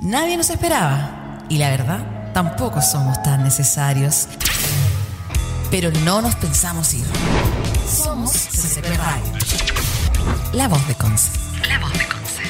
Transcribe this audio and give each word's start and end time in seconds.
Nadie 0.00 0.36
nos 0.36 0.48
esperaba 0.50 1.38
y 1.48 1.58
la 1.58 1.70
verdad, 1.70 2.32
tampoco 2.32 2.80
somos 2.80 3.20
tan 3.24 3.42
necesarios. 3.42 4.28
Pero 5.72 5.90
no 6.04 6.22
nos 6.22 6.36
pensamos 6.36 6.94
ir. 6.94 7.04
Somos 7.84 8.30
CCP 8.30 8.96
Radio. 8.96 9.32
La 10.52 10.68
voz 10.68 10.86
de 10.86 10.94
Conce. 10.94 11.36
La 11.68 11.80
voz 11.80 11.92
de 11.94 12.06
Conce. 12.06 12.42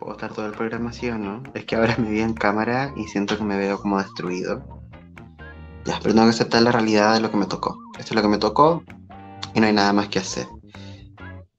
¿Puedo 0.00 0.12
estar 0.14 0.32
todo 0.32 0.46
el 0.46 0.52
programa 0.52 0.88
así 0.88 1.10
o 1.10 1.18
no? 1.18 1.42
Es 1.52 1.66
que 1.66 1.76
ahora 1.76 1.96
me 1.98 2.08
vi 2.08 2.20
en 2.20 2.32
cámara 2.32 2.94
y 2.96 3.04
siento 3.04 3.36
que 3.36 3.44
me 3.44 3.58
veo 3.58 3.78
como 3.78 3.98
destruido. 3.98 4.64
Ya, 5.84 5.98
pero 6.02 6.14
tengo 6.14 6.26
que 6.28 6.34
aceptar 6.34 6.62
la 6.62 6.72
realidad 6.72 7.12
de 7.12 7.20
lo 7.20 7.30
que 7.30 7.36
me 7.36 7.44
tocó. 7.44 7.78
Esto 7.98 8.12
es 8.12 8.14
lo 8.14 8.22
que 8.22 8.28
me 8.28 8.38
tocó 8.38 8.82
y 9.52 9.60
no 9.60 9.66
hay 9.66 9.74
nada 9.74 9.92
más 9.92 10.08
que 10.08 10.20
hacer. 10.20 10.46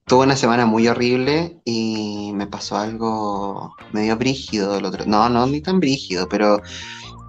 Tuve 0.08 0.22
una 0.22 0.36
semana 0.36 0.66
muy 0.66 0.86
horrible 0.86 1.60
y 1.64 2.30
me 2.32 2.46
pasó 2.46 2.76
algo 2.76 3.74
medio 3.92 4.16
brígido 4.16 4.78
el 4.78 4.84
otro. 4.84 5.04
No, 5.04 5.28
no, 5.28 5.48
ni 5.48 5.60
tan 5.60 5.80
brígido, 5.80 6.28
pero 6.28 6.62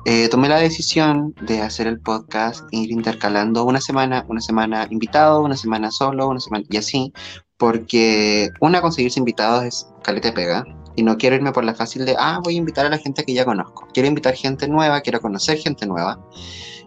eh, 0.06 0.30
tomé 0.30 0.48
la 0.48 0.60
decisión 0.60 1.34
de 1.42 1.64
hacer 1.64 1.88
el 1.88 2.00
podcast, 2.00 2.66
ir 2.70 2.92
intercalando 2.92 3.66
una 3.66 3.82
semana, 3.82 4.26
una 4.28 4.42
semana 4.42 4.86
invitado, 4.92 5.42
una 5.42 5.58
semana 5.58 5.90
solo, 5.90 6.28
una 6.28 6.40
semana 6.40 6.66
y 6.70 6.78
así, 6.78 7.12
porque 7.58 8.52
una, 8.62 8.80
conseguirse 8.80 9.20
invitados 9.20 9.64
es 9.64 9.88
caleta 10.04 10.32
pega. 10.36 10.64
Y 10.96 11.02
no 11.02 11.18
quiero 11.18 11.36
irme 11.36 11.52
por 11.54 11.64
la 11.64 11.74
fácil 11.74 12.06
de, 12.06 12.16
ah, 12.20 12.40
voy 12.44 12.54
a 12.54 12.58
invitar 12.58 12.86
a 12.86 12.90
la 12.90 13.00
gente 13.00 13.24
que 13.26 13.34
ya 13.34 13.44
conozco. 13.44 13.88
Quiero 13.92 14.08
invitar 14.08 14.36
gente 14.36 14.68
nueva, 14.68 15.02
quiero 15.02 15.20
conocer 15.20 15.58
gente 15.58 15.88
nueva. 15.88 16.24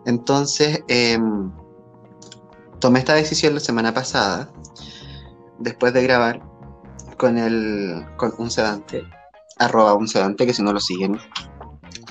Entonces, 0.07 0.85
em, 0.87 1.51
tomé 2.79 3.01
esta 3.01 3.15
decisión 3.15 3.55
la 3.55 3.61
semana 3.61 3.93
pasada 3.93 4.53
después 5.61 5.93
de 5.93 6.03
grabar 6.03 6.43
con, 7.17 7.39
el, 7.39 8.05
con 8.17 8.33
un 8.39 8.51
sedante, 8.51 9.05
arroba 9.59 9.95
un 9.95 10.09
sedante, 10.09 10.47
que 10.47 10.55
si 10.55 10.63
no 10.63 10.73
lo 10.73 10.81
siguen, 10.81 11.19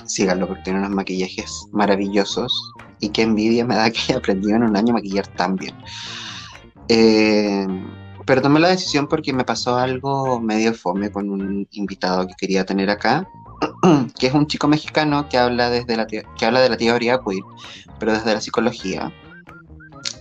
síganlo 0.06 0.46
porque 0.48 0.62
tiene 0.62 0.78
unos 0.78 0.90
maquillajes 0.90 1.66
maravillosos 1.72 2.52
y 3.00 3.10
qué 3.10 3.22
envidia 3.22 3.64
me 3.64 3.76
da 3.76 3.90
que 3.90 3.98
haya 4.00 4.16
aprendido 4.18 4.56
en 4.56 4.64
un 4.64 4.76
año 4.76 4.94
maquillar 4.94 5.26
tan 5.28 5.56
bien. 5.56 5.74
Eh, 6.88 7.66
pero 8.26 8.42
tomé 8.42 8.60
la 8.60 8.68
decisión 8.68 9.08
porque 9.08 9.32
me 9.32 9.44
pasó 9.44 9.76
algo 9.76 10.40
medio 10.40 10.72
fome 10.74 11.10
con 11.10 11.30
un 11.30 11.66
invitado 11.72 12.26
que 12.26 12.34
quería 12.38 12.64
tener 12.64 12.90
acá, 12.90 13.28
que 14.18 14.28
es 14.28 14.34
un 14.34 14.46
chico 14.46 14.68
mexicano 14.68 15.28
que 15.28 15.38
habla, 15.38 15.70
desde 15.70 15.96
la, 15.96 16.06
que 16.06 16.24
habla 16.46 16.60
de 16.60 16.68
la 16.68 16.76
teoría 16.76 17.18
queer, 17.18 17.42
pero 17.98 18.12
desde 18.12 18.32
la 18.32 18.40
psicología. 18.40 19.12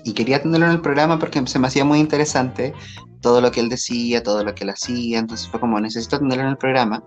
Y 0.03 0.13
quería 0.13 0.41
tenerlo 0.41 0.67
en 0.67 0.73
el 0.73 0.81
programa 0.81 1.19
porque 1.19 1.45
se 1.47 1.59
me 1.59 1.67
hacía 1.67 1.85
muy 1.85 1.99
interesante 1.99 2.73
todo 3.21 3.41
lo 3.41 3.51
que 3.51 3.59
él 3.59 3.69
decía, 3.69 4.23
todo 4.23 4.43
lo 4.43 4.55
que 4.55 4.63
él 4.63 4.69
hacía, 4.69 5.19
entonces 5.19 5.47
fue 5.49 5.59
como, 5.59 5.79
necesito 5.79 6.19
tenerlo 6.19 6.43
en 6.43 6.49
el 6.49 6.57
programa. 6.57 7.03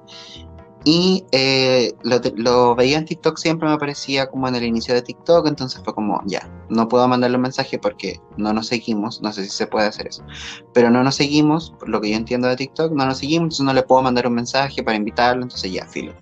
Y 0.85 1.25
eh, 1.31 1.93
lo, 2.03 2.75
veía 2.75 2.99
en 2.99 3.05
TikTok, 3.05 3.39
siempre 3.39 3.69
me 3.69 3.75
aparecía 3.75 4.27
como 4.27 4.49
en 4.49 4.57
el 4.57 4.65
inicio 4.65 4.95
de 4.95 5.03
TikTok, 5.03 5.47
entonces 5.47 5.81
fue 5.85 5.95
como, 5.95 6.21
ya, 6.27 6.51
no 6.71 6.89
puedo 6.89 7.07
mandarle 7.07 7.37
un 7.37 7.43
mensaje 7.43 7.79
porque 7.79 8.21
no 8.37 8.53
nos 8.53 8.67
seguimos, 8.67 9.23
no 9.23 9.33
sé 9.33 9.45
si 9.45 9.51
se 9.51 9.69
puede 9.69 9.87
hacer 9.87 10.09
eso, 10.09 10.25
pero 10.75 10.91
no 10.91 11.05
nos 11.05 11.15
seguimos, 11.15 11.73
por 11.79 11.89
lo 11.89 12.01
que 12.01 12.11
yo 12.11 12.17
entiendo 12.17 12.49
de 12.49 12.57
TikTok, 12.57 12.93
no 12.93 13.07
nos 13.07 13.19
seguimos, 13.19 13.45
entonces 13.45 13.65
no 13.67 13.73
le 13.73 13.85
puedo 13.85 14.03
mandar 14.03 14.27
un 14.27 14.35
mensaje 14.35 14.83
para 14.83 14.97
invitarlo, 14.97 15.45
entonces 15.45 15.71
ya, 15.71 15.87
filo. 15.87 16.15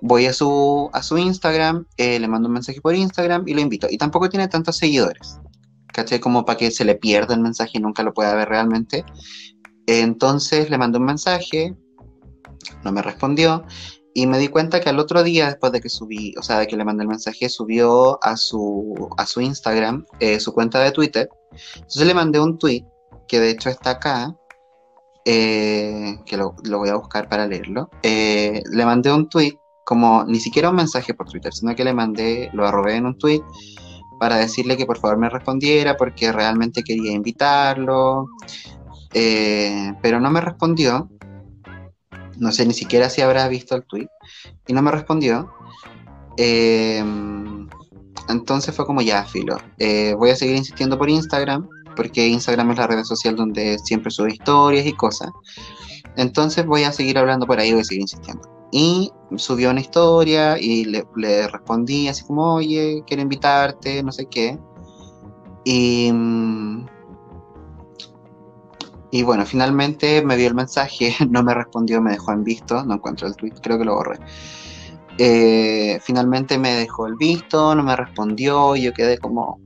Voy 0.00 0.26
a 0.26 0.32
su, 0.32 0.90
a 0.92 1.02
su 1.02 1.16
Instagram, 1.16 1.86
eh, 1.96 2.18
le 2.18 2.28
mando 2.28 2.48
un 2.48 2.54
mensaje 2.54 2.80
por 2.80 2.94
Instagram 2.94 3.46
y 3.46 3.54
lo 3.54 3.60
invito. 3.60 3.88
Y 3.90 3.98
tampoco 3.98 4.28
tiene 4.28 4.46
tantos 4.46 4.76
seguidores. 4.76 5.40
¿Caché? 5.98 6.20
Como 6.20 6.44
para 6.44 6.56
que 6.56 6.70
se 6.70 6.84
le 6.84 6.94
pierda 6.94 7.34
el 7.34 7.40
mensaje 7.40 7.72
y 7.74 7.80
nunca 7.80 8.04
lo 8.04 8.14
pueda 8.14 8.34
ver 8.34 8.48
realmente. 8.48 9.04
Entonces 9.86 10.70
le 10.70 10.78
mandé 10.78 10.98
un 10.98 11.06
mensaje, 11.06 11.74
no 12.84 12.92
me 12.92 13.02
respondió 13.02 13.64
y 14.14 14.26
me 14.26 14.38
di 14.38 14.48
cuenta 14.48 14.80
que 14.80 14.88
al 14.88 14.98
otro 15.00 15.24
día, 15.24 15.46
después 15.46 15.72
de 15.72 15.80
que 15.80 15.88
subí, 15.88 16.34
o 16.38 16.42
sea, 16.42 16.60
de 16.60 16.66
que 16.66 16.76
le 16.76 16.84
mandé 16.84 17.02
el 17.02 17.08
mensaje, 17.08 17.48
subió 17.48 18.22
a 18.24 18.36
su, 18.36 19.08
a 19.16 19.26
su 19.26 19.40
Instagram 19.40 20.04
eh, 20.20 20.38
su 20.38 20.52
cuenta 20.52 20.80
de 20.80 20.92
Twitter. 20.92 21.28
Entonces 21.74 22.06
le 22.06 22.14
mandé 22.14 22.38
un 22.38 22.58
tweet, 22.58 22.84
que 23.26 23.40
de 23.40 23.50
hecho 23.50 23.70
está 23.70 23.90
acá, 23.90 24.36
eh, 25.24 26.16
que 26.26 26.36
lo, 26.36 26.54
lo, 26.64 26.78
voy 26.78 26.90
a 26.90 26.96
buscar 26.96 27.28
para 27.28 27.46
leerlo. 27.46 27.90
Eh, 28.02 28.62
le 28.70 28.84
mandé 28.84 29.12
un 29.12 29.28
tweet, 29.28 29.58
como 29.84 30.24
ni 30.24 30.38
siquiera 30.38 30.70
un 30.70 30.76
mensaje 30.76 31.14
por 31.14 31.28
Twitter, 31.28 31.52
sino 31.52 31.74
que 31.74 31.84
le 31.84 31.92
mandé, 31.92 32.50
lo 32.52 32.66
arrobé 32.66 32.96
en 32.96 33.06
un 33.06 33.18
tweet 33.18 33.42
para 34.18 34.36
decirle 34.36 34.76
que 34.76 34.86
por 34.86 34.98
favor 34.98 35.18
me 35.18 35.28
respondiera 35.28 35.96
porque 35.96 36.32
realmente 36.32 36.82
quería 36.82 37.12
invitarlo, 37.12 38.26
eh, 39.14 39.92
pero 40.02 40.20
no 40.20 40.30
me 40.30 40.40
respondió. 40.40 41.10
No 42.36 42.52
sé 42.52 42.66
ni 42.66 42.74
siquiera 42.74 43.10
si 43.10 43.20
habrá 43.20 43.48
visto 43.48 43.74
el 43.74 43.84
tweet 43.84 44.08
y 44.66 44.72
no 44.72 44.82
me 44.82 44.90
respondió. 44.90 45.52
Eh, 46.36 47.02
entonces 48.28 48.74
fue 48.74 48.86
como 48.86 49.00
ya, 49.00 49.24
filo. 49.24 49.58
Eh, 49.78 50.14
voy 50.16 50.30
a 50.30 50.36
seguir 50.36 50.56
insistiendo 50.56 50.98
por 50.98 51.10
Instagram 51.10 51.68
porque 51.96 52.28
Instagram 52.28 52.70
es 52.70 52.78
la 52.78 52.86
red 52.86 53.02
social 53.02 53.34
donde 53.34 53.78
siempre 53.80 54.10
subo 54.10 54.28
historias 54.28 54.86
y 54.86 54.92
cosas. 54.92 55.30
Entonces 56.16 56.64
voy 56.66 56.84
a 56.84 56.92
seguir 56.92 57.18
hablando 57.18 57.46
por 57.46 57.58
ahí, 57.58 57.72
voy 57.72 57.80
a 57.80 57.84
seguir 57.84 58.02
insistiendo. 58.02 58.57
Y 58.70 59.10
subió 59.36 59.70
una 59.70 59.80
historia 59.80 60.58
y 60.58 60.84
le, 60.84 61.48
respondí 61.48 62.08
así 62.08 62.24
como, 62.24 62.54
oye, 62.54 63.02
quiero 63.06 63.22
invitarte, 63.22 64.02
no 64.02 64.12
sé 64.12 64.26
qué. 64.26 64.58
Y, 65.64 66.10
mm, 66.12 66.86
y 69.10 69.22
bueno, 69.22 69.46
finalmente 69.46 70.22
me 70.22 70.36
vio 70.36 70.48
el 70.48 70.54
mensaje, 70.54 71.14
no 71.30 71.42
me 71.42 71.54
respondió, 71.54 72.00
me 72.00 72.12
dejó 72.12 72.32
en 72.32 72.44
visto, 72.44 72.84
no 72.84 72.94
encuentro 72.94 73.26
el 73.26 73.36
tweet, 73.36 73.54
creo 73.62 73.78
que 73.78 73.84
lo 73.84 73.94
borré. 73.94 74.18
Eh, 75.18 75.98
finalmente 76.02 76.58
me 76.58 76.74
dejó 76.74 77.06
el 77.06 77.16
visto, 77.16 77.74
no 77.74 77.82
me 77.82 77.96
respondió, 77.96 78.76
y 78.76 78.82
yo 78.82 78.92
quedé 78.92 79.18
como, 79.18 79.60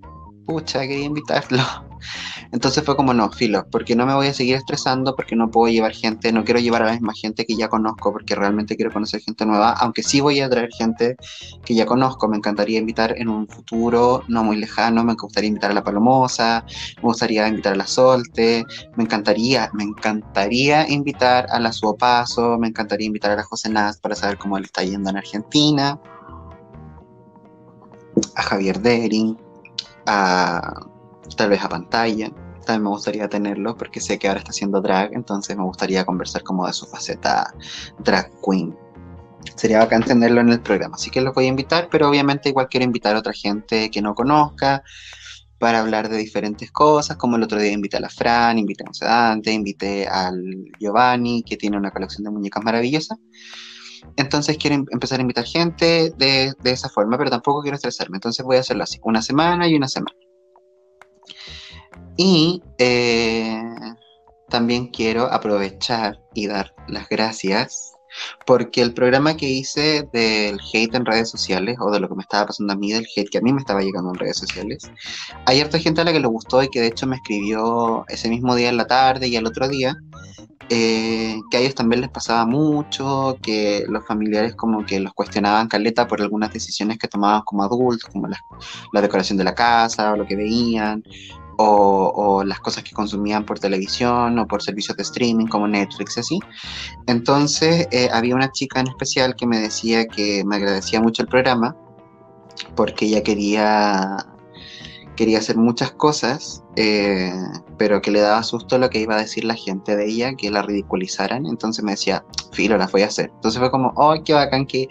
pucha, 0.46 0.80
quería 0.80 1.04
invitarlo. 1.04 1.62
Entonces 2.52 2.84
fue 2.84 2.96
como, 2.96 3.14
no, 3.14 3.30
filo, 3.30 3.66
porque 3.70 3.96
no 3.96 4.04
me 4.04 4.14
voy 4.14 4.26
a 4.26 4.34
seguir 4.34 4.56
estresando, 4.56 5.16
porque 5.16 5.34
no 5.34 5.50
puedo 5.50 5.72
llevar 5.72 5.92
gente, 5.92 6.32
no 6.32 6.44
quiero 6.44 6.60
llevar 6.60 6.82
a 6.82 6.86
la 6.86 6.92
misma 6.92 7.14
gente 7.14 7.46
que 7.46 7.56
ya 7.56 7.68
conozco, 7.68 8.12
porque 8.12 8.34
realmente 8.34 8.76
quiero 8.76 8.92
conocer 8.92 9.22
gente 9.22 9.46
nueva, 9.46 9.72
aunque 9.72 10.02
sí 10.02 10.20
voy 10.20 10.40
a 10.40 10.50
traer 10.50 10.68
gente 10.70 11.16
que 11.64 11.74
ya 11.74 11.86
conozco, 11.86 12.28
me 12.28 12.36
encantaría 12.36 12.78
invitar 12.78 13.14
en 13.16 13.30
un 13.30 13.48
futuro 13.48 14.22
no 14.28 14.44
muy 14.44 14.56
lejano, 14.58 15.02
me 15.02 15.14
gustaría 15.14 15.48
invitar 15.48 15.70
a 15.70 15.74
la 15.74 15.82
Palomosa, 15.82 16.66
me 16.96 17.02
gustaría 17.02 17.48
invitar 17.48 17.72
a 17.72 17.76
la 17.76 17.86
Solte, 17.86 18.66
me 18.96 19.04
encantaría, 19.04 19.70
me 19.72 19.84
encantaría 19.84 20.86
invitar 20.90 21.46
a 21.50 21.58
la 21.58 21.72
Suopaso, 21.72 22.58
me 22.58 22.68
encantaría 22.68 23.06
invitar 23.06 23.30
a 23.30 23.36
la 23.36 23.44
José 23.44 23.70
Nast 23.70 24.02
para 24.02 24.14
saber 24.14 24.36
cómo 24.36 24.58
le 24.58 24.66
está 24.66 24.82
yendo 24.82 25.08
en 25.08 25.16
Argentina, 25.16 25.98
a 28.36 28.42
Javier 28.42 28.78
Dering, 28.80 29.38
a 30.06 30.86
tal 31.36 31.50
vez 31.50 31.62
a 31.62 31.68
pantalla. 31.68 32.30
También 32.64 32.84
me 32.84 32.90
gustaría 32.90 33.28
tenerlo 33.28 33.76
porque 33.76 34.00
sé 34.00 34.18
que 34.18 34.28
ahora 34.28 34.38
está 34.38 34.50
haciendo 34.50 34.80
drag, 34.80 35.12
entonces 35.14 35.56
me 35.56 35.64
gustaría 35.64 36.04
conversar 36.04 36.42
como 36.42 36.66
de 36.66 36.72
su 36.72 36.86
faceta 36.86 37.52
drag 37.98 38.30
queen. 38.44 38.76
Sería 39.56 39.80
bacán 39.80 40.04
tenerlo 40.04 40.40
en 40.40 40.50
el 40.50 40.60
programa, 40.60 40.94
así 40.94 41.10
que 41.10 41.20
lo 41.20 41.32
voy 41.32 41.46
a 41.46 41.48
invitar, 41.48 41.88
pero 41.90 42.08
obviamente 42.08 42.48
igual 42.48 42.68
quiero 42.68 42.84
invitar 42.84 43.16
a 43.16 43.18
otra 43.18 43.32
gente 43.32 43.90
que 43.90 44.00
no 44.00 44.14
conozca 44.14 44.84
para 45.58 45.80
hablar 45.80 46.08
de 46.08 46.16
diferentes 46.16 46.72
cosas, 46.72 47.16
como 47.16 47.36
el 47.36 47.42
otro 47.44 47.60
día 47.60 47.70
invité 47.70 47.96
a 47.96 48.00
la 48.00 48.08
Fran, 48.08 48.58
invité 48.58 48.84
a 48.84 48.88
un 48.88 48.94
sedante, 48.94 49.52
invité 49.52 50.08
al 50.08 50.42
Giovanni, 50.80 51.44
que 51.44 51.56
tiene 51.56 51.76
una 51.76 51.92
colección 51.92 52.24
de 52.24 52.30
muñecas 52.30 52.64
maravillosas. 52.64 53.18
Entonces 54.16 54.56
quiero 54.58 54.74
em-, 54.74 54.86
empezar 54.90 55.20
a 55.20 55.22
invitar 55.22 55.44
gente 55.44 56.12
de, 56.16 56.52
de 56.60 56.70
esa 56.72 56.88
forma, 56.88 57.16
pero 57.16 57.30
tampoco 57.30 57.62
quiero 57.62 57.76
estresarme. 57.76 58.16
Entonces 58.16 58.44
voy 58.44 58.56
a 58.56 58.60
hacerlo 58.60 58.82
así, 58.82 58.98
una 59.04 59.22
semana 59.22 59.68
y 59.68 59.76
una 59.76 59.86
semana. 59.86 60.16
Y 62.16 62.62
eh, 62.78 63.62
también 64.48 64.88
quiero 64.88 65.32
aprovechar 65.32 66.20
y 66.34 66.46
dar 66.46 66.74
las 66.88 67.08
gracias 67.08 67.92
porque 68.46 68.82
el 68.82 68.92
programa 68.92 69.36
que 69.36 69.48
hice 69.48 70.08
del 70.12 70.58
hate 70.72 70.94
en 70.94 71.06
redes 71.06 71.30
sociales, 71.30 71.76
o 71.80 71.90
de 71.90 72.00
lo 72.00 72.08
que 72.08 72.14
me 72.14 72.22
estaba 72.22 72.46
pasando 72.46 72.72
a 72.72 72.76
mí, 72.76 72.92
del 72.92 73.06
hate 73.16 73.30
que 73.30 73.38
a 73.38 73.40
mí 73.40 73.52
me 73.52 73.60
estaba 73.60 73.80
llegando 73.80 74.10
en 74.10 74.18
redes 74.18 74.36
sociales, 74.36 74.90
hay 75.46 75.60
harta 75.60 75.78
gente 75.78 76.00
a 76.00 76.04
la 76.04 76.12
que 76.12 76.20
le 76.20 76.26
gustó 76.26 76.62
y 76.62 76.68
que 76.68 76.80
de 76.80 76.88
hecho 76.88 77.06
me 77.06 77.16
escribió 77.16 78.04
ese 78.08 78.28
mismo 78.28 78.54
día 78.54 78.68
en 78.68 78.76
la 78.76 78.86
tarde 78.86 79.28
y 79.28 79.36
al 79.36 79.46
otro 79.46 79.68
día, 79.68 79.96
eh, 80.68 81.38
que 81.50 81.56
a 81.56 81.60
ellos 81.60 81.74
también 81.74 82.00
les 82.00 82.10
pasaba 82.10 82.46
mucho, 82.46 83.36
que 83.42 83.84
los 83.88 84.06
familiares 84.06 84.54
como 84.54 84.86
que 84.86 85.00
los 85.00 85.12
cuestionaban 85.12 85.68
caleta 85.68 86.06
por 86.06 86.22
algunas 86.22 86.52
decisiones 86.52 86.98
que 86.98 87.08
tomaban 87.08 87.42
como 87.42 87.62
adultos, 87.62 88.08
como 88.10 88.28
la, 88.28 88.38
la 88.92 89.00
decoración 89.00 89.38
de 89.38 89.44
la 89.44 89.54
casa 89.54 90.12
o 90.12 90.16
lo 90.16 90.26
que 90.26 90.36
veían, 90.36 91.02
o, 91.58 92.42
las 92.44 92.60
cosas 92.60 92.82
que 92.84 92.92
consumían 92.92 93.44
por 93.44 93.58
televisión 93.58 94.38
o 94.38 94.46
por 94.46 94.62
servicios 94.62 94.96
de 94.96 95.02
streaming 95.02 95.46
como 95.46 95.68
Netflix 95.68 96.18
así. 96.18 96.38
Entonces 97.06 97.86
eh, 97.90 98.08
había 98.12 98.34
una 98.34 98.50
chica 98.50 98.80
en 98.80 98.88
especial 98.88 99.36
que 99.36 99.46
me 99.46 99.58
decía 99.58 100.06
que 100.06 100.44
me 100.44 100.56
agradecía 100.56 101.00
mucho 101.00 101.22
el 101.22 101.28
programa 101.28 101.76
porque 102.74 103.06
ella 103.06 103.22
quería 103.22 104.16
quería 105.16 105.38
hacer 105.38 105.56
muchas 105.56 105.92
cosas, 105.92 106.62
eh, 106.76 107.32
pero 107.78 108.00
que 108.00 108.10
le 108.10 108.20
daba 108.20 108.42
susto 108.42 108.78
lo 108.78 108.90
que 108.90 109.00
iba 109.00 109.14
a 109.14 109.18
decir 109.20 109.44
la 109.44 109.54
gente 109.54 109.96
de 109.96 110.06
ella, 110.06 110.34
que 110.34 110.50
la 110.50 110.62
ridiculizaran. 110.62 111.46
Entonces 111.46 111.84
me 111.84 111.92
decía, 111.92 112.24
filo, 112.52 112.76
las 112.76 112.90
voy 112.92 113.02
a 113.02 113.06
hacer. 113.06 113.30
Entonces 113.34 113.60
fue 113.60 113.70
como, 113.70 113.92
oh, 113.96 114.14
qué 114.24 114.32
bacán 114.32 114.66
que 114.66 114.88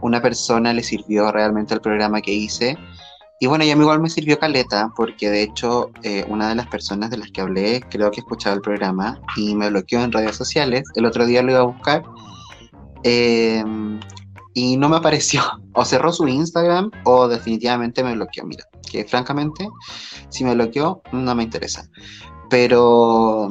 una 0.00 0.20
persona 0.20 0.72
le 0.72 0.82
sirvió 0.82 1.32
realmente 1.32 1.74
el 1.74 1.80
programa 1.80 2.20
que 2.20 2.32
hice. 2.32 2.76
Y 3.44 3.46
bueno, 3.46 3.62
ya 3.62 3.72
igual 3.72 4.00
me 4.00 4.08
sirvió 4.08 4.38
caleta, 4.38 4.90
porque 4.96 5.28
de 5.28 5.42
hecho 5.42 5.90
eh, 6.02 6.24
una 6.28 6.48
de 6.48 6.54
las 6.54 6.66
personas 6.66 7.10
de 7.10 7.18
las 7.18 7.30
que 7.30 7.42
hablé 7.42 7.82
creo 7.90 8.10
que 8.10 8.20
escuchaba 8.20 8.56
el 8.56 8.62
programa 8.62 9.20
y 9.36 9.54
me 9.54 9.68
bloqueó 9.68 10.00
en 10.00 10.12
redes 10.12 10.34
sociales. 10.34 10.84
El 10.94 11.04
otro 11.04 11.26
día 11.26 11.42
lo 11.42 11.50
iba 11.50 11.60
a 11.60 11.64
buscar. 11.64 12.04
Eh, 13.02 13.62
y 14.54 14.78
no 14.78 14.88
me 14.88 14.96
apareció. 14.96 15.42
O 15.74 15.84
cerró 15.84 16.10
su 16.10 16.26
Instagram 16.26 16.90
o 17.04 17.28
definitivamente 17.28 18.02
me 18.02 18.14
bloqueó. 18.14 18.46
Mira, 18.46 18.64
que 18.90 19.04
francamente, 19.04 19.68
si 20.30 20.42
me 20.42 20.54
bloqueó, 20.54 21.02
no 21.12 21.34
me 21.34 21.42
interesa. 21.42 21.86
Pero 22.48 23.50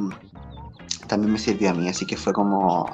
también 1.06 1.34
me 1.34 1.38
sirvió 1.38 1.70
a 1.70 1.74
mí, 1.74 1.88
así 1.88 2.04
que 2.04 2.16
fue 2.16 2.32
como 2.32 2.84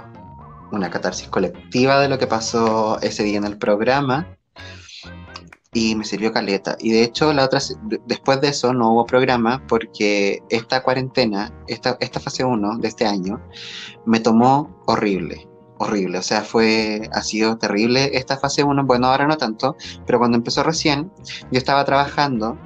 una 0.70 0.90
catarsis 0.90 1.28
colectiva 1.28 1.98
de 1.98 2.10
lo 2.10 2.18
que 2.18 2.26
pasó 2.26 3.00
ese 3.00 3.22
día 3.22 3.38
en 3.38 3.44
el 3.44 3.56
programa. 3.56 4.36
Y 5.72 5.94
me 5.94 6.04
sirvió 6.04 6.32
caleta. 6.32 6.76
Y 6.80 6.90
de 6.90 7.04
hecho, 7.04 7.32
la 7.32 7.44
otra, 7.44 7.60
después 8.06 8.40
de 8.40 8.48
eso 8.48 8.72
no 8.72 8.92
hubo 8.92 9.06
programa 9.06 9.64
porque 9.68 10.42
esta 10.48 10.82
cuarentena, 10.82 11.52
esta, 11.68 11.96
esta 12.00 12.18
fase 12.18 12.44
1 12.44 12.78
de 12.78 12.88
este 12.88 13.06
año, 13.06 13.40
me 14.04 14.20
tomó 14.20 14.82
horrible 14.86 15.46
horrible, 15.80 16.18
o 16.18 16.22
sea, 16.22 16.42
fue, 16.42 17.08
ha 17.10 17.22
sido 17.22 17.56
terrible 17.56 18.10
esta 18.12 18.36
fase 18.36 18.62
1, 18.62 18.84
bueno, 18.84 19.06
ahora 19.06 19.26
no 19.26 19.38
tanto, 19.38 19.76
pero 20.04 20.18
cuando 20.18 20.36
empezó 20.36 20.62
recién, 20.62 21.10
yo 21.50 21.58
estaba 21.58 21.86
trabajando, 21.86 22.58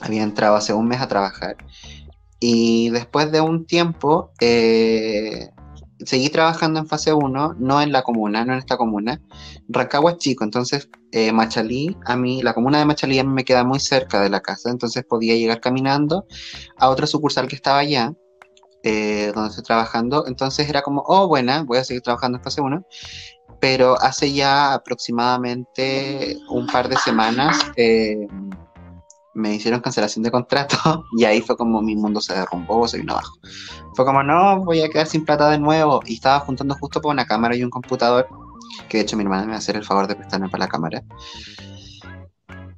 había 0.00 0.22
entrado 0.22 0.56
hace 0.56 0.72
un 0.72 0.88
mes 0.88 1.02
a 1.02 1.08
trabajar, 1.08 1.58
y 2.40 2.88
después 2.88 3.30
de 3.32 3.42
un 3.42 3.66
tiempo, 3.66 4.32
eh, 4.40 5.50
seguí 6.04 6.28
trabajando 6.28 6.80
en 6.80 6.86
fase 6.86 7.12
1, 7.12 7.56
no 7.58 7.82
en 7.82 7.92
la 7.92 8.02
comuna, 8.02 8.44
no 8.44 8.52
en 8.52 8.58
esta 8.58 8.76
comuna. 8.76 9.20
Rancagua 9.68 10.12
es 10.12 10.18
chico, 10.18 10.44
entonces 10.44 10.88
eh, 11.10 11.32
Machalí, 11.32 11.96
a 12.06 12.16
mí, 12.16 12.42
la 12.42 12.54
comuna 12.54 12.78
de 12.78 12.84
Machalí 12.84 13.18
a 13.18 13.24
mí 13.24 13.32
me 13.32 13.44
queda 13.44 13.64
muy 13.64 13.80
cerca 13.80 14.20
de 14.20 14.30
la 14.30 14.40
casa, 14.40 14.70
entonces 14.70 15.04
podía 15.04 15.34
llegar 15.34 15.60
caminando 15.60 16.26
a 16.76 16.88
otra 16.88 17.06
sucursal 17.06 17.48
que 17.48 17.56
estaba 17.56 17.78
allá 17.78 18.12
eh, 18.84 19.30
donde 19.34 19.50
estoy 19.50 19.64
trabajando. 19.64 20.24
Entonces 20.26 20.68
era 20.68 20.82
como, 20.82 21.04
oh, 21.06 21.28
buena, 21.28 21.62
voy 21.62 21.78
a 21.78 21.84
seguir 21.84 22.02
trabajando 22.02 22.38
en 22.38 22.44
fase 22.44 22.60
1. 22.60 22.84
Pero 23.60 23.96
hace 24.00 24.32
ya 24.32 24.74
aproximadamente 24.74 26.36
un 26.48 26.66
par 26.66 26.88
de 26.88 26.96
semanas 26.96 27.56
eh, 27.76 28.26
me 29.34 29.54
hicieron 29.54 29.80
cancelación 29.80 30.22
de 30.22 30.30
contrato 30.30 31.04
y 31.16 31.24
ahí 31.24 31.40
fue 31.40 31.56
como 31.56 31.82
mi 31.82 31.96
mundo 31.96 32.20
se 32.20 32.34
derrumbó, 32.34 32.86
se 32.88 32.98
vino 32.98 33.12
abajo. 33.12 33.38
Fue 33.94 34.04
como, 34.04 34.22
no, 34.22 34.64
voy 34.64 34.82
a 34.82 34.88
quedar 34.88 35.06
sin 35.06 35.24
plata 35.24 35.50
de 35.50 35.58
nuevo. 35.58 36.00
Y 36.06 36.14
estaba 36.14 36.40
juntando 36.40 36.74
justo 36.74 37.00
por 37.00 37.12
una 37.12 37.26
cámara 37.26 37.56
y 37.56 37.62
un 37.62 37.70
computador, 37.70 38.26
que 38.88 38.98
de 38.98 39.04
hecho 39.04 39.16
mi 39.16 39.22
hermana 39.22 39.42
me 39.42 39.50
va 39.50 39.56
a 39.56 39.58
hacer 39.58 39.76
el 39.76 39.84
favor 39.84 40.06
de 40.06 40.16
prestarme 40.16 40.48
para 40.48 40.64
la 40.64 40.68
cámara. 40.68 41.02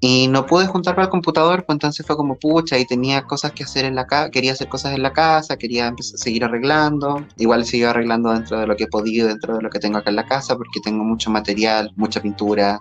Y 0.01 0.29
no 0.29 0.45
pude 0.45 0.67
juntar 0.67 0.95
para 0.95 1.07
el 1.07 1.11
computador, 1.11 1.65
pues 1.65 1.77
entonces 1.77 2.05
fue 2.07 2.15
como 2.15 2.37
pucha 2.37 2.79
y 2.79 2.85
tenía 2.85 3.23
cosas 3.23 3.53
que 3.53 3.65
hacer 3.65 3.87
en 3.87 3.95
la 3.95 4.07
casa, 4.07 4.31
quería 4.31 4.53
hacer 4.53 4.69
cosas 4.69 4.93
en 4.93 5.03
la 5.03 5.15
casa, 5.15 5.57
quería 5.57 5.95
seguir 5.99 6.45
arreglando. 6.45 7.27
Igual 7.39 7.65
sigo 7.65 7.89
arreglando 7.89 8.31
dentro 8.31 8.61
de 8.61 8.67
lo 8.67 8.77
que 8.77 8.85
he 8.85 8.89
podido, 8.89 9.29
dentro 9.29 9.57
de 9.57 9.63
lo 9.63 9.71
que 9.71 9.79
tengo 9.79 9.97
acá 9.97 10.11
en 10.11 10.17
la 10.17 10.27
casa, 10.27 10.57
porque 10.57 10.81
tengo 10.81 11.05
mucho 11.05 11.31
material, 11.31 11.91
mucha 11.97 12.21
pintura, 12.21 12.79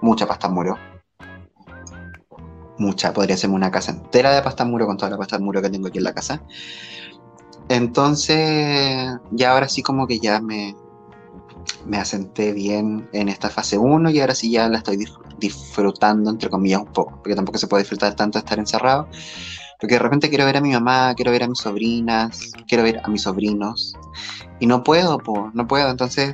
mucha 0.00 0.28
pasta 0.28 0.48
muro. 0.48 0.78
Mucha, 2.80 3.12
podría 3.12 3.34
hacerme 3.34 3.56
una 3.56 3.70
casa 3.70 3.92
entera 3.92 4.34
de 4.34 4.40
pasta 4.40 4.64
muro 4.64 4.86
con 4.86 4.96
toda 4.96 5.10
la 5.10 5.18
pasta 5.18 5.38
muro 5.38 5.60
que 5.60 5.68
tengo 5.68 5.88
aquí 5.88 5.98
en 5.98 6.04
la 6.04 6.14
casa. 6.14 6.42
Entonces, 7.68 9.18
ya 9.32 9.52
ahora 9.52 9.68
sí 9.68 9.82
como 9.82 10.06
que 10.06 10.18
ya 10.18 10.40
me, 10.40 10.74
me 11.84 11.98
asenté 11.98 12.52
bien 12.52 13.06
en 13.12 13.28
esta 13.28 13.50
fase 13.50 13.76
1 13.76 14.08
y 14.08 14.20
ahora 14.20 14.34
sí 14.34 14.50
ya 14.50 14.66
la 14.70 14.78
estoy 14.78 14.98
disfrutando, 15.38 16.30
entre 16.30 16.48
comillas, 16.48 16.80
un 16.80 16.86
poco, 16.86 17.16
porque 17.16 17.34
tampoco 17.34 17.58
se 17.58 17.66
puede 17.66 17.82
disfrutar 17.82 18.16
tanto 18.16 18.38
estar 18.38 18.58
encerrado, 18.58 19.08
porque 19.78 19.96
de 19.96 19.98
repente 19.98 20.30
quiero 20.30 20.46
ver 20.46 20.56
a 20.56 20.62
mi 20.62 20.72
mamá, 20.72 21.14
quiero 21.14 21.32
ver 21.32 21.42
a 21.42 21.48
mis 21.48 21.58
sobrinas, 21.58 22.52
quiero 22.66 22.82
ver 22.82 23.02
a 23.04 23.08
mis 23.08 23.20
sobrinos, 23.20 23.94
y 24.58 24.66
no 24.66 24.82
puedo, 24.82 25.18
no 25.52 25.66
puedo, 25.66 25.90
entonces, 25.90 26.32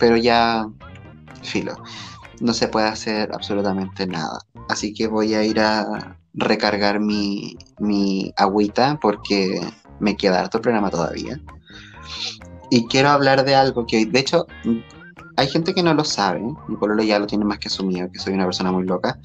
pero 0.00 0.16
ya, 0.16 0.68
filo, 1.42 1.76
no 2.40 2.52
se 2.52 2.68
puede 2.68 2.88
hacer 2.88 3.30
absolutamente 3.32 4.06
nada. 4.06 4.38
Así 4.68 4.92
que 4.94 5.06
voy 5.06 5.34
a 5.34 5.44
ir 5.44 5.60
a 5.60 6.16
recargar 6.34 7.00
mi, 7.00 7.56
mi 7.78 8.32
agüita 8.36 8.98
porque 9.00 9.60
me 10.00 10.16
queda 10.16 10.40
harto 10.40 10.58
el 10.58 10.62
programa 10.62 10.90
todavía. 10.90 11.40
Y 12.70 12.86
quiero 12.86 13.10
hablar 13.10 13.44
de 13.44 13.54
algo 13.54 13.86
que, 13.86 14.06
de 14.06 14.18
hecho, 14.18 14.46
hay 15.36 15.48
gente 15.48 15.74
que 15.74 15.82
no 15.82 15.94
lo 15.94 16.04
sabe, 16.04 16.40
mi 16.40 17.06
ya 17.06 17.18
lo 17.18 17.26
tiene 17.26 17.44
más 17.44 17.58
que 17.58 17.68
asumido, 17.68 18.10
que 18.10 18.18
soy 18.18 18.34
una 18.34 18.44
persona 18.44 18.70
muy 18.70 18.84
loca, 18.84 19.18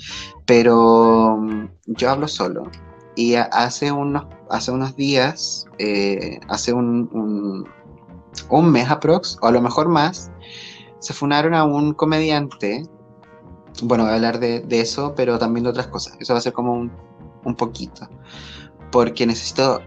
pero 0.45 1.38
mm, 1.39 1.67
yo 1.88 2.09
hablo 2.09 2.27
solo. 2.27 2.69
Y 3.15 3.35
hace 3.35 3.91
unos, 3.91 4.25
hace 4.50 4.71
unos 4.71 4.95
días, 4.95 5.65
eh, 5.77 6.39
hace 6.47 6.73
un, 6.73 7.65
un, 8.50 8.71
mes 8.71 8.89
aprox, 8.89 9.38
o 9.41 9.47
a 9.47 9.51
lo 9.51 9.62
mejor 9.62 9.89
más, 9.89 10.31
se 11.00 11.13
funaron 11.13 11.53
a 11.53 11.63
un 11.63 11.94
comediante. 11.94 12.83
Bueno, 13.81 14.03
voy 14.03 14.13
a 14.13 14.15
hablar 14.15 14.39
de, 14.39 14.61
de, 14.61 14.81
eso, 14.81 15.13
pero 15.15 15.39
también 15.39 15.63
de 15.63 15.69
otras 15.69 15.87
cosas. 15.87 16.17
Eso 16.19 16.33
va 16.33 16.39
a 16.39 16.41
ser 16.41 16.53
como 16.53 16.73
un, 16.73 16.91
un 17.45 17.55
poquito. 17.55 18.07
Porque 18.91 19.25
necesito 19.25 19.81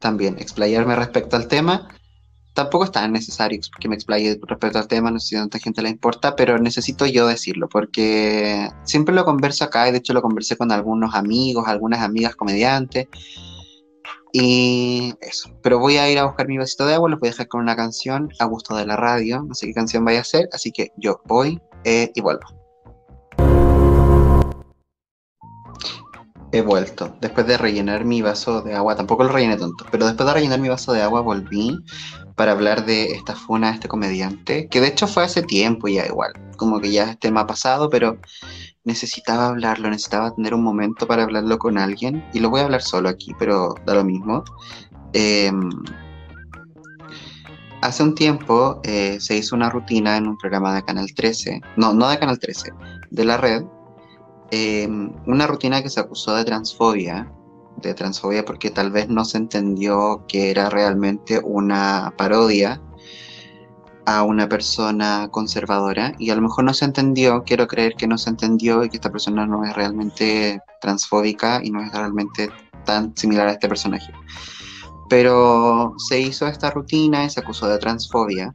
también 0.00 0.36
explayarme 0.38 0.94
respecto 0.96 1.36
al 1.36 1.48
tema 1.48 1.88
tampoco 2.56 2.84
es 2.84 2.90
tan 2.90 3.12
necesario 3.12 3.60
que 3.78 3.88
me 3.88 3.94
explaye 3.94 4.40
respecto 4.42 4.78
al 4.78 4.88
tema, 4.88 5.10
no 5.10 5.20
sé 5.20 5.28
si 5.28 5.36
a 5.36 5.40
tanta 5.40 5.58
gente 5.60 5.82
le 5.82 5.90
importa, 5.90 6.34
pero 6.34 6.58
necesito 6.58 7.06
yo 7.06 7.28
decirlo, 7.28 7.68
porque 7.68 8.68
siempre 8.82 9.14
lo 9.14 9.24
converso 9.24 9.64
acá, 9.64 9.88
y 9.88 9.92
de 9.92 9.98
hecho 9.98 10.14
lo 10.14 10.22
conversé 10.22 10.56
con 10.56 10.72
algunos 10.72 11.14
amigos, 11.14 11.68
algunas 11.68 12.00
amigas 12.00 12.34
comediantes, 12.34 13.08
y 14.32 15.14
eso. 15.20 15.50
Pero 15.62 15.78
voy 15.78 15.98
a 15.98 16.10
ir 16.10 16.18
a 16.18 16.24
buscar 16.24 16.48
mi 16.48 16.56
vasito 16.56 16.86
de 16.86 16.94
agua, 16.94 17.10
lo 17.10 17.18
voy 17.18 17.28
a 17.28 17.32
dejar 17.32 17.46
con 17.46 17.60
una 17.60 17.76
canción 17.76 18.30
a 18.40 18.46
gusto 18.46 18.74
de 18.74 18.86
la 18.86 18.96
radio, 18.96 19.42
no 19.42 19.54
sé 19.54 19.66
qué 19.66 19.74
canción 19.74 20.04
vaya 20.04 20.22
a 20.22 20.24
ser, 20.24 20.48
así 20.52 20.72
que 20.72 20.88
yo 20.96 21.20
voy 21.26 21.60
eh, 21.84 22.10
y 22.14 22.20
vuelvo. 22.22 22.65
He 26.52 26.60
vuelto. 26.60 27.16
Después 27.20 27.46
de 27.46 27.58
rellenar 27.58 28.04
mi 28.04 28.22
vaso 28.22 28.62
de 28.62 28.74
agua, 28.74 28.96
tampoco 28.96 29.24
lo 29.24 29.30
rellené 29.30 29.56
tanto, 29.56 29.84
pero 29.90 30.06
después 30.06 30.26
de 30.26 30.34
rellenar 30.34 30.60
mi 30.60 30.68
vaso 30.68 30.92
de 30.92 31.02
agua 31.02 31.20
volví 31.20 31.76
para 32.36 32.52
hablar 32.52 32.84
de 32.84 33.12
esta 33.12 33.34
funa 33.34 33.70
este 33.70 33.88
comediante, 33.88 34.68
que 34.68 34.80
de 34.80 34.88
hecho 34.88 35.08
fue 35.08 35.24
hace 35.24 35.42
tiempo 35.42 35.88
ya 35.88 36.06
igual, 36.06 36.32
como 36.56 36.80
que 36.80 36.92
ya 36.92 37.10
es 37.10 37.18
tema 37.18 37.46
pasado, 37.46 37.90
pero 37.90 38.18
necesitaba 38.84 39.48
hablarlo, 39.48 39.90
necesitaba 39.90 40.34
tener 40.34 40.54
un 40.54 40.62
momento 40.62 41.06
para 41.06 41.24
hablarlo 41.24 41.58
con 41.58 41.78
alguien, 41.78 42.24
y 42.32 42.38
lo 42.38 42.50
voy 42.50 42.60
a 42.60 42.64
hablar 42.64 42.82
solo 42.82 43.08
aquí, 43.08 43.32
pero 43.38 43.74
da 43.84 43.94
lo 43.94 44.04
mismo. 44.04 44.44
Em, 45.14 45.70
hace 47.80 48.02
un 48.02 48.14
tiempo 48.14 48.80
eh, 48.84 49.18
se 49.18 49.36
hizo 49.36 49.56
una 49.56 49.70
rutina 49.70 50.16
en 50.16 50.26
un 50.28 50.36
programa 50.36 50.74
de 50.74 50.84
Canal 50.84 51.12
13, 51.14 51.60
no, 51.76 51.92
no 51.92 52.08
de 52.08 52.18
Canal 52.18 52.38
13, 52.38 52.72
de 53.10 53.24
la 53.24 53.38
red, 53.38 53.64
em, 54.50 55.12
una 55.26 55.46
rutina 55.46 55.82
que 55.82 55.90
se 55.90 56.00
acusó 56.00 56.34
de 56.34 56.44
transfobia 56.44 57.30
de 57.76 57.94
transfobia 57.94 58.44
porque 58.44 58.70
tal 58.70 58.90
vez 58.90 59.08
no 59.08 59.24
se 59.24 59.38
entendió 59.38 60.24
que 60.28 60.50
era 60.50 60.70
realmente 60.70 61.40
una 61.42 62.12
parodia 62.16 62.80
a 64.06 64.22
una 64.22 64.48
persona 64.48 65.28
conservadora 65.30 66.12
y 66.18 66.30
a 66.30 66.36
lo 66.36 66.42
mejor 66.42 66.64
no 66.64 66.72
se 66.72 66.84
entendió, 66.84 67.42
quiero 67.42 67.66
creer 67.66 67.94
que 67.96 68.06
no 68.06 68.16
se 68.18 68.30
entendió 68.30 68.84
y 68.84 68.88
que 68.88 68.96
esta 68.96 69.10
persona 69.10 69.46
no 69.46 69.64
es 69.64 69.74
realmente 69.74 70.60
transfóbica 70.80 71.60
y 71.62 71.70
no 71.70 71.82
es 71.82 71.92
realmente 71.92 72.48
tan 72.84 73.16
similar 73.16 73.48
a 73.48 73.52
este 73.52 73.68
personaje. 73.68 74.12
Pero 75.08 75.94
se 76.08 76.20
hizo 76.20 76.46
esta 76.46 76.70
rutina 76.70 77.24
y 77.24 77.30
se 77.30 77.40
acusó 77.40 77.66
de 77.66 77.78
transfobia 77.78 78.52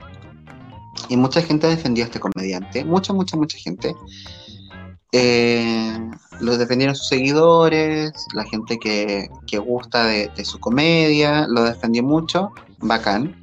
y 1.10 1.18
mucha 1.18 1.42
gente 1.42 1.68
defendió 1.68 2.06
a 2.06 2.08
este 2.08 2.20
comediante, 2.20 2.86
mucha, 2.86 3.12
mucha, 3.12 3.36
mucha 3.36 3.58
gente. 3.58 3.94
Eh, 5.14 6.10
lo 6.40 6.58
defendieron 6.58 6.96
sus 6.96 7.08
seguidores, 7.08 8.14
la 8.34 8.46
gente 8.46 8.80
que, 8.80 9.30
gusta 9.60 10.06
de, 10.06 10.46
su 10.46 10.60
comedia, 10.60 11.48
lo 11.48 11.64
defendió 11.64 12.04
mucho, 12.04 12.52
bacán. 12.80 13.36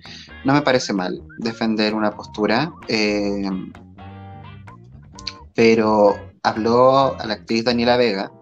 No 0.45 0.55
me 0.55 0.63
parece 0.63 0.93
mal 0.93 1.23
defender 1.39 1.95
una 1.95 2.11
postura, 2.11 2.73
eh, 2.89 3.51
pero 5.55 6.17
habló 6.43 7.19
a 7.19 7.27
la 7.27 7.35
actriz 7.35 7.65
Daniela 7.65 7.97
Vega, 7.97 8.33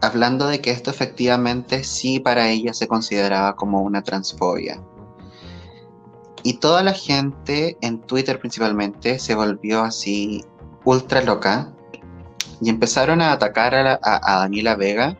hablando 0.00 0.46
de 0.46 0.60
que 0.60 0.70
esto 0.70 0.90
efectivamente 0.90 1.82
sí 1.82 2.20
para 2.20 2.50
ella 2.50 2.72
se 2.72 2.86
consideraba 2.86 3.56
como 3.56 3.82
una 3.82 4.02
transfobia. 4.02 4.80
Y 6.42 6.54
toda 6.54 6.82
la 6.82 6.92
gente, 6.92 7.76
en 7.82 8.00
Twitter 8.00 8.38
principalmente, 8.38 9.18
se 9.18 9.34
volvió 9.34 9.82
así 9.82 10.42
ultra 10.84 11.20
loca 11.22 11.74
y 12.60 12.68
empezaron 12.68 13.20
a 13.20 13.32
atacar 13.32 13.74
a, 13.74 13.98
Daniela 14.40 14.76
Vega. 14.76 15.18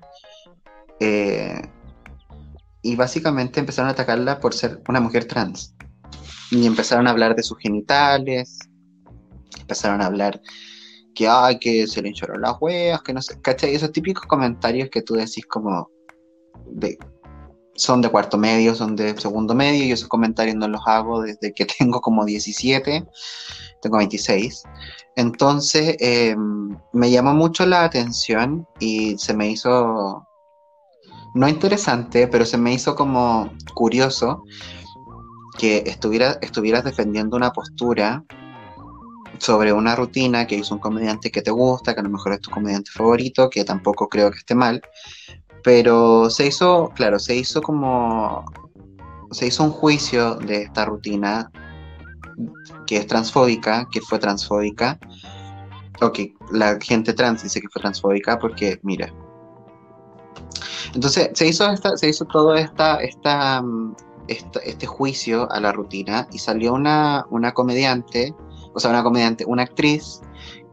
Eh, 1.00 1.62
y 2.82 2.96
básicamente 2.96 3.60
empezaron 3.60 3.88
a 3.88 3.92
atacarla 3.92 4.40
por 4.40 4.54
ser 4.54 4.82
una 4.88 5.00
mujer 5.00 5.26
trans. 5.26 5.74
Y 6.50 6.66
empezaron 6.66 7.06
a 7.06 7.10
hablar 7.10 7.34
de 7.36 7.42
sus 7.42 7.58
genitales, 7.58 8.58
empezaron 9.58 10.00
a 10.00 10.06
hablar 10.06 10.40
que, 11.14 11.28
ay, 11.28 11.58
que 11.58 11.86
se 11.86 12.02
le 12.02 12.08
hincharon 12.08 12.40
las 12.40 12.56
huevas, 12.60 13.02
que 13.02 13.12
no 13.12 13.22
sé, 13.22 13.40
¿cachai? 13.40 13.74
Esos 13.74 13.92
típicos 13.92 14.26
comentarios 14.26 14.88
que 14.90 15.02
tú 15.02 15.14
decís 15.14 15.46
como, 15.46 15.90
son 17.74 18.02
de 18.02 18.08
cuarto 18.08 18.36
medio, 18.36 18.74
son 18.74 18.96
de 18.96 19.18
segundo 19.18 19.54
medio, 19.54 19.84
y 19.84 19.92
esos 19.92 20.08
comentarios 20.08 20.56
no 20.56 20.68
los 20.68 20.80
hago 20.86 21.22
desde 21.22 21.52
que 21.52 21.66
tengo 21.78 22.00
como 22.00 22.24
17, 22.24 23.04
tengo 23.80 23.98
26. 23.98 24.62
Entonces, 25.16 25.96
em, 26.00 26.76
me 26.92 27.10
llamó 27.10 27.34
mucho 27.34 27.66
la 27.66 27.84
atención 27.84 28.66
y 28.78 29.18
se 29.18 29.34
me 29.34 29.48
hizo, 29.50 30.26
no 31.34 31.48
interesante, 31.48 32.28
pero 32.28 32.44
se 32.44 32.58
me 32.58 32.72
hizo 32.72 32.94
como 32.94 33.50
curioso 33.74 34.42
que 35.58 35.82
estuviera, 35.86 36.38
estuvieras 36.40 36.84
defendiendo 36.84 37.36
una 37.36 37.52
postura 37.52 38.24
sobre 39.38 39.72
una 39.72 39.96
rutina 39.96 40.46
que 40.46 40.56
hizo 40.56 40.74
un 40.74 40.80
comediante 40.80 41.30
que 41.30 41.42
te 41.42 41.50
gusta, 41.50 41.94
que 41.94 42.00
a 42.00 42.02
lo 42.02 42.10
mejor 42.10 42.34
es 42.34 42.40
tu 42.40 42.50
comediante 42.50 42.90
favorito, 42.90 43.48
que 43.48 43.64
tampoco 43.64 44.08
creo 44.08 44.30
que 44.30 44.38
esté 44.38 44.54
mal, 44.54 44.82
pero 45.62 46.30
se 46.30 46.46
hizo, 46.46 46.90
claro, 46.94 47.18
se 47.18 47.36
hizo 47.36 47.62
como, 47.62 48.44
se 49.30 49.46
hizo 49.46 49.64
un 49.64 49.70
juicio 49.70 50.34
de 50.36 50.62
esta 50.62 50.84
rutina 50.84 51.50
que 52.86 52.96
es 52.96 53.06
transfóbica, 53.06 53.86
que 53.90 54.00
fue 54.00 54.18
transfóbica, 54.18 54.98
o 56.00 56.12
que 56.12 56.34
la 56.52 56.78
gente 56.80 57.12
trans 57.12 57.42
dice 57.42 57.60
que 57.60 57.68
fue 57.68 57.80
transfóbica 57.82 58.38
porque, 58.38 58.78
mira, 58.82 59.12
entonces 60.94 61.30
se 61.34 61.46
hizo, 61.46 61.70
esta, 61.70 61.96
se 61.96 62.08
hizo 62.08 62.24
todo 62.24 62.54
esta, 62.54 62.96
esta, 62.96 63.62
este 64.28 64.86
juicio 64.86 65.50
a 65.50 65.60
la 65.60 65.72
rutina 65.72 66.26
y 66.32 66.38
salió 66.38 66.74
una, 66.74 67.26
una 67.30 67.52
comediante, 67.52 68.34
o 68.74 68.80
sea, 68.80 68.90
una 68.90 69.02
comediante, 69.02 69.44
una 69.46 69.62
actriz 69.62 70.20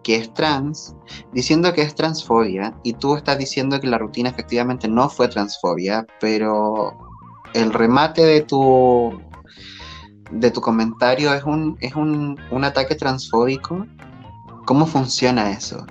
que 0.04 0.16
es 0.16 0.34
trans, 0.34 0.96
diciendo 1.34 1.74
que 1.74 1.82
es 1.82 1.94
transfobia, 1.94 2.74
y 2.84 2.94
tú 2.94 3.16
estás 3.18 3.38
diciendo 3.38 3.80
que 3.80 3.88
la 3.88 3.98
rutina 3.98 4.30
efectivamente 4.30 4.88
no 4.88 5.10
fue 5.10 5.28
transfobia, 5.28 6.06
pero 6.22 6.98
el 7.54 7.74
remate 7.74 8.24
de 8.24 8.42
tu 8.42 9.20
de 10.32 10.52
tu 10.52 10.62
comentario 10.62 11.34
es 11.34 11.44
un, 11.44 11.78
es 11.80 11.96
un, 11.96 12.40
un 12.52 12.64
ataque 12.64 12.96
transfóbico. 12.96 13.86
¿Cómo 14.66 14.86
funciona 14.86 15.52
eso? 15.52 15.86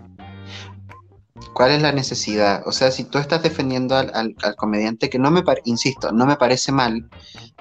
¿Cuál 1.55 1.71
es 1.71 1.83
la 1.83 1.93
necesidad? 1.93 2.63
O 2.67 2.73
sea, 2.73 2.91
si 2.91 3.05
tú 3.05 3.19
estás 3.19 3.43
defendiendo 3.43 3.97
al, 3.97 4.11
al, 4.15 4.57
comediante, 4.57 5.09
que 5.09 5.19
no 5.19 5.31
me, 5.31 5.43
insisto, 5.65 6.13
no 6.13 6.27
me 6.27 6.37
parece 6.37 6.71
mal, 6.73 7.09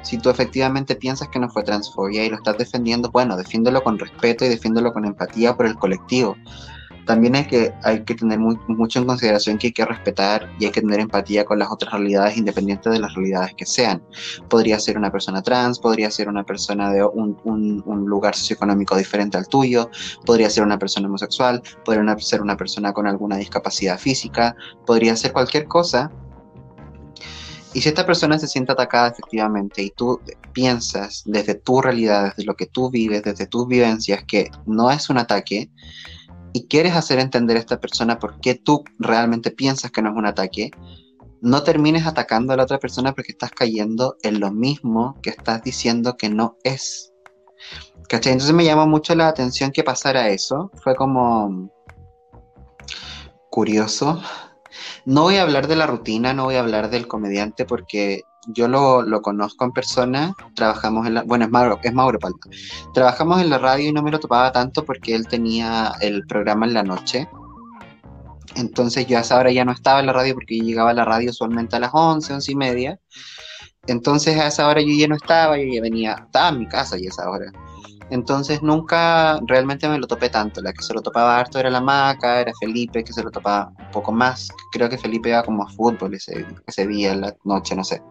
si 0.01 0.17
tú 0.17 0.29
efectivamente 0.29 0.95
piensas 0.95 1.29
que 1.29 1.39
no 1.39 1.49
fue 1.49 1.63
transfobia 1.63 2.25
y 2.25 2.29
lo 2.29 2.35
estás 2.35 2.57
defendiendo, 2.57 3.09
bueno, 3.11 3.37
defiéndelo 3.37 3.81
con 3.83 3.97
respeto 3.97 4.43
y 4.43 4.49
defiéndelo 4.49 4.91
con 4.91 5.05
empatía 5.05 5.55
por 5.55 5.65
el 5.65 5.75
colectivo 5.75 6.35
también 7.05 7.35
hay 7.35 7.45
que, 7.45 7.73
hay 7.83 8.03
que 8.03 8.15
tener 8.15 8.39
mucho 8.39 8.99
en 8.99 9.05
consideración 9.05 9.57
que 9.57 9.67
hay 9.67 9.73
que 9.73 9.85
respetar 9.85 10.49
y 10.59 10.65
hay 10.65 10.71
que 10.71 10.81
tener 10.81 10.99
empatía 10.99 11.45
con 11.45 11.59
las 11.59 11.71
otras 11.71 11.93
realidades 11.93 12.37
independientes 12.37 12.91
de 12.91 12.99
las 12.99 13.13
realidades 13.13 13.53
que 13.55 13.65
sean. 13.65 14.03
Podría 14.49 14.79
ser 14.79 14.97
una 14.97 15.11
persona 15.11 15.41
trans, 15.41 15.79
podría 15.79 16.09
ser 16.09 16.27
una 16.27 16.43
persona 16.43 16.91
de 16.91 17.03
un, 17.03 17.37
un, 17.43 18.05
lugar 18.05 18.35
socioeconómico 18.35 18.97
diferente 18.97 19.37
al 19.37 19.47
tuyo, 19.47 19.89
podría 20.25 20.49
ser 20.49 20.63
una 20.63 20.77
persona 20.77 21.07
homosexual, 21.07 21.61
podría 21.83 22.17
ser 22.19 22.41
una 22.41 22.57
persona 22.57 22.93
con 22.93 23.07
alguna 23.07 23.37
discapacidad 23.37 23.99
física, 23.99 24.55
podría 24.85 25.15
ser 25.15 25.31
cualquier 25.31 25.67
cosa. 25.67 26.11
Y 27.73 27.81
si 27.81 27.89
esta 27.89 28.05
persona 28.05 28.39
se 28.39 28.47
siente 28.47 28.71
atacada 28.71 29.09
efectivamente 29.09 29.83
y 29.83 29.89
tú 29.89 30.21
piensas 30.53 31.23
desde 31.25 31.55
tu 31.55 31.81
realidad, 31.81 32.27
desde 32.29 32.45
lo 32.45 32.55
que 32.55 32.67
tú 32.67 32.89
vives, 32.89 33.23
desde 33.23 33.47
tus 33.47 33.67
vivencias, 33.67 34.23
que 34.23 34.49
no 34.65 34.89
es 34.89 35.09
un 35.09 35.17
ataque, 35.17 35.69
y 36.55 36.67
quieres 36.67 36.95
hacer 36.95 37.19
entender 37.19 37.57
a 37.57 37.59
esta 37.59 37.81
persona 37.81 38.17
por 38.17 38.39
qué 38.39 38.55
tú 38.55 38.85
realmente 38.97 39.51
piensas 39.51 39.91
que 39.91 40.01
no 40.01 40.11
es 40.11 40.15
un 40.15 40.25
ataque, 40.25 40.71
no 41.41 41.63
termines 41.63 42.07
atacando 42.07 42.53
a 42.53 42.55
la 42.55 42.63
otra 42.63 42.79
persona 42.79 43.13
porque 43.13 43.33
estás 43.33 43.51
cayendo 43.51 44.15
en 44.23 44.39
lo 44.39 44.53
mismo 44.53 45.19
que 45.21 45.31
estás 45.31 45.61
diciendo 45.63 46.15
que 46.15 46.29
no 46.29 46.55
es. 46.63 47.11
¿Cachai? 48.07 48.31
Entonces 48.31 48.55
me 48.55 48.63
llamó 48.63 48.87
mucho 48.87 49.15
la 49.15 49.27
atención 49.27 49.73
que 49.73 49.83
pasara 49.83 50.29
eso. 50.29 50.71
Fue 50.81 50.95
como 50.95 51.69
curioso. 53.49 54.21
No 55.03 55.23
voy 55.23 55.35
a 55.35 55.41
hablar 55.41 55.67
de 55.67 55.75
la 55.75 55.87
rutina, 55.87 56.33
no 56.33 56.45
voy 56.45 56.55
a 56.55 56.61
hablar 56.61 56.89
del 56.89 57.05
comediante 57.05 57.65
porque 57.65 58.21
yo 58.47 58.67
lo, 58.67 59.01
lo, 59.01 59.21
conozco 59.21 59.65
en 59.65 59.71
persona, 59.71 60.35
trabajamos 60.53 61.07
en 61.07 61.15
la, 61.15 61.23
bueno, 61.23 61.45
es 61.45 61.51
Mauro, 61.51 61.79
es 61.83 61.93
Mauro 61.93 62.19
Palma. 62.19 62.39
Trabajamos 62.93 63.41
en 63.41 63.49
la 63.49 63.57
radio 63.57 63.89
y 63.89 63.93
no 63.93 64.03
me 64.03 64.11
lo 64.11 64.19
topaba 64.19 64.51
tanto 64.51 64.85
porque 64.85 65.15
él 65.15 65.27
tenía 65.27 65.93
el 66.01 66.25
programa 66.25 66.65
en 66.65 66.73
la 66.73 66.83
noche. 66.83 67.27
Entonces 68.55 69.05
yo 69.07 69.17
a 69.17 69.21
esa 69.21 69.37
hora 69.37 69.51
ya 69.51 69.65
no 69.65 69.71
estaba 69.71 69.99
en 69.99 70.05
la 70.05 70.13
radio 70.13 70.33
porque 70.33 70.57
yo 70.57 70.63
llegaba 70.63 70.91
a 70.91 70.93
la 70.93 71.05
radio 71.05 71.31
usualmente 71.31 71.75
a 71.75 71.79
las 71.79 71.91
11, 71.93 72.33
11 72.33 72.51
y 72.51 72.55
media. 72.55 72.99
Entonces 73.87 74.37
a 74.39 74.47
esa 74.47 74.67
hora 74.67 74.81
yo 74.81 74.93
ya 74.97 75.07
no 75.07 75.15
estaba, 75.15 75.57
yo 75.57 75.65
ya 75.71 75.81
venía, 75.81 76.13
estaba 76.13 76.49
en 76.49 76.59
mi 76.59 76.67
casa 76.67 76.97
y 76.97 77.05
a 77.05 77.09
esa 77.09 77.29
hora. 77.29 77.51
Entonces 78.11 78.61
nunca 78.61 79.39
realmente 79.47 79.89
me 79.89 79.97
lo 79.97 80.07
topé 80.07 80.29
tanto. 80.29 80.61
La 80.61 80.73
que 80.73 80.83
se 80.83 80.93
lo 80.93 81.01
topaba 81.01 81.39
harto 81.39 81.59
era 81.59 81.69
la 81.69 81.81
Maca, 81.81 82.41
era 82.41 82.51
Felipe, 82.59 83.03
que 83.03 83.13
se 83.13 83.23
lo 83.23 83.31
topaba 83.31 83.71
un 83.77 83.91
poco 83.91 84.11
más. 84.11 84.49
Creo 84.71 84.89
que 84.89 84.97
Felipe 84.97 85.29
iba 85.29 85.43
como 85.43 85.63
a 85.63 85.69
fútbol 85.69 86.13
ese, 86.13 86.45
ese 86.67 86.87
día, 86.87 87.13
en 87.13 87.21
la 87.21 87.35
noche, 87.43 87.75
no 87.75 87.83
sé. 87.83 88.01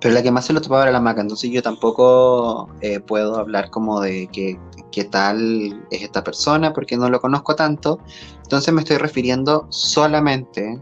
Pero 0.00 0.14
la 0.14 0.22
que 0.22 0.30
más 0.30 0.46
se 0.46 0.52
lo 0.52 0.60
topaba 0.60 0.82
era 0.82 0.92
la 0.92 1.00
maca, 1.00 1.20
entonces 1.20 1.50
yo 1.50 1.62
tampoco 1.62 2.70
eh, 2.80 3.00
puedo 3.00 3.36
hablar 3.36 3.70
como 3.70 4.00
de 4.00 4.28
qué, 4.32 4.58
qué 4.90 5.04
tal 5.04 5.84
es 5.90 6.02
esta 6.02 6.24
persona, 6.24 6.72
porque 6.72 6.96
no 6.96 7.10
lo 7.10 7.20
conozco 7.20 7.54
tanto. 7.54 7.98
Entonces 8.42 8.72
me 8.72 8.80
estoy 8.80 8.96
refiriendo 8.96 9.66
solamente 9.70 10.80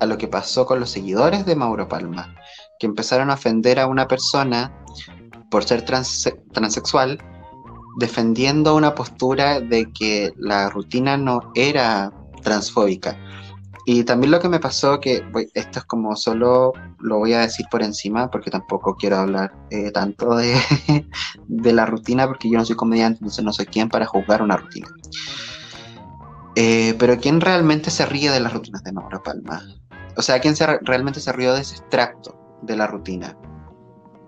a 0.00 0.06
lo 0.06 0.18
que 0.18 0.28
pasó 0.28 0.66
con 0.66 0.80
los 0.80 0.90
seguidores 0.90 1.46
de 1.46 1.56
Mauro 1.56 1.88
Palma, 1.88 2.34
que 2.78 2.86
empezaron 2.86 3.30
a 3.30 3.34
ofender 3.34 3.78
a 3.78 3.86
una 3.86 4.08
persona 4.08 4.72
por 5.50 5.64
ser 5.64 5.84
transexual, 5.84 7.18
defendiendo 7.98 8.76
una 8.76 8.94
postura 8.94 9.60
de 9.60 9.90
que 9.92 10.32
la 10.36 10.70
rutina 10.70 11.16
no 11.16 11.52
era 11.54 12.12
transfóbica. 12.42 13.16
Y 13.86 14.04
también 14.04 14.30
lo 14.30 14.40
que 14.40 14.48
me 14.48 14.60
pasó, 14.60 15.00
que 15.00 15.24
esto 15.54 15.78
es 15.78 15.84
como 15.86 16.14
solo 16.16 16.72
lo 16.98 17.18
voy 17.18 17.32
a 17.32 17.40
decir 17.40 17.66
por 17.70 17.82
encima, 17.82 18.30
porque 18.30 18.50
tampoco 18.50 18.94
quiero 18.96 19.16
hablar 19.16 19.52
eh, 19.70 19.90
tanto 19.90 20.36
de, 20.36 20.54
de, 21.48 21.72
la 21.72 21.86
rutina, 21.86 22.26
porque 22.26 22.50
yo 22.50 22.58
no 22.58 22.64
soy 22.64 22.76
comediante, 22.76 23.18
entonces 23.18 23.44
no 23.44 23.52
soy 23.52 23.66
quien 23.66 23.88
para 23.88 24.06
juzgar 24.06 24.42
una 24.42 24.56
rutina. 24.56 24.88
Eh, 26.56 26.94
pero 26.98 27.18
¿quién 27.18 27.40
realmente 27.40 27.90
se 27.90 28.04
ríe 28.06 28.30
de 28.30 28.40
las 28.40 28.52
rutinas 28.52 28.82
de 28.82 28.92
Mauro 28.92 29.22
Palma? 29.22 29.62
O 30.16 30.22
sea, 30.22 30.40
¿quién 30.40 30.56
se, 30.56 30.66
realmente 30.82 31.20
se 31.20 31.32
rió 31.32 31.54
de 31.54 31.62
ese 31.62 31.76
extracto 31.76 32.36
de 32.62 32.76
la 32.76 32.86
rutina? 32.86 33.36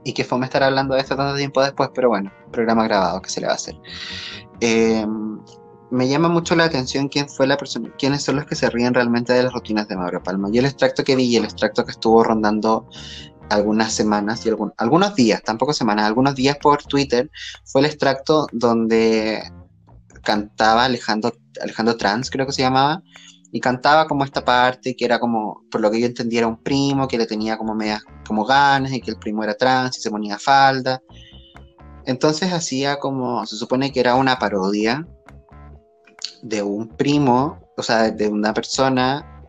Y 0.05 0.15
que 0.15 0.25
fue 0.25 0.39
me 0.39 0.47
estar 0.47 0.63
hablando 0.63 0.95
de 0.95 1.01
esto 1.01 1.17
tanto 1.17 1.37
tiempo 1.37 1.63
después, 1.63 1.91
pero 1.95 2.09
bueno, 2.09 2.33
programa 2.51 2.85
grabado, 2.85 3.21
¿qué 3.21 3.31
se 3.31 3.41
le 3.41 3.47
va 3.47 3.53
a 3.53 3.57
hacer? 3.57 3.77
Eh, 4.61 5.07
me 5.93 6.09
llama 6.09 6.29
mucho 6.29 6.57
la 6.57 6.65
atención 6.65 7.09
quién 7.09 7.29
fue 7.29 7.47
la 7.47 7.59
persona, 7.59 7.93
quiénes 7.99 8.23
son 8.23 8.37
los 8.37 8.47
que 8.47 8.55
se 8.55 8.71
ríen 8.71 8.95
realmente 8.95 9.35
de 9.35 9.43
las 9.43 9.53
rutinas 9.53 9.87
de 9.89 9.97
Mauro 9.97 10.23
Palma. 10.23 10.49
Yo 10.51 10.61
el 10.61 10.65
extracto 10.65 11.05
que 11.05 11.15
vi 11.15 11.25
y 11.25 11.37
el 11.37 11.45
extracto 11.45 11.85
que 11.85 11.91
estuvo 11.91 12.25
rondando 12.25 12.89
algunas 13.51 13.93
semanas 13.93 14.47
y 14.47 14.51
algunos 14.79 15.15
días, 15.15 15.43
tampoco 15.43 15.75
semanas, 15.75 16.07
algunos 16.07 16.35
días 16.35 16.57
por 16.63 16.83
Twitter, 16.85 17.31
fue 17.67 17.83
el 17.83 17.89
extracto 17.89 18.47
donde 18.53 19.43
cantaba 20.23 20.87
Alejandro, 20.87 21.35
Alejandro 21.61 21.99
Trans, 21.99 22.31
creo 22.31 22.47
que 22.47 22.53
se 22.53 22.63
llamaba, 22.63 23.03
y 23.51 23.61
cantaba 23.61 24.07
como 24.07 24.25
esta 24.25 24.43
parte 24.43 24.97
que 24.97 25.05
era 25.05 25.21
como, 25.21 25.63
por 25.71 25.83
lo 25.83 25.91
que 25.91 26.01
yo 26.01 26.07
entendía, 26.07 26.39
era 26.39 26.49
un 26.49 26.63
primo 26.63 27.07
que 27.07 27.19
le 27.19 27.27
tenía 27.27 27.59
como 27.59 27.75
medias 27.75 28.03
como 28.27 28.47
ganas 28.47 28.93
y 28.93 29.01
que 29.03 29.11
el 29.11 29.19
primo 29.19 29.45
era 29.45 29.55
trans 29.55 29.99
y 29.99 30.01
se 30.01 30.11
ponía 30.11 30.39
falda. 30.39 31.03
Entonces 32.07 32.51
hacía 32.51 32.97
como, 32.99 33.45
se 33.45 33.57
supone 33.57 33.93
que 33.93 34.01
era 34.01 34.15
una 34.15 34.39
parodia 34.39 35.07
de 36.43 36.63
un 36.63 36.89
primo, 36.89 37.59
o 37.77 37.83
sea, 37.83 38.11
de 38.11 38.29
una 38.29 38.53
persona 38.53 39.45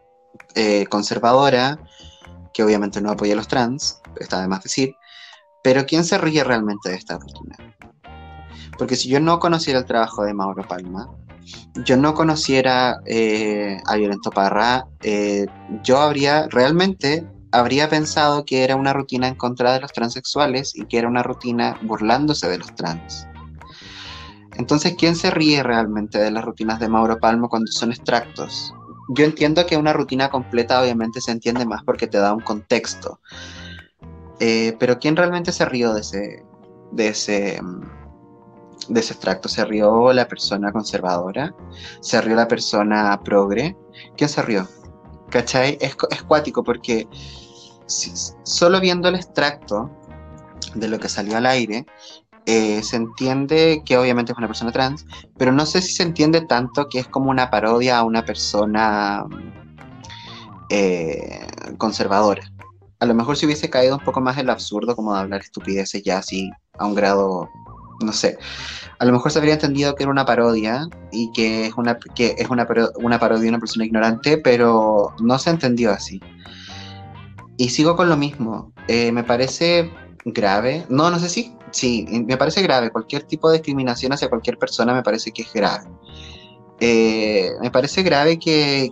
eh, 0.56 0.86
conservadora, 0.88 1.80
que 2.54 2.64
obviamente 2.64 3.02
no 3.02 3.12
apoya 3.12 3.34
a 3.34 3.38
los 3.38 3.48
trans, 3.48 4.02
está 4.20 4.42
de 4.42 4.48
más 4.48 4.64
decir, 4.64 4.96
pero 5.64 5.86
¿quién 5.86 6.06
se 6.06 6.18
ríe 6.18 6.44
realmente 6.44 6.90
de 6.90 6.96
esta 6.96 7.18
rutina? 7.18 7.58
Porque 8.78 8.96
si 8.96 9.10
yo 9.10 9.20
no 9.20 9.40
conociera 9.40 9.80
el 9.80 9.86
trabajo 9.86 10.24
de 10.24 10.34
Mauro 10.34 10.68
Palma, 10.68 11.10
yo 11.86 11.98
no 11.98 12.14
conociera 12.14 13.00
eh, 13.06 13.78
a 13.88 13.96
Violento 13.96 14.30
Parra, 14.30 14.86
eh, 15.02 15.46
yo 15.84 16.00
habría 16.00 16.48
realmente 16.48 17.28
habría 17.52 17.88
pensado 17.88 18.46
que 18.46 18.64
era 18.64 18.76
una 18.76 18.94
rutina 18.94 19.28
en 19.28 19.36
contra 19.36 19.74
de 19.74 19.80
los 19.80 19.94
transexuales 19.94 20.76
y 20.76 20.86
que 20.86 20.98
era 20.98 21.08
una 21.08 21.22
rutina 21.22 21.78
burlándose 21.84 22.50
de 22.50 22.58
los 22.58 22.74
trans. 22.74 23.28
Entonces, 24.56 24.96
¿quién 24.98 25.16
se 25.16 25.32
ríe 25.32 25.64
realmente 25.64 26.20
de 26.20 26.32
las 26.32 26.44
rutinas 26.44 26.80
de 26.80 26.90
Mauro 26.90 27.20
Palmo 27.20 27.50
cuando 27.50 27.72
son 27.72 27.92
extractos? 27.92 28.74
Yo 29.10 29.26
entiendo 29.26 29.66
que 29.66 29.78
una 29.78 29.94
rutina 29.94 30.30
completa 30.30 30.82
obviamente 30.82 31.22
se 31.22 31.32
entiende 31.32 31.66
más 31.66 31.84
porque 31.84 32.08
te 32.08 32.20
da 32.20 32.34
un 32.34 32.42
contexto. 32.42 33.20
Eh, 34.40 34.76
pero 34.80 35.00
¿quién 35.00 35.16
realmente 35.16 35.52
se 35.52 35.66
rió 35.66 35.94
de 35.94 36.02
ese, 36.02 36.44
de 36.92 37.08
ese, 37.08 37.60
extracto? 38.90 39.50
¿Se 39.50 39.66
rió 39.66 40.14
la 40.14 40.28
persona 40.28 40.72
conservadora? 40.72 41.56
¿Se 42.02 42.22
rió 42.22 42.36
la 42.36 42.48
persona 42.48 43.20
progre? 43.24 43.76
¿Quién 44.16 44.30
se 44.30 44.42
rió? 44.42 44.68
¿Cachai? 45.30 45.78
Es, 45.82 45.96
es 46.12 46.24
cuático 46.24 46.64
porque 46.64 47.08
solo 48.44 48.80
viendo 48.80 49.10
el 49.10 49.16
extracto 49.16 49.92
de 50.76 50.88
lo 50.88 51.00
que 51.00 51.10
salió 51.10 51.38
al 51.38 51.46
aire, 51.46 51.86
eh, 52.46 52.84
se 52.84 52.98
entiende 52.98 53.82
que 53.86 53.98
obviamente 53.98 54.32
es 54.32 54.38
una 54.38 54.48
persona 54.48 54.72
trans, 54.72 55.06
pero 55.38 55.52
no 55.52 55.66
sé 55.66 55.82
si 55.82 55.94
se 55.94 56.04
entiende 56.04 56.42
tanto 56.42 56.90
que 56.90 57.00
es 57.00 57.08
como 57.08 57.30
una 57.30 57.50
parodia 57.50 58.00
a 58.00 58.04
una 58.04 58.26
persona 58.26 59.26
eh, 60.70 61.48
conservadora. 61.78 62.44
A 63.00 63.06
lo 63.06 63.14
mejor 63.14 63.38
si 63.38 63.46
hubiese 63.46 63.70
caído 63.70 63.98
un 63.98 64.04
poco 64.04 64.22
más 64.22 64.38
en 64.38 64.48
lo 64.48 64.52
absurdo, 64.52 64.96
como 64.96 65.14
de 65.14 65.22
hablar 65.22 65.42
estupideces 65.42 66.04
ya 66.04 66.18
así 66.20 66.52
a 66.78 66.86
un 66.86 66.96
grado, 66.96 67.50
no 68.02 68.12
sé. 68.12 68.38
A 69.00 69.06
lo 69.06 69.12
mejor 69.12 69.32
se 69.32 69.40
habría 69.40 69.56
entendido 69.56 69.96
que 69.96 70.04
era 70.04 70.12
una 70.12 70.26
parodia 70.26 70.88
y 71.12 71.32
que 71.34 71.66
es 71.66 71.74
una, 71.76 71.98
que 71.98 72.36
es 72.38 72.50
una, 72.50 72.68
una 72.96 73.20
parodia 73.20 73.44
de 73.44 73.50
una 73.50 73.60
persona 73.60 73.86
ignorante, 73.86 74.38
pero 74.38 75.14
no 75.20 75.40
se 75.40 75.50
entendió 75.50 75.92
así. 75.92 76.22
Y 77.58 77.70
sigo 77.70 77.96
con 77.96 78.10
lo 78.10 78.18
mismo. 78.18 78.72
Eh, 78.88 79.12
me 79.12 79.24
parece 79.24 79.92
grave. 80.26 80.86
No, 80.90 81.10
no 81.10 81.20
sé 81.20 81.30
si. 81.30 81.54
Sí, 81.74 82.06
me 82.28 82.38
parece 82.38 82.62
grave. 82.62 82.92
Cualquier 82.92 83.24
tipo 83.24 83.50
de 83.50 83.58
discriminación 83.58 84.14
hacia 84.14 84.30
cualquier 84.30 84.60
persona 84.60 84.94
me 84.94 85.02
parece 85.02 85.32
que 85.32 85.42
es 85.42 85.52
grave. 85.52 85.90
Eh, 86.80 87.50
me 87.62 87.72
parece 87.72 88.04
grave 88.04 88.38
que 88.38 88.92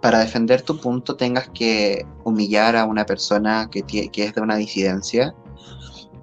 para 0.00 0.20
defender 0.20 0.62
tu 0.62 0.80
punto 0.80 1.16
tengas 1.16 1.50
que 1.50 2.06
humillar 2.24 2.74
a 2.74 2.86
una 2.86 3.04
persona 3.04 3.68
que, 3.70 3.84
es 4.14 4.34
de 4.34 4.40
una 4.40 4.56
disidencia. 4.56 5.34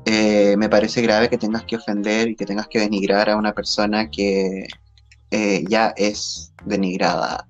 Eh, 0.06 0.56
me 0.58 0.68
parece 0.68 1.02
grave 1.04 1.30
que 1.30 1.38
tengas 1.38 1.64
que 1.64 1.76
ofender 1.76 2.30
y 2.30 2.36
que 2.36 2.46
tengas 2.46 2.68
que 2.68 2.80
denigrar 2.80 3.30
a 3.30 3.38
una 3.38 3.54
persona 3.54 4.10
que 4.10 4.66
ya 5.70 5.94
es 5.96 6.54
denigrada 6.66 7.48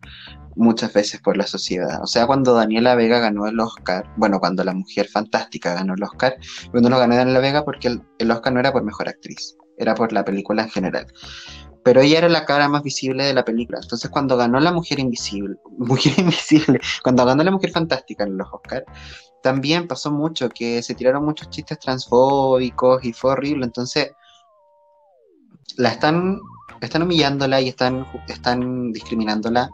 muchas 0.58 0.92
veces 0.94 1.22
por 1.22 1.38
la 1.38 1.48
sociedad. 1.48 2.02
O 2.02 2.08
sea, 2.08 2.28
cuando 2.28 2.54
Daniela 2.54 2.96
Vega 2.96 3.20
ganó 3.20 3.48
el 3.48 3.60
Oscar, 3.60 4.12
bueno, 4.18 4.40
cuando 4.40 4.64
la 4.64 4.74
mujer 4.74 5.08
fantástica 5.08 5.74
ganó 5.74 5.94
el 5.94 6.04
Oscar, 6.04 6.36
cuando 6.72 6.90
no 6.90 7.00
ganó 7.00 7.16
Daniela 7.16 7.40
Vega 7.40 7.64
porque 7.64 8.00
el, 8.18 8.32
Oscar 8.32 8.54
no 8.54 8.60
era 8.60 8.72
por 8.72 8.84
mejor 8.84 9.08
actriz, 9.08 9.56
era 9.78 9.96
por 9.96 10.12
la 10.12 10.26
película 10.26 10.64
en 10.64 10.70
general. 10.70 11.08
Pero 11.84 12.02
ella 12.02 12.18
era 12.18 12.30
la 12.30 12.46
cara 12.46 12.68
más 12.68 12.84
visible 12.84 13.24
de 13.24 13.34
la 13.34 13.46
película. 13.46 13.80
Entonces, 13.82 14.10
cuando 14.10 14.36
ganó 14.36 14.60
la 14.60 14.74
mujer 14.74 15.00
invisible, 15.00 15.56
mujer 15.78 16.14
invisible, 16.18 16.80
cuando 17.04 17.26
ganó 17.26 17.44
la 17.44 17.52
mujer 17.52 17.72
fantástica 17.72 18.24
en 18.24 18.38
los 18.38 18.48
Oscar, 18.52 18.84
también 19.42 19.88
pasó 19.88 20.12
mucho 20.12 20.50
que 20.50 20.82
se 20.82 20.96
tiraron 20.96 21.24
muchos 21.24 21.50
chistes 21.50 21.80
transfóbicos 21.80 23.06
y 23.06 23.14
fue 23.14 23.32
horrible. 23.32 23.66
Entonces, 23.66 24.12
la 25.78 25.90
están, 25.90 26.40
están 26.82 27.04
humillándola 27.04 27.62
y 27.62 27.70
están, 27.70 28.06
están 28.28 28.92
discriminándola 28.92 29.70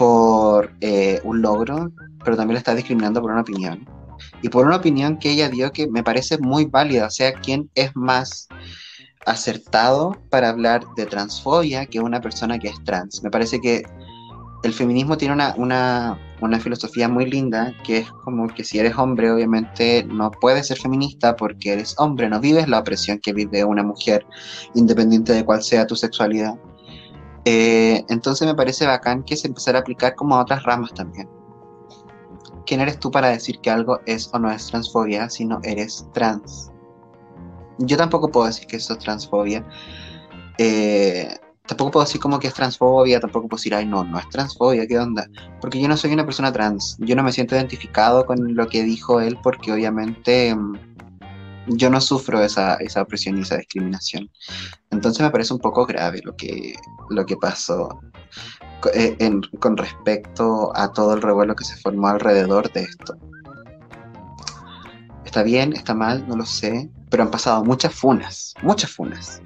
por 0.00 0.72
eh, 0.80 1.20
un 1.24 1.42
logro, 1.42 1.92
pero 2.24 2.34
también 2.34 2.54
la 2.54 2.60
está 2.60 2.74
discriminando 2.74 3.20
por 3.20 3.32
una 3.32 3.42
opinión. 3.42 3.86
Y 4.40 4.48
por 4.48 4.66
una 4.66 4.76
opinión 4.76 5.18
que 5.18 5.30
ella 5.30 5.50
dio 5.50 5.72
que 5.72 5.88
me 5.88 6.02
parece 6.02 6.38
muy 6.38 6.64
válida, 6.64 7.04
o 7.04 7.10
sea, 7.10 7.34
¿quién 7.34 7.68
es 7.74 7.94
más 7.94 8.48
acertado 9.26 10.16
para 10.30 10.48
hablar 10.48 10.86
de 10.96 11.04
transfobia 11.04 11.84
que 11.84 12.00
una 12.00 12.22
persona 12.22 12.58
que 12.58 12.68
es 12.68 12.82
trans? 12.84 13.22
Me 13.22 13.30
parece 13.30 13.60
que 13.60 13.82
el 14.62 14.72
feminismo 14.72 15.18
tiene 15.18 15.34
una, 15.34 15.54
una, 15.58 16.18
una, 16.40 16.58
filosofía 16.60 17.06
muy 17.06 17.26
linda, 17.26 17.74
que 17.84 17.98
es 17.98 18.10
como 18.24 18.48
que 18.48 18.64
si 18.64 18.78
eres 18.78 18.96
hombre, 18.96 19.30
obviamente 19.30 20.02
no 20.04 20.30
puedes 20.30 20.68
ser 20.68 20.78
feminista 20.78 21.36
porque 21.36 21.74
eres 21.74 21.94
hombre, 21.98 22.30
no 22.30 22.40
vives 22.40 22.68
la 22.68 22.78
opresión 22.78 23.18
que 23.18 23.34
vive 23.34 23.64
una 23.64 23.82
mujer, 23.82 24.24
independiente 24.74 25.34
de 25.34 25.44
cuál 25.44 25.62
sea 25.62 25.86
tu 25.86 25.94
sexualidad. 25.94 26.58
Eh, 27.44 28.04
entonces 28.08 28.46
me 28.46 28.54
parece 28.54 28.86
bacán 28.86 29.22
que 29.22 29.36
se 29.36 29.48
empezara 29.48 29.78
a 29.78 29.80
aplicar 29.82 30.14
como 30.14 30.36
a 30.36 30.42
otras 30.42 30.62
ramas 30.64 30.92
también. 30.94 31.28
¿Quién 32.66 32.80
eres 32.80 32.98
tú 32.98 33.10
para 33.10 33.28
decir 33.28 33.58
que 33.60 33.70
algo 33.70 34.00
es 34.06 34.30
o 34.32 34.38
no 34.38 34.50
es 34.50 34.66
transfobia 34.66 35.28
si 35.30 35.44
no 35.44 35.60
eres 35.62 36.06
trans? 36.12 36.70
Yo 37.78 37.96
tampoco 37.96 38.28
puedo 38.28 38.46
decir 38.46 38.66
que 38.66 38.76
eso 38.76 38.92
es 38.92 38.98
transfobia. 38.98 39.66
Eh, 40.58 41.34
tampoco 41.66 41.92
puedo 41.92 42.04
decir 42.04 42.20
como 42.20 42.38
que 42.38 42.48
es 42.48 42.54
transfobia, 42.54 43.20
tampoco 43.20 43.48
puedo 43.48 43.58
decir, 43.58 43.74
ay, 43.74 43.86
no, 43.86 44.04
no 44.04 44.18
es 44.18 44.28
transfobia, 44.28 44.86
¿qué 44.86 44.98
onda? 44.98 45.26
Porque 45.60 45.80
yo 45.80 45.88
no 45.88 45.96
soy 45.96 46.12
una 46.12 46.24
persona 46.24 46.52
trans, 46.52 46.96
yo 46.98 47.16
no 47.16 47.22
me 47.22 47.32
siento 47.32 47.54
identificado 47.54 48.26
con 48.26 48.54
lo 48.54 48.66
que 48.66 48.82
dijo 48.82 49.20
él 49.20 49.38
porque 49.42 49.72
obviamente 49.72 50.54
mm, 50.54 50.89
yo 51.66 51.90
no 51.90 52.00
sufro 52.00 52.42
esa, 52.42 52.74
esa 52.76 53.02
opresión 53.02 53.38
y 53.38 53.42
esa 53.42 53.56
discriminación. 53.56 54.30
Entonces 54.90 55.22
me 55.22 55.30
parece 55.30 55.54
un 55.54 55.60
poco 55.60 55.86
grave 55.86 56.20
lo 56.24 56.34
que, 56.36 56.74
lo 57.10 57.24
que 57.26 57.36
pasó 57.36 58.00
eh, 58.94 59.16
con 59.58 59.76
respecto 59.76 60.72
a 60.74 60.92
todo 60.92 61.14
el 61.14 61.22
revuelo 61.22 61.54
que 61.54 61.64
se 61.64 61.76
formó 61.76 62.08
alrededor 62.08 62.72
de 62.72 62.82
esto. 62.82 63.14
Está 65.24 65.42
bien, 65.42 65.72
está 65.74 65.94
mal, 65.94 66.26
no 66.26 66.36
lo 66.36 66.46
sé, 66.46 66.90
pero 67.10 67.22
han 67.22 67.30
pasado 67.30 67.64
muchas 67.64 67.94
funas, 67.94 68.54
muchas 68.62 68.90
funas. 68.90 69.40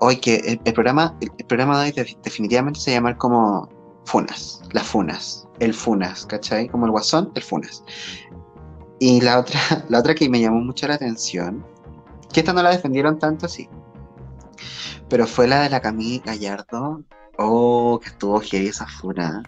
Hoy 0.00 0.16
que 0.16 0.58
el, 0.64 0.74
programa, 0.74 1.16
el, 1.20 1.30
programa 1.46 1.82
de 1.82 1.92
hoy 1.96 2.16
definitivamente 2.22 2.80
se 2.80 2.92
llama 2.92 3.16
como 3.16 3.68
Funas, 4.04 4.60
las 4.72 4.86
Funas, 4.86 5.46
el 5.60 5.72
Funas, 5.72 6.26
¿cachai? 6.26 6.68
Como 6.68 6.86
el 6.86 6.92
Guasón, 6.92 7.30
el 7.34 7.42
Funas. 7.42 7.84
Y 9.06 9.20
la 9.20 9.38
otra, 9.38 9.60
la 9.90 9.98
otra 9.98 10.14
que 10.14 10.30
me 10.30 10.40
llamó 10.40 10.62
mucho 10.62 10.88
la 10.88 10.94
atención, 10.94 11.62
que 12.32 12.40
esta 12.40 12.54
no 12.54 12.62
la 12.62 12.70
defendieron 12.70 13.18
tanto 13.18 13.44
así, 13.44 13.68
pero 15.10 15.26
fue 15.26 15.46
la 15.46 15.60
de 15.60 15.68
la 15.68 15.82
Camille 15.82 16.22
Gallardo. 16.24 17.04
Oh, 17.36 18.00
que 18.02 18.08
estuvo 18.08 18.40
heavy 18.40 18.68
esa 18.68 18.86
funa. 18.86 19.42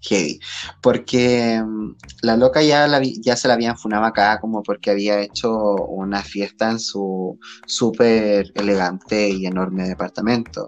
Heavy. 0.00 0.40
Porque 0.80 1.62
mm, 1.64 1.94
la 2.22 2.36
loca 2.36 2.60
ya, 2.60 2.88
la, 2.88 3.00
ya 3.20 3.36
se 3.36 3.46
la 3.46 3.54
habían 3.54 3.78
funado 3.78 4.04
acá 4.04 4.40
como 4.40 4.64
porque 4.64 4.90
había 4.90 5.20
hecho 5.20 5.76
una 5.76 6.20
fiesta 6.20 6.72
en 6.72 6.80
su 6.80 7.38
súper 7.66 8.50
elegante 8.56 9.28
y 9.28 9.46
enorme 9.46 9.86
departamento. 9.86 10.66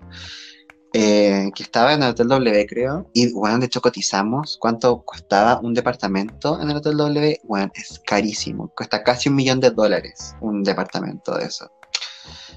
Eh, 0.96 1.50
que 1.57 1.64
estaba 1.64 1.92
en 1.92 2.04
el 2.04 2.11
Hotel 2.11 2.28
W, 2.28 2.66
creo. 2.68 3.11
Y, 3.12 3.33
bueno, 3.33 3.59
de 3.59 3.66
hecho 3.66 3.80
cotizamos 3.80 4.57
cuánto 4.61 5.04
costaba 5.04 5.59
un 5.61 5.74
departamento 5.74 6.61
en 6.61 6.70
el 6.70 6.76
Hotel 6.76 6.96
W. 6.96 7.40
Bueno, 7.42 7.72
es 7.74 8.00
carísimo. 8.07 8.70
Cuesta 8.76 9.02
casi 9.02 9.28
un 9.28 9.35
millón 9.35 9.59
de 9.59 9.72
dólares 9.72 10.37
un 10.40 10.62
departamento 10.62 11.37
de 11.37 11.46
eso. 11.46 11.68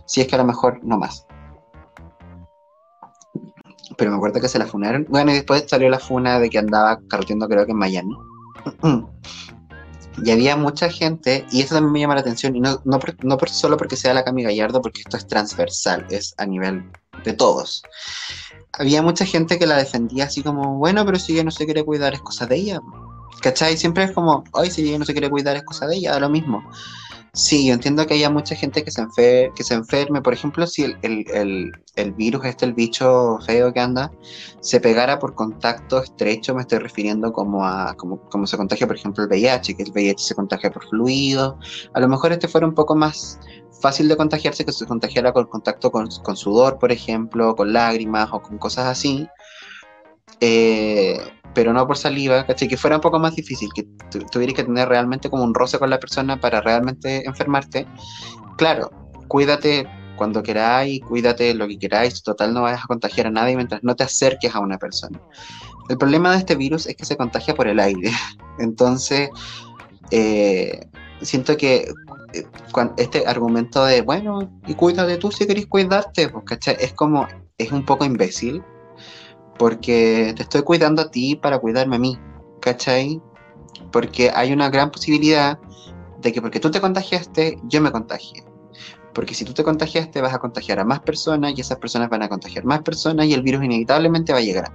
Si 0.06 0.22
es 0.22 0.28
que 0.28 0.36
a 0.36 0.38
lo 0.38 0.46
mejor 0.46 0.84
no 0.84 1.00
más. 1.00 1.26
Pero 3.98 4.12
me 4.12 4.18
acuerdo 4.18 4.40
que 4.40 4.50
se 4.50 4.60
la 4.60 4.68
funaron. 4.68 5.08
Bueno, 5.10 5.32
y 5.32 5.36
después 5.36 5.66
salió 5.68 5.90
la 5.90 5.98
funa 5.98 6.40
de 6.40 6.52
que 6.52 6.60
andaba 6.60 7.00
carreteando, 7.10 7.48
creo 7.48 7.66
que 7.66 7.72
en 7.72 7.80
Miami. 7.80 8.16
y 10.24 10.30
había 10.30 10.56
mucha 10.56 10.92
gente, 10.92 11.44
y 11.50 11.64
eso 11.64 11.74
también 11.74 11.92
me 11.92 12.00
llama 12.02 12.14
la 12.14 12.22
atención, 12.22 12.56
y 12.56 12.60
no, 12.60 12.82
no, 12.86 13.00
no 13.24 13.38
solo 13.48 13.78
porque 13.78 13.96
sea 13.96 14.14
la 14.14 14.24
Cami 14.24 14.44
Gallardo, 14.44 14.80
porque 14.80 15.02
esto 15.02 15.18
es 15.18 15.26
transversal, 15.26 16.06
es 16.12 16.36
a 16.38 16.46
nivel 16.46 16.92
de 17.28 17.34
todos. 17.34 17.84
Había 18.74 19.02
mucha 19.02 19.26
gente 19.26 19.60
que 19.60 19.68
la 19.68 19.78
defendía 19.78 20.26
así 20.26 20.42
como, 20.42 20.78
bueno, 20.78 21.06
pero 21.06 21.20
si 21.20 21.34
ella 21.34 21.44
no 21.44 21.52
se 21.52 21.66
quiere 21.66 21.84
cuidar 21.84 22.14
es 22.14 22.22
cosa 22.22 22.46
de 22.46 22.56
ella. 22.56 22.80
¿Cachai? 23.42 23.78
Siempre 23.78 24.06
es 24.06 24.12
como, 24.12 24.44
ay, 24.54 24.72
si 24.72 24.88
ella 24.88 24.98
no 24.98 25.06
se 25.06 25.14
quiere 25.14 25.30
cuidar 25.30 25.56
es 25.56 25.64
cosa 25.64 25.86
de 25.86 25.98
ella, 25.98 26.14
da 26.14 26.20
lo 26.20 26.30
mismo. 26.30 26.64
Sí, 27.38 27.68
yo 27.68 27.76
entiendo 27.76 28.08
que 28.08 28.16
haya 28.16 28.32
mucha 28.32 28.56
gente 28.56 28.84
que 28.84 28.90
se, 28.90 29.02
enfer 29.02 29.52
que 29.56 29.64
se 29.64 29.76
enferme. 29.76 30.24
Por 30.24 30.34
ejemplo, 30.34 30.66
si 30.66 30.84
el, 30.84 30.98
el, 31.04 31.72
el, 31.96 32.12
virus, 32.14 32.44
este, 32.46 32.66
el 32.66 32.74
bicho 32.74 33.38
feo 33.46 33.72
que 33.72 33.80
anda, 33.80 34.12
se 34.60 34.80
pegara 34.80 35.20
por 35.20 35.36
contacto 35.36 36.02
estrecho, 36.02 36.56
me 36.56 36.62
estoy 36.62 36.80
refiriendo 36.80 37.32
como 37.32 37.64
a 37.64 37.94
como, 37.96 38.20
como 38.30 38.48
se 38.48 38.58
contagia, 38.58 38.88
por 38.88 38.96
ejemplo, 38.96 39.24
el 39.24 39.30
VIH, 39.30 39.76
que 39.76 39.84
el 39.84 39.92
VIH 39.92 40.24
se 40.24 40.34
contagia 40.34 40.72
por 40.72 40.88
fluido. 40.90 41.60
A 41.94 42.00
lo 42.00 42.08
mejor 42.08 42.32
este 42.32 42.48
fuera 42.48 42.66
un 42.66 42.74
poco 42.74 42.96
más 42.96 43.40
fácil 43.82 44.08
de 44.08 44.18
contagiarse 44.18 44.66
que 44.66 44.72
se 44.72 44.86
contagiara 44.86 45.32
con 45.32 45.46
contacto 45.46 45.92
con, 45.92 46.10
sudor, 46.10 46.80
por 46.80 46.92
ejemplo, 46.92 47.56
con 47.56 47.74
lágrimas 47.74 48.30
o 48.32 48.42
con 48.42 48.58
cosas 48.58 48.86
así, 48.86 49.28
eh, 50.40 51.20
pero 51.54 51.74
no 51.74 51.88
por 51.88 51.98
saliva, 51.98 52.46
¿cachai? 52.46 52.68
Que 52.68 52.78
fuera 52.78 52.98
un 52.98 53.02
poco 53.02 53.20
más 53.20 53.36
difícil, 53.36 53.70
que 53.74 53.88
tuvieras 54.32 54.56
que 54.56 54.64
tener 54.64 54.88
realmente 54.88 55.30
como 55.30 55.44
un 55.44 55.54
roce 55.54 55.80
con 55.80 55.90
la 55.90 56.00
persona 56.00 56.40
para 56.40 56.62
realmente 56.62 57.26
enfermarte. 57.26 57.88
Claro, 58.58 58.92
cuídate 59.28 59.88
cuando 60.16 60.42
queráis, 60.42 61.02
cuídate 61.02 61.54
lo 61.54 61.68
que 61.68 61.78
queráis, 61.78 62.24
total 62.24 62.54
no 62.54 62.64
vayas 62.64 62.84
a 62.84 62.88
contagiar 62.88 63.28
a 63.28 63.32
nadie 63.32 63.56
mientras 63.56 63.84
no 63.84 63.96
te 63.96 64.04
acerques 64.04 64.54
a 64.54 64.60
una 64.60 64.78
persona. 64.78 65.22
El 65.90 65.98
problema 65.98 66.32
de 66.32 66.40
este 66.40 66.56
virus 66.56 66.88
es 66.88 66.96
que 66.96 67.06
se 67.06 67.16
contagia 67.16 67.56
por 67.56 67.68
el 67.68 67.80
aire, 67.80 68.12
entonces... 68.60 69.30
Eh, 70.10 70.88
siento 71.22 71.58
que 71.58 71.92
este 72.98 73.26
argumento 73.26 73.86
de, 73.86 74.02
bueno, 74.02 74.50
y 74.68 74.74
cuídate 74.76 75.18
tú 75.18 75.32
si 75.32 75.48
querés 75.48 75.68
cuidarte, 75.68 76.30
pues. 76.30 76.46
Es 76.80 76.94
como, 76.94 77.28
es 77.58 77.72
un 77.72 77.86
poco 77.86 78.06
imbécil, 78.06 78.64
porque 79.58 80.34
te 80.36 80.44
estoy 80.44 80.62
cuidando 80.64 81.02
a 81.02 81.12
ti 81.12 81.36
para 81.36 81.60
cuidarme 81.60 81.96
a 81.96 82.00
mí, 82.00 82.18
¿cachai? 82.62 83.22
Porque 83.92 84.32
hay 84.34 84.54
una 84.54 84.70
gran 84.70 84.92
posibilidad 84.92 85.60
de 86.22 86.34
que 86.34 86.42
porque 86.42 86.60
tú 86.60 86.72
te 86.72 86.82
contagiaste, 86.82 87.60
yo 87.64 87.82
me 87.82 87.92
contagie. 87.92 88.44
Porque 89.14 89.34
si 89.34 89.46
tú 89.46 89.54
te 89.54 89.64
contagiaste, 89.64 90.22
vas 90.22 90.34
a 90.34 90.40
contagiar 90.40 90.80
a 90.80 90.86
más 90.86 91.00
personas 91.00 91.54
y 91.56 91.62
esas 91.62 91.80
personas 91.80 92.10
van 92.10 92.22
a 92.22 92.30
contagiar 92.30 92.66
más 92.66 92.82
personas 92.82 93.26
y 93.26 93.34
el 93.34 93.42
virus 93.42 93.64
inevitablemente 93.64 94.32
va 94.32 94.40
a 94.40 94.44
llegar. 94.44 94.72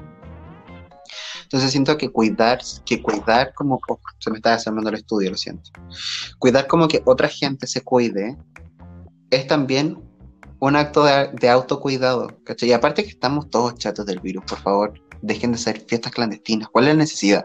Entonces 1.53 1.73
siento 1.73 1.99
que 1.99 2.09
cuidar, 2.09 2.61
que 2.87 3.03
cuidar 3.03 3.53
como, 3.53 3.79
se 4.19 4.31
me 4.31 4.37
está 4.38 4.53
desarmando 4.53 4.88
el 4.88 4.97
estudio, 4.97 5.31
lo 5.31 5.37
siento. 5.37 5.71
Cuidar 6.38 6.67
como 6.67 6.88
que 6.88 7.03
otra 7.05 7.29
gente 7.29 7.67
se 7.67 7.83
cuide 7.83 8.38
es 9.29 9.47
también 9.47 10.03
un 10.61 10.77
acto 10.77 11.05
de, 11.05 11.29
de 11.35 11.51
autocuidado. 11.51 12.29
Y 12.59 12.73
aparte 12.73 13.05
que 13.05 13.11
estamos 13.11 13.51
todos 13.51 13.75
chatos 13.75 14.07
del 14.07 14.21
virus, 14.21 14.45
por 14.47 14.61
favor, 14.61 14.95
dejen 15.21 15.53
de 15.53 15.57
hacer 15.57 15.85
fiestas 15.87 16.12
clandestinas. 16.12 16.71
¿Cuál 16.71 16.88
es 16.88 16.95
la 16.95 17.01
necesidad? 17.01 17.45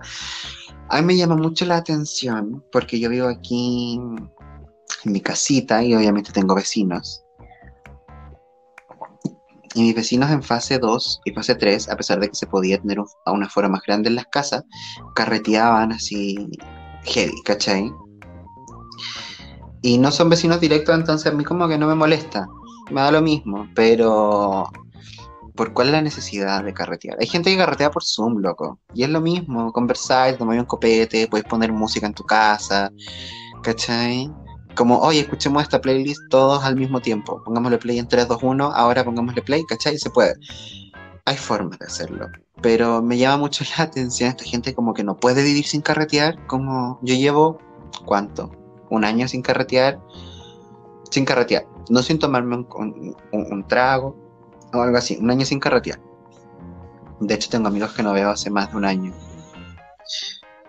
A 0.90 1.02
mí 1.02 1.08
me 1.08 1.18
llama 1.18 1.36
mucho 1.36 1.66
la 1.66 1.76
atención 1.76 2.64
porque 2.72 3.02
yo 3.02 3.10
vivo 3.10 3.28
aquí 3.28 4.00
en 5.04 5.12
mi 5.12 5.20
casita 5.20 5.84
y 5.84 5.94
obviamente 5.94 6.32
tengo 6.32 6.56
vecinos. 6.56 7.27
Y 9.78 9.84
mis 9.84 9.94
vecinos 9.94 10.32
en 10.32 10.42
fase 10.42 10.80
2 10.80 11.22
y 11.24 11.32
fase 11.34 11.54
3, 11.54 11.90
a 11.90 11.96
pesar 11.96 12.20
de 12.20 12.30
que 12.30 12.36
se 12.36 12.48
podía 12.48 12.80
tener 12.80 12.98
a 13.26 13.32
una 13.32 13.48
forma 13.48 13.70
más 13.70 13.84
grande 13.86 14.10
en 14.10 14.16
las 14.16 14.26
casas, 14.26 14.64
carreteaban 15.14 15.92
así 15.92 16.50
heavy, 17.04 17.40
¿cachai? 17.46 17.94
Y 19.84 20.00
no 20.00 20.10
son 20.10 20.30
vecinos 20.30 20.60
directos, 20.60 20.96
entonces 20.96 21.32
a 21.32 21.36
mí 21.36 21.44
como 21.44 21.68
que 21.68 21.78
no 21.78 21.86
me 21.86 21.94
molesta, 21.94 22.48
me 22.90 23.02
da 23.02 23.12
lo 23.12 23.22
mismo, 23.22 23.68
pero 23.76 24.68
¿por 25.56 25.74
cuál 25.74 25.90
es 25.90 25.94
la 25.94 26.02
necesidad 26.02 26.64
de 26.64 26.74
carretear? 26.74 27.16
Hay 27.22 27.28
gente 27.28 27.52
que 27.52 27.58
carretea 27.58 27.92
por 27.92 28.04
Zoom, 28.04 28.40
loco, 28.40 28.80
y 28.96 29.04
es 29.04 29.10
lo 29.10 29.22
mismo, 29.22 29.72
conversar, 29.74 30.38
tomar 30.38 30.58
un 30.58 30.66
copete, 30.66 31.28
puedes 31.28 31.46
poner 31.46 31.72
música 31.72 32.08
en 32.08 32.16
tu 32.16 32.24
casa, 32.24 32.92
¿cachai? 33.62 34.28
Como, 34.78 35.00
oye, 35.00 35.22
escuchemos 35.22 35.64
esta 35.64 35.82
playlist 35.82 36.22
todos 36.30 36.64
al 36.64 36.76
mismo 36.76 37.00
tiempo. 37.02 37.42
Pongámosle 37.44 37.80
play 37.80 37.98
en 37.98 38.08
3, 38.08 38.28
2, 38.28 38.44
1, 38.44 38.72
ahora 38.74 39.04
pongámosle 39.04 39.42
play, 39.42 39.64
¿cachai? 39.66 39.98
Se 39.98 40.12
puede. 40.12 40.36
Hay 41.26 41.36
formas 41.36 41.80
de 41.80 41.86
hacerlo. 41.88 42.28
Pero 42.62 43.02
me 43.02 43.18
llama 43.18 43.38
mucho 43.38 43.66
la 43.78 43.86
atención 43.86 44.30
esta 44.30 44.44
gente 44.44 44.76
como 44.76 44.94
que 44.94 45.04
no 45.04 45.18
puede 45.18 45.44
vivir 45.44 45.66
sin 45.66 45.82
carretear. 45.82 46.46
Como 46.46 47.00
yo 47.02 47.16
llevo, 47.16 47.58
¿cuánto? 48.06 48.52
Un 48.92 49.04
año 49.04 49.28
sin 49.28 49.42
carretear. 49.42 50.00
Sin 51.10 51.26
carretear. 51.26 51.66
No 51.90 52.04
sin 52.04 52.20
tomarme 52.20 52.58
un, 52.58 52.68
un- 52.76 53.16
un- 53.52 53.68
trago 53.68 54.16
o 54.74 54.82
algo 54.82 54.98
así. 54.98 55.18
Un 55.20 55.32
año 55.32 55.46
sin 55.46 55.60
carretear. 55.60 56.00
De 57.20 57.34
hecho, 57.34 57.50
tengo 57.50 57.68
amigos 57.68 57.94
que 57.94 58.04
no 58.04 58.14
veo 58.14 58.30
hace 58.30 58.52
más 58.52 58.70
de 58.72 58.78
un 58.78 58.86
año. 58.86 59.12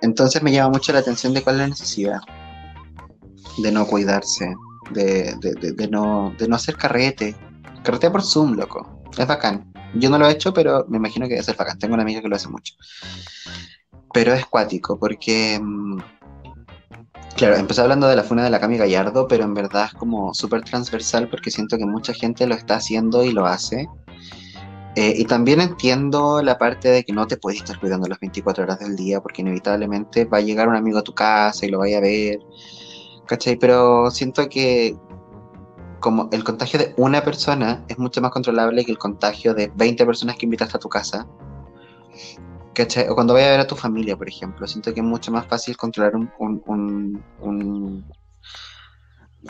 Entonces 0.01 0.43
me 0.43 0.51
llama 0.53 0.71
mucho 0.71 0.93
la 0.95 1.01
atención 1.01 1.35
de 1.35 1.43
cuál 1.43 1.57
es 1.57 1.61
la 1.63 1.69
necesidad 1.69 2.21
de 3.59 3.73
no 3.73 3.87
cuidarse, 3.87 4.55
de, 4.93 5.35
de, 5.41 5.55
de- 5.55 5.73
de 5.73 5.89
no, 5.89 6.35
de 6.39 6.49
no 6.49 6.57
hacer 6.57 6.77
carrete. 6.77 7.37
Carrete 7.83 8.11
por 8.11 8.23
Zoom, 8.23 8.55
loco. 8.55 9.03
Es 9.17 9.27
bacán. 9.27 9.73
Yo 9.95 10.11
no 10.11 10.19
lo 10.19 10.29
he 10.29 10.33
hecho, 10.33 10.53
pero 10.53 10.85
me 10.89 10.99
imagino 10.99 11.27
que 11.27 11.35
debe 11.35 11.45
ser 11.45 11.57
bacán. 11.57 11.79
Tengo 11.79 11.95
una 11.95 12.03
amiga 12.03 12.21
que 12.21 12.29
lo 12.29 12.37
hace 12.37 12.49
mucho. 12.49 12.75
Pero 14.13 14.33
es 14.35 14.47
cuático, 14.47 14.99
porque. 14.99 15.59
mm, 15.63 15.99
Claro, 17.37 17.55
empecé 17.57 17.81
hablando 17.83 18.09
de 18.09 18.17
la 18.17 18.25
funa 18.25 18.43
de 18.43 18.51
la 18.51 18.59
Cami 18.59 18.79
Gallardo, 18.79 19.29
pero 19.29 19.45
en 19.45 19.55
verdad 19.55 19.85
es 19.87 19.93
como 19.95 20.35
súper 20.35 20.63
transversal 20.65 21.29
porque 21.29 21.53
siento 21.53 21.79
que 21.79 21.87
mucha 21.87 22.13
gente 22.13 22.49
lo 22.49 22.55
está 22.57 22.77
haciendo 22.77 23.23
y 23.23 23.31
lo 23.31 23.47
hace. 23.47 23.87
Eh, 24.97 25.15
y 25.17 25.25
también 25.25 25.61
entiendo 25.61 26.43
la 26.43 26.59
parte 26.59 26.89
de 26.89 27.05
que 27.05 27.13
no 27.13 27.29
te 27.29 27.37
puedes 27.37 27.61
estar 27.61 27.79
cuidando 27.79 28.09
las 28.09 28.19
24 28.19 28.65
horas 28.65 28.81
del 28.81 28.97
día 28.97 29.21
porque 29.21 29.43
inevitablemente 29.43 30.25
va 30.25 30.39
a 30.39 30.41
llegar 30.41 30.69
un 30.69 30.75
amigo 30.75 30.99
a 30.99 31.03
tu 31.05 31.15
casa 31.15 31.65
y 31.65 31.69
lo 31.69 31.79
vaya 31.79 31.99
a 31.99 32.01
ver. 32.01 32.41
¿Cachai? 33.29 33.57
Pero 33.57 34.11
siento 34.11 34.49
que 34.49 34.97
como 36.01 36.29
el 36.33 36.45
contagio 36.45 36.79
de 36.79 36.95
una 36.97 37.23
persona 37.23 37.85
es 37.89 37.99
mucho 37.99 38.21
más 38.23 38.31
controlable 38.31 38.85
que 38.85 38.93
el 38.93 38.99
contagio 38.99 39.53
de 39.55 39.71
20 39.77 40.07
personas 40.07 40.37
que 40.37 40.47
invitaste 40.47 40.77
a 40.77 40.81
tu 40.81 40.89
casa. 40.89 41.27
¿Cachai? 42.75 43.09
O 43.09 43.15
cuando 43.15 43.35
vayas 43.35 43.49
a 43.49 43.53
ver 43.53 43.61
a 43.61 43.67
tu 43.67 43.75
familia, 43.77 44.17
por 44.17 44.29
ejemplo. 44.29 44.67
Siento 44.67 44.95
que 44.95 45.01
es 45.01 45.07
mucho 45.07 45.31
más 45.33 45.47
fácil 45.47 45.77
controlar 45.77 46.17
un... 46.17 46.31
un, 46.39 46.63
un- 46.67 47.25
un- 47.41 48.05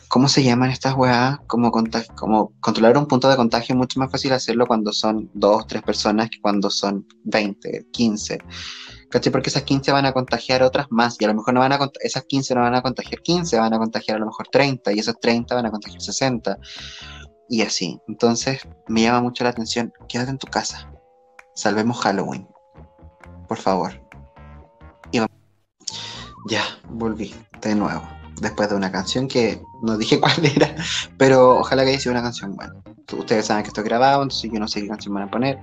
¿Cómo 0.08 0.28
se 0.28 0.42
llaman 0.42 0.70
estas 0.70 0.94
weas? 0.94 1.38
Como, 1.46 1.72
como 2.14 2.52
controlar 2.60 2.98
un 2.98 3.06
punto 3.06 3.28
de 3.28 3.36
contagio 3.36 3.74
es 3.74 3.78
mucho 3.78 3.98
más 4.00 4.10
fácil 4.10 4.32
hacerlo 4.32 4.66
cuando 4.66 4.92
son 4.92 5.30
dos, 5.32 5.66
tres 5.66 5.82
personas 5.82 6.28
que 6.30 6.40
cuando 6.40 6.68
son 6.70 7.06
20, 7.24 7.86
15. 7.90 8.38
¿Cachai? 9.10 9.32
Porque 9.32 9.48
esas 9.48 9.62
15 9.62 9.90
van 9.92 10.04
a 10.04 10.12
contagiar 10.12 10.62
otras 10.62 10.86
más 10.90 11.16
y 11.18 11.24
a 11.24 11.28
lo 11.28 11.34
mejor 11.34 11.54
no 11.54 11.60
van 11.60 11.72
a 11.72 11.78
esas 12.00 12.24
15 12.24 12.54
no 12.54 12.60
van 12.60 12.74
a 12.74 12.82
contagiar 12.82 13.22
15, 13.22 13.58
van 13.58 13.72
a 13.72 13.78
contagiar 13.78 14.16
a 14.16 14.20
lo 14.20 14.26
mejor 14.26 14.48
30 14.48 14.92
y 14.92 14.98
esos 14.98 15.18
30 15.18 15.54
van 15.54 15.66
a 15.66 15.70
contagiar 15.70 16.02
60 16.02 16.58
y 17.48 17.62
así. 17.62 17.98
Entonces 18.06 18.60
me 18.86 19.02
llama 19.02 19.22
mucho 19.22 19.44
la 19.44 19.50
atención, 19.50 19.92
quédate 20.08 20.30
en 20.30 20.38
tu 20.38 20.46
casa. 20.46 20.92
Salvemos 21.54 21.98
Halloween. 22.00 22.46
Por 23.48 23.58
favor. 23.58 23.92
Y 25.10 25.20
Ya, 26.50 26.62
volví 26.90 27.34
de 27.62 27.74
nuevo. 27.74 28.02
Después 28.42 28.68
de 28.68 28.76
una 28.76 28.92
canción 28.92 29.26
que 29.26 29.60
no 29.82 29.96
dije 29.96 30.20
cuál 30.20 30.44
era, 30.44 30.76
pero 31.16 31.58
ojalá 31.58 31.84
que 31.84 31.90
haya 31.90 32.00
sido 32.00 32.12
una 32.12 32.22
canción 32.22 32.54
buena. 32.54 32.74
Ustedes 33.10 33.46
saben 33.46 33.62
que 33.62 33.68
estoy 33.68 33.84
grabado, 33.84 34.22
entonces 34.22 34.50
yo 34.52 34.60
no 34.60 34.68
sé 34.68 34.82
qué 34.82 34.88
canción 34.88 35.14
van 35.14 35.24
a 35.24 35.30
poner, 35.30 35.58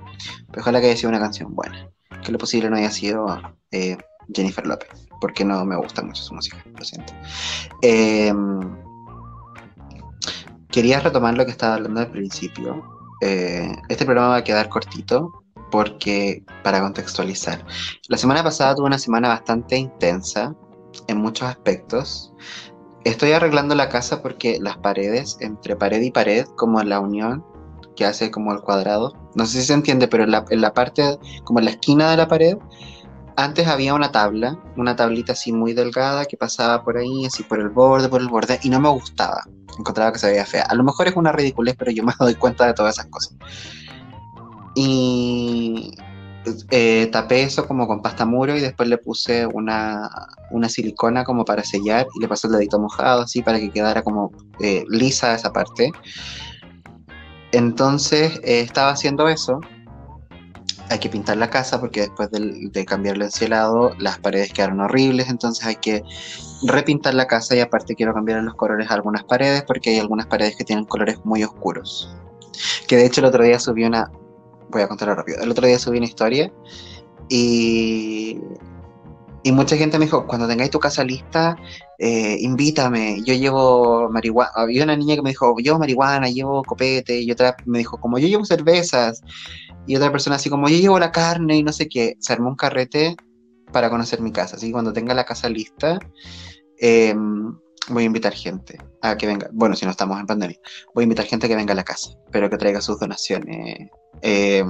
pero 0.49 0.61
ojalá 0.61 0.81
que 0.81 0.87
haya 0.87 0.97
sido 0.97 1.09
una 1.09 1.19
canción 1.19 1.53
buena 1.53 1.94
que 2.23 2.31
lo 2.31 2.37
posible 2.37 2.69
no 2.69 2.77
haya 2.77 2.91
sido 2.91 3.27
eh, 3.71 3.97
Jennifer 4.33 4.65
López, 4.65 4.89
porque 5.21 5.45
no 5.45 5.63
me 5.65 5.75
gusta 5.75 6.01
mucho 6.01 6.23
su 6.23 6.33
música, 6.33 6.63
lo 6.77 6.85
siento. 6.85 7.13
Eh, 7.81 8.33
quería 10.69 10.99
retomar 10.99 11.35
lo 11.35 11.45
que 11.45 11.51
estaba 11.51 11.75
hablando 11.75 12.01
al 12.01 12.11
principio. 12.11 12.83
Eh, 13.21 13.71
este 13.89 14.05
programa 14.05 14.29
va 14.29 14.35
a 14.37 14.43
quedar 14.43 14.69
cortito 14.69 15.43
porque 15.71 16.43
para 16.63 16.81
contextualizar. 16.81 17.65
La 18.07 18.17
semana 18.17 18.43
pasada 18.43 18.75
tuve 18.75 18.87
una 18.87 18.99
semana 18.99 19.29
bastante 19.29 19.77
intensa 19.77 20.53
en 21.07 21.17
muchos 21.17 21.47
aspectos. 21.47 22.33
Estoy 23.03 23.33
arreglando 23.33 23.75
la 23.75 23.89
casa 23.89 24.21
porque 24.21 24.57
las 24.59 24.77
paredes, 24.77 25.37
entre 25.39 25.75
pared 25.75 26.01
y 26.01 26.11
pared, 26.11 26.45
como 26.57 26.81
la 26.81 26.99
unión 26.99 27.45
que 27.95 28.05
hace 28.05 28.31
como 28.31 28.53
el 28.53 28.61
cuadrado, 28.61 29.13
no 29.35 29.45
sé 29.45 29.61
si 29.61 29.67
se 29.67 29.73
entiende, 29.73 30.07
pero 30.07 30.23
en 30.23 30.31
la, 30.31 30.45
en 30.49 30.61
la 30.61 30.73
parte, 30.73 31.17
como 31.43 31.59
en 31.59 31.65
la 31.65 31.71
esquina 31.71 32.11
de 32.11 32.17
la 32.17 32.27
pared, 32.27 32.57
antes 33.37 33.67
había 33.67 33.93
una 33.93 34.11
tabla, 34.11 34.57
una 34.77 34.95
tablita 34.95 35.33
así 35.33 35.51
muy 35.51 35.73
delgada 35.73 36.25
que 36.25 36.37
pasaba 36.37 36.83
por 36.83 36.97
ahí, 36.97 37.25
así 37.25 37.43
por 37.43 37.59
el 37.59 37.69
borde, 37.69 38.07
por 38.07 38.21
el 38.21 38.29
borde, 38.29 38.59
y 38.63 38.69
no 38.69 38.79
me 38.79 38.89
gustaba. 38.89 39.43
Encontraba 39.77 40.13
que 40.13 40.19
se 40.19 40.29
veía 40.29 40.45
fea. 40.45 40.63
A 40.63 40.75
lo 40.75 40.83
mejor 40.83 41.07
es 41.07 41.15
una 41.15 41.33
ridiculez, 41.33 41.75
pero 41.77 41.91
yo 41.91 42.03
me 42.03 42.13
doy 42.19 42.35
cuenta 42.35 42.65
de 42.65 42.73
todas 42.73 42.97
esas 42.97 43.07
cosas. 43.07 43.35
Y 44.73 45.93
eh, 46.69 47.09
tapé 47.11 47.43
eso 47.43 47.67
como 47.67 47.87
con 47.87 48.01
pasta 48.01 48.25
muro 48.25 48.55
y 48.55 48.61
después 48.61 48.87
le 48.87 48.97
puse 48.97 49.45
una, 49.47 50.09
una 50.51 50.69
silicona 50.69 51.23
como 51.23 51.43
para 51.43 51.63
sellar 51.63 52.05
y 52.15 52.21
le 52.21 52.27
pasé 52.27 52.47
el 52.47 52.53
dedito 52.53 52.79
mojado 52.79 53.21
así 53.21 53.41
para 53.41 53.59
que 53.59 53.71
quedara 53.71 54.03
como 54.03 54.31
eh, 54.59 54.83
lisa 54.87 55.33
esa 55.35 55.51
parte. 55.51 55.91
Entonces 57.55 58.41
eh, 58.43 58.59
estaba 58.59 58.91
haciendo 58.91 59.29
eso. 59.29 59.61
Hay 60.89 60.99
que 60.99 61.07
pintar 61.07 61.37
la 61.37 61.49
casa 61.49 61.79
porque 61.79 62.01
después 62.01 62.29
de, 62.29 62.85
cambiar 62.85 63.15
el 63.15 63.21
encielado 63.23 63.93
las 63.97 64.19
paredes 64.19 64.51
quedaron 64.51 64.81
horribles, 64.81 65.29
entonces 65.29 65.65
hay 65.65 65.77
que 65.77 66.03
repintar 66.63 67.13
la 67.13 67.27
casa 67.27 67.55
y 67.55 67.61
aparte 67.61 67.95
quiero 67.95 68.13
cambiar 68.13 68.43
los 68.43 68.55
colores 68.55 68.91
a 68.91 68.95
algunas 68.95 69.23
paredes 69.23 69.63
porque 69.63 69.91
hay 69.91 69.99
algunas 69.99 70.27
paredes 70.27 70.57
que 70.57 70.65
tienen 70.65 70.83
colores 70.83 71.17
muy 71.23 71.45
oscuros. 71.45 72.13
Que 72.87 72.97
de 72.97 73.05
hecho 73.05 73.21
el 73.21 73.27
otro 73.27 73.43
día 73.43 73.57
subí 73.57 73.85
una, 73.85 74.11
voy 74.69 74.81
a 74.81 74.87
contarlo 74.89 75.15
rápido, 75.15 75.41
el 75.41 75.49
otro 75.49 75.65
día 75.65 75.79
subí 75.79 75.97
una 75.97 76.07
historia 76.07 76.51
y, 77.29 78.37
y 79.45 79.51
mucha 79.51 79.77
gente 79.77 79.99
me 79.99 80.05
dijo, 80.05 80.25
cuando 80.25 80.47
tengáis 80.47 80.71
tu 80.71 80.79
casa 80.79 81.03
lista, 81.03 81.55
eh, 81.99 82.35
invítame, 82.39 83.21
yo 83.23 83.35
llevo 83.35 84.09
marihuana, 84.09 84.49
había 84.55 84.83
una 84.83 84.95
niña 84.95 85.15
que 85.15 85.21
me 85.21 85.29
dijo, 85.29 85.55
llevo 85.57 85.77
marihuana, 85.77 86.27
llevo 86.29 86.63
copete, 86.63 87.21
y 87.21 87.29
otra 87.29 87.55
me 87.67 87.77
dijo, 87.77 87.99
como 87.99 88.17
yo 88.17 88.27
llevo 88.27 88.43
cervezas, 88.43 89.21
y 89.85 89.95
otra 89.95 90.11
persona 90.11 90.37
así 90.37 90.49
como 90.49 90.67
yo 90.67 90.77
llevo 90.79 90.97
la 90.97 91.11
carne 91.11 91.57
y 91.57 91.63
no 91.63 91.71
sé 91.73 91.87
qué, 91.87 92.15
se 92.19 92.33
armó 92.33 92.49
un 92.49 92.55
carrete 92.55 93.15
para 93.71 93.91
conocer 93.91 94.19
mi 94.19 94.31
casa, 94.31 94.55
así 94.55 94.65
que 94.65 94.71
cuando 94.71 94.91
tenga 94.93 95.13
la 95.13 95.25
casa 95.25 95.47
lista, 95.47 95.99
eh, 96.79 97.13
voy 97.89 98.01
a 98.01 98.05
invitar 98.07 98.33
gente 98.33 98.79
a 99.03 99.15
que 99.15 99.27
venga, 99.27 99.47
bueno, 99.53 99.75
si 99.75 99.85
no 99.85 99.91
estamos 99.91 100.19
en 100.19 100.25
pandemia, 100.25 100.57
voy 100.95 101.03
a 101.03 101.05
invitar 101.05 101.25
gente 101.25 101.45
a 101.45 101.49
que 101.49 101.55
venga 101.55 101.73
a 101.73 101.75
la 101.75 101.83
casa, 101.83 102.09
pero 102.31 102.49
que 102.49 102.57
traiga 102.57 102.81
sus 102.81 102.99
donaciones, 102.99 103.89
eh, 104.23 104.65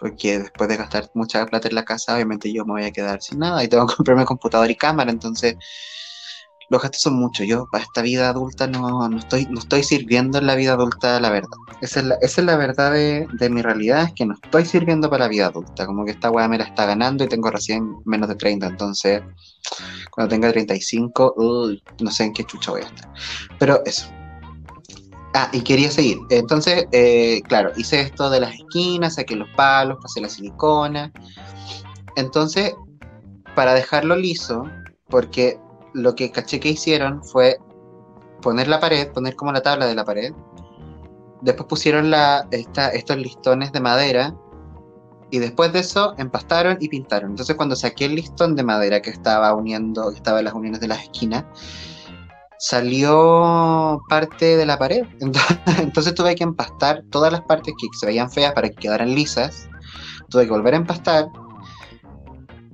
porque 0.00 0.38
después 0.38 0.68
de 0.68 0.76
gastar 0.76 1.10
mucha 1.14 1.44
plata 1.46 1.68
en 1.68 1.74
la 1.74 1.84
casa, 1.84 2.14
obviamente 2.14 2.52
yo 2.52 2.64
me 2.64 2.72
voy 2.72 2.84
a 2.84 2.90
quedar 2.90 3.22
sin 3.22 3.38
nada 3.38 3.62
y 3.62 3.68
tengo 3.68 3.86
que 3.86 3.94
comprarme 3.96 4.24
computador 4.24 4.70
y 4.70 4.76
cámara, 4.76 5.10
entonces 5.10 5.56
los 6.70 6.80
gastos 6.80 7.02
son 7.02 7.14
muchos. 7.14 7.46
Yo 7.46 7.66
para 7.70 7.84
esta 7.84 8.00
vida 8.00 8.30
adulta 8.30 8.66
no, 8.66 9.08
no, 9.08 9.18
estoy, 9.18 9.46
no 9.50 9.58
estoy 9.58 9.82
sirviendo 9.82 10.38
en 10.38 10.46
la 10.46 10.54
vida 10.54 10.72
adulta, 10.72 11.20
la 11.20 11.28
verdad. 11.28 11.58
Esa 11.80 12.00
es 12.00 12.06
la, 12.06 12.14
esa 12.22 12.40
es 12.40 12.46
la 12.46 12.56
verdad 12.56 12.92
de, 12.92 13.26
de, 13.32 13.50
mi 13.50 13.60
realidad, 13.60 14.04
es 14.04 14.12
que 14.14 14.24
no 14.24 14.34
estoy 14.34 14.64
sirviendo 14.64 15.10
para 15.10 15.24
la 15.24 15.28
vida 15.28 15.46
adulta. 15.46 15.84
Como 15.84 16.04
que 16.04 16.12
esta 16.12 16.30
weá 16.30 16.48
me 16.48 16.58
la 16.58 16.64
está 16.64 16.86
ganando 16.86 17.24
y 17.24 17.28
tengo 17.28 17.50
recién 17.50 17.96
menos 18.04 18.28
de 18.28 18.36
30. 18.36 18.68
Entonces, 18.68 19.20
cuando 20.12 20.30
tenga 20.30 20.50
35, 20.50 21.34
uy, 21.36 21.82
no 22.00 22.10
sé 22.10 22.24
en 22.24 22.32
qué 22.32 22.44
chucha 22.44 22.70
voy 22.70 22.82
a 22.82 22.86
estar. 22.86 23.12
Pero 23.58 23.82
eso. 23.84 24.06
Ah, 25.32 25.48
y 25.52 25.60
quería 25.60 25.90
seguir. 25.90 26.18
Entonces, 26.30 26.86
eh, 26.90 27.40
claro, 27.46 27.70
hice 27.76 28.00
esto 28.00 28.30
de 28.30 28.40
las 28.40 28.54
esquinas, 28.54 29.14
saqué 29.14 29.36
los 29.36 29.48
palos, 29.50 29.98
pasé 30.02 30.20
la 30.20 30.28
silicona. 30.28 31.12
Entonces, 32.16 32.74
para 33.54 33.74
dejarlo 33.74 34.16
liso, 34.16 34.64
porque 35.08 35.58
lo 35.94 36.14
que 36.14 36.32
caché 36.32 36.58
que 36.58 36.70
hicieron 36.70 37.22
fue 37.24 37.58
poner 38.42 38.66
la 38.68 38.80
pared, 38.80 39.08
poner 39.12 39.36
como 39.36 39.52
la 39.52 39.62
tabla 39.62 39.86
de 39.86 39.94
la 39.94 40.04
pared. 40.04 40.32
Después 41.42 41.68
pusieron 41.68 42.10
la, 42.10 42.48
estos 42.50 43.16
listones 43.16 43.72
de 43.72 43.80
madera. 43.80 44.34
Y 45.32 45.38
después 45.38 45.72
de 45.72 45.78
eso 45.78 46.14
empastaron 46.18 46.76
y 46.80 46.88
pintaron. 46.88 47.30
Entonces 47.30 47.54
cuando 47.54 47.76
saqué 47.76 48.06
el 48.06 48.16
listón 48.16 48.56
de 48.56 48.64
madera 48.64 49.00
que 49.00 49.10
estaba 49.10 49.54
uniendo, 49.54 50.10
que 50.10 50.16
estaba 50.16 50.40
en 50.40 50.46
las 50.46 50.54
uniones 50.54 50.80
de 50.80 50.88
las 50.88 51.04
esquinas, 51.04 51.44
salió 52.60 54.00
parte 54.08 54.56
de 54.56 54.66
la 54.66 54.78
pared. 54.78 55.04
Entonces, 55.78 56.14
tuve 56.14 56.36
que 56.36 56.44
empastar 56.44 57.02
todas 57.10 57.32
las 57.32 57.40
partes 57.42 57.74
que 57.80 57.88
se 57.98 58.06
veían 58.06 58.30
feas 58.30 58.52
para 58.52 58.68
que 58.68 58.76
quedaran 58.76 59.14
lisas. 59.14 59.68
Tuve 60.28 60.44
que 60.44 60.52
volver 60.52 60.74
a 60.74 60.76
empastar. 60.78 61.26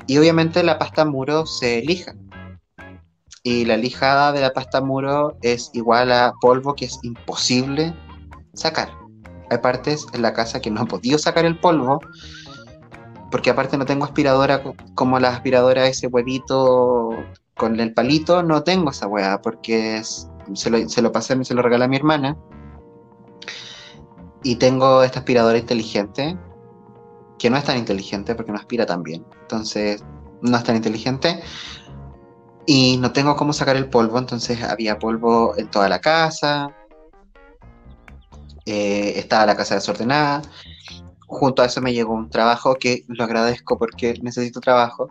Y 0.07 0.19
obviamente 0.19 0.63
la 0.63 0.79
pasta 0.79 1.05
muro 1.05 1.47
se 1.47 1.81
lija 1.83 2.15
y 3.47 3.65
la 3.65 3.77
lijada 3.77 4.33
de 4.33 4.41
la 4.41 4.53
pasta 4.53 4.81
muro 4.81 5.39
es 5.41 5.71
igual 5.73 6.11
a 6.11 6.33
polvo 6.41 6.75
que 6.75 6.87
es 6.87 6.99
imposible 7.05 7.95
sacar. 8.55 8.91
Hay 9.51 9.59
partes 9.59 10.05
en 10.13 10.23
la 10.23 10.33
casa 10.33 10.61
que 10.61 10.69
no 10.69 10.83
he 10.83 10.87
podido 10.87 11.17
sacar 11.17 11.45
el 11.45 11.57
polvo 11.57 12.01
porque 13.31 13.51
aparte 13.51 13.79
no 13.79 13.87
tengo 13.87 14.05
aspiradora 14.05 14.63
como 14.97 15.21
la 15.21 15.29
aspiradora 15.29 15.87
ese 15.87 16.09
huevito 16.09 17.11
con 17.57 17.81
el 17.81 17.95
palito, 17.95 18.43
no 18.43 18.63
tengo 18.63 18.91
esa 18.91 19.07
hueá 19.07 19.41
porque 19.41 20.03
se, 20.05 20.71
lo, 20.71 20.89
se 20.89 21.03
lo 21.03 21.11
pasé, 21.11 21.43
se 21.45 21.55
lo 21.55 21.63
regalé 21.63 21.87
a 21.87 21.89
mi 21.89 21.97
hermana. 21.97 22.37
Y 24.43 24.57
tengo 24.57 25.03
esta 25.03 25.21
aspiradora 25.21 25.59
inteligente 25.59 26.39
que 27.39 27.51
no 27.51 27.57
es 27.57 27.65
tan 27.65 27.79
inteligente 27.79 28.35
porque 28.35 28.53
no 28.53 28.59
aspira 28.59 28.87
tan 28.87 29.03
bien. 29.03 29.25
Entonces, 29.41 30.05
no 30.43 30.57
es 30.57 30.65
tan 30.65 30.77
inteligente. 30.77 31.43
Y 32.67 32.99
no 32.99 33.13
tengo 33.13 33.37
cómo 33.37 33.53
sacar 33.53 33.77
el 33.77 33.89
polvo, 33.89 34.19
entonces 34.19 34.63
había 34.63 34.99
polvo 34.99 35.55
en 35.57 35.71
toda 35.71 35.89
la 35.89 36.01
casa, 36.01 36.75
eh, 38.67 39.15
estaba 39.17 39.47
la 39.47 39.57
casa 39.57 39.77
desordenada. 39.77 40.43
Junto 41.29 41.63
a 41.63 41.67
eso 41.67 41.81
me 41.81 41.93
llegó 41.93 42.13
un 42.15 42.29
trabajo 42.29 42.75
que 42.75 43.05
lo 43.09 43.25
agradezco 43.25 43.79
porque 43.79 44.15
necesito 44.23 44.61
trabajo, 44.61 45.11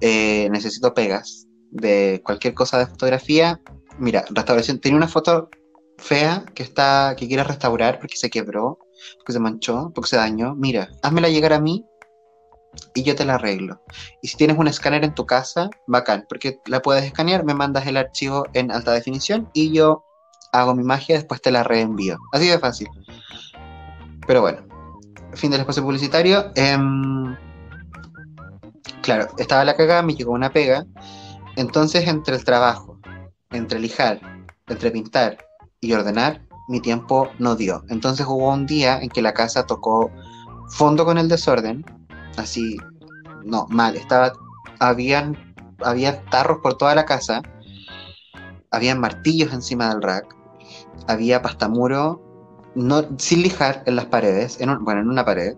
eh, 0.00 0.48
necesito 0.50 0.94
pegas 0.94 1.48
de 1.72 2.22
cualquier 2.24 2.54
cosa 2.54 2.78
de 2.78 2.86
fotografía. 2.86 3.60
Mira, 3.98 4.24
restauración, 4.30 4.78
tenía 4.78 4.96
una 4.96 5.08
foto 5.08 5.50
fea 5.98 6.44
que 6.54 6.62
está 6.62 7.14
que 7.16 7.28
quiero 7.28 7.44
restaurar 7.44 7.98
porque 7.98 8.16
se 8.16 8.30
quebró, 8.30 8.78
porque 9.18 9.32
se 9.32 9.40
manchó, 9.40 9.90
porque 9.94 10.10
se 10.10 10.16
dañó. 10.16 10.54
Mira, 10.54 10.88
házmela 11.02 11.28
llegar 11.28 11.52
a 11.52 11.60
mí 11.60 11.84
y 12.94 13.02
yo 13.02 13.14
te 13.14 13.24
la 13.24 13.34
arreglo. 13.34 13.82
Y 14.20 14.28
si 14.28 14.36
tienes 14.36 14.58
un 14.58 14.68
escáner 14.68 15.04
en 15.04 15.14
tu 15.14 15.26
casa, 15.26 15.70
bacán, 15.86 16.26
porque 16.28 16.60
la 16.66 16.80
puedes 16.82 17.04
escanear, 17.04 17.44
me 17.44 17.54
mandas 17.54 17.86
el 17.86 17.96
archivo 17.96 18.46
en 18.52 18.70
alta 18.70 18.92
definición 18.92 19.50
y 19.52 19.72
yo 19.72 20.04
hago 20.52 20.74
mi 20.74 20.84
magia, 20.84 21.16
después 21.16 21.40
te 21.40 21.50
la 21.50 21.64
reenvío. 21.64 22.18
Así 22.32 22.48
de 22.48 22.58
fácil. 22.58 22.88
Pero 24.26 24.42
bueno, 24.42 24.62
fin 25.34 25.50
del 25.50 25.60
espacio 25.60 25.82
publicitario. 25.82 26.52
Em, 26.54 27.36
claro, 29.02 29.28
estaba 29.38 29.64
la 29.64 29.76
cagada, 29.76 30.02
me 30.02 30.14
llegó 30.14 30.32
una 30.32 30.52
pega. 30.52 30.84
Entonces, 31.56 32.06
entre 32.08 32.36
el 32.36 32.44
trabajo, 32.44 32.98
entre 33.50 33.78
lijar, 33.78 34.20
entre 34.68 34.90
pintar 34.90 35.38
y 35.80 35.92
ordenar, 35.92 36.42
mi 36.68 36.80
tiempo 36.80 37.28
no 37.38 37.56
dio. 37.56 37.84
Entonces 37.88 38.26
hubo 38.26 38.52
un 38.52 38.66
día 38.66 39.00
en 39.00 39.08
que 39.08 39.22
la 39.22 39.34
casa 39.34 39.66
tocó 39.66 40.10
fondo 40.68 41.04
con 41.04 41.18
el 41.18 41.28
desorden 41.28 41.84
así, 42.36 42.76
no, 43.44 43.66
mal, 43.68 43.96
estaba, 43.96 44.32
habían, 44.78 45.54
había 45.80 46.24
tarros 46.26 46.58
por 46.62 46.76
toda 46.76 46.94
la 46.94 47.04
casa, 47.04 47.42
habían 48.70 49.00
martillos 49.00 49.52
encima 49.52 49.88
del 49.88 50.02
rack, 50.02 50.34
había 51.08 51.42
pastamuro, 51.42 52.22
no, 52.74 53.04
sin 53.18 53.42
lijar 53.42 53.82
en 53.86 53.96
las 53.96 54.06
paredes, 54.06 54.60
en 54.60 54.84
bueno, 54.84 55.00
en 55.00 55.08
una 55.08 55.24
pared, 55.24 55.56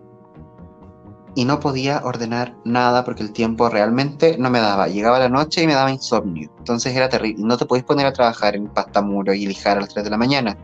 y 1.35 1.43
no 1.43 1.59
podía 1.59 2.01
ordenar 2.03 2.55
nada 2.63 3.03
porque 3.03 3.21
el 3.21 3.33
tiempo 3.33 3.69
realmente 3.69 4.37
no 4.39 4.49
me 4.49 4.59
daba. 4.59 4.87
Llegaba 4.87 5.19
la 5.19 5.27
noche 5.27 5.61
y 5.61 5.67
me 5.67 5.73
daba 5.73 5.91
insomnio. 5.91 6.49
Entonces 6.57 6.95
era 6.95 7.09
terrible. 7.09 7.43
No 7.45 7.57
te 7.57 7.65
podéis 7.65 7.85
poner 7.85 8.05
a 8.05 8.13
trabajar 8.13 8.55
en 8.55 8.67
pastamuro 8.69 9.33
y 9.33 9.45
lijar 9.45 9.77
a 9.77 9.81
las 9.81 9.89
3 9.89 10.05
de 10.05 10.09
la 10.09 10.17
mañana. 10.17 10.57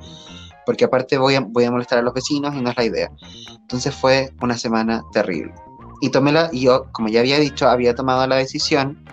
Porque 0.65 0.85
aparte 0.85 1.17
voy 1.17 1.35
a, 1.35 1.41
voy 1.41 1.65
a 1.65 1.71
molestar 1.71 1.99
a 1.99 2.01
los 2.01 2.13
vecinos 2.13 2.55
y 2.55 2.61
no 2.61 2.69
es 2.69 2.77
la 2.77 2.85
idea. 2.85 3.11
Entonces 3.59 3.93
fue 3.93 4.33
una 4.41 4.57
semana 4.57 5.03
terrible. 5.11 5.53
Y 5.99 6.09
tomé 6.09 6.31
la, 6.31 6.49
yo, 6.51 6.85
como 6.93 7.09
ya 7.09 7.19
había 7.19 7.37
dicho, 7.37 7.67
había 7.67 7.93
tomado 7.93 8.25
la 8.25 8.37
decisión 8.37 9.03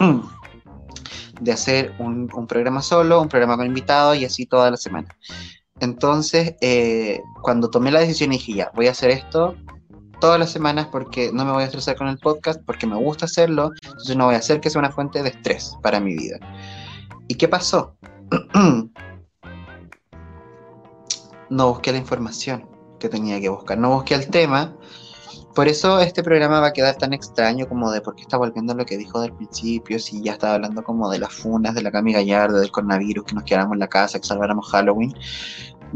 de 1.40 1.52
hacer 1.52 1.94
un, 1.98 2.28
programa 2.48 2.80
solo, 2.80 3.20
un 3.20 3.28
programa 3.28 3.58
con 3.58 3.66
invitados 3.66 4.16
y 4.16 4.24
así 4.24 4.46
toda 4.46 4.70
la 4.70 4.78
semana. 4.78 5.08
Entonces, 5.78 6.54
eh, 6.62 7.20
cuando 7.42 7.68
tomé 7.68 7.90
la 7.90 8.00
decisión 8.00 8.30
dije, 8.30 8.54
ya, 8.54 8.70
voy 8.74 8.86
a 8.86 8.92
hacer 8.92 9.10
esto 9.10 9.56
todas 10.22 10.38
las 10.38 10.52
semanas 10.52 10.86
porque 10.86 11.32
no 11.32 11.44
me 11.44 11.50
voy 11.50 11.64
a 11.64 11.66
estresar 11.66 11.96
con 11.96 12.06
el 12.06 12.16
podcast, 12.16 12.62
porque 12.64 12.86
me 12.86 12.94
gusta 12.94 13.24
hacerlo, 13.24 13.72
entonces 13.82 14.14
no 14.14 14.26
voy 14.26 14.36
a 14.36 14.38
hacer 14.38 14.60
que 14.60 14.70
sea 14.70 14.78
una 14.78 14.92
fuente 14.92 15.20
de 15.20 15.30
estrés 15.30 15.76
para 15.82 15.98
mi 15.98 16.14
vida. 16.14 16.38
¿Y 17.26 17.34
qué 17.34 17.48
pasó? 17.48 17.96
no 21.50 21.68
busqué 21.70 21.90
la 21.90 21.98
información 21.98 22.68
que 23.00 23.08
tenía 23.08 23.40
que 23.40 23.48
buscar, 23.48 23.76
no 23.76 23.90
busqué 23.90 24.14
el 24.14 24.28
tema 24.28 24.76
por 25.54 25.68
eso 25.68 26.00
este 26.00 26.22
programa 26.22 26.60
va 26.60 26.68
a 26.68 26.72
quedar 26.72 26.94
tan 26.96 27.12
extraño 27.12 27.68
como 27.68 27.90
de 27.90 28.00
por 28.00 28.14
qué 28.14 28.22
está 28.22 28.38
volviendo 28.38 28.72
a 28.72 28.76
lo 28.76 28.86
que 28.86 28.96
dijo 28.96 29.20
del 29.20 29.34
principio, 29.34 29.98
si 29.98 30.22
ya 30.22 30.32
estaba 30.32 30.54
hablando 30.54 30.82
como 30.82 31.10
de 31.10 31.18
las 31.18 31.34
funas, 31.34 31.74
de 31.74 31.82
la 31.82 31.90
Cami 31.90 32.14
Gallardo, 32.14 32.58
del 32.58 32.70
coronavirus, 32.70 33.26
que 33.26 33.34
nos 33.34 33.44
quedáramos 33.44 33.74
en 33.74 33.80
la 33.80 33.88
casa, 33.88 34.18
que 34.18 34.26
salváramos 34.26 34.70
Halloween. 34.70 35.12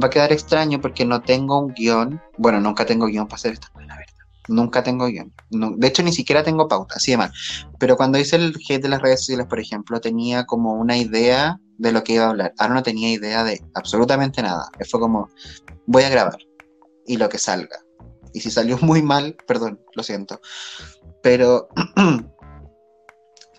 Va 0.03 0.09
a 0.09 0.11
quedar 0.11 0.31
extraño 0.31 0.79
porque 0.79 1.07
no 1.07 1.23
tengo 1.23 1.59
un 1.59 1.73
guion. 1.73 2.21
Bueno, 2.37 2.61
nunca 2.61 2.85
tengo 2.85 3.07
guion 3.07 3.27
para 3.29 3.37
hacer 3.37 3.59
la 3.77 3.97
verdad. 3.97 4.06
Nunca 4.49 4.83
tengo 4.83 5.07
guion. 5.07 5.33
de 5.51 5.87
hecho, 5.87 6.03
ni 6.03 6.13
siquiera 6.13 6.43
tengo 6.43 6.69
pauta, 6.69 6.95
así 6.97 7.11
de 7.13 7.17
mal. 7.17 7.33
Pero 7.79 7.97
cuando 7.97 8.19
hice 8.19 8.37
el 8.37 8.55
hate 8.69 8.83
de 8.83 8.89
las 8.89 9.03
redes 9.03 9.21
sociales, 9.21 9.47
por 9.47 9.61
ejemplo, 9.61 10.01
tenía 10.01 10.45
como 10.47 10.75
una 10.75 10.97
idea 10.97 11.59
de 11.79 11.93
lo 11.93 12.05
que 12.05 12.15
iba 12.15 12.25
a 12.25 12.31
hablar. 12.31 12.55
Ahora 12.59 12.75
no 12.75 12.83
tenía 12.83 13.11
idea 13.11 13.45
de 13.45 13.63
absolutamente 13.75 14.43
nada. 14.43 14.71
Fue 14.89 15.01
como, 15.01 15.29
voy 15.87 16.05
a 16.05 16.09
grabar 16.09 16.39
y 17.07 17.17
lo 17.17 17.29
que 17.29 17.39
salga 17.39 17.79
y 18.37 18.41
si 18.41 18.51
salió 18.51 18.79
muy 18.83 19.03
mal, 19.03 19.37
perdón, 19.47 19.81
lo 19.95 20.03
siento. 20.03 20.41
Pero 21.23 21.69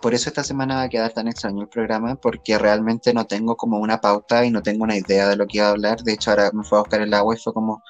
por 0.01 0.13
eso 0.13 0.29
esta 0.29 0.43
semana 0.43 0.75
va 0.75 0.81
a 0.83 0.89
quedar 0.89 1.11
tan 1.11 1.27
extraño 1.27 1.61
el 1.61 1.69
programa, 1.69 2.15
porque 2.15 2.57
realmente 2.57 3.13
no 3.13 3.25
tengo 3.25 3.55
como 3.55 3.79
una 3.79 3.99
pauta 3.99 4.45
y 4.45 4.51
no 4.51 4.61
tengo 4.61 4.83
una 4.83 4.97
idea 4.97 5.27
de 5.29 5.35
lo 5.35 5.47
que 5.47 5.57
iba 5.57 5.67
a 5.67 5.71
hablar. 5.71 6.01
De 6.03 6.13
hecho, 6.13 6.31
ahora 6.31 6.51
me 6.53 6.63
fue 6.63 6.77
a 6.77 6.81
buscar 6.81 7.01
el 7.01 7.13
agua 7.13 7.35
y 7.35 7.39
fue 7.39 7.53
como, 7.53 7.81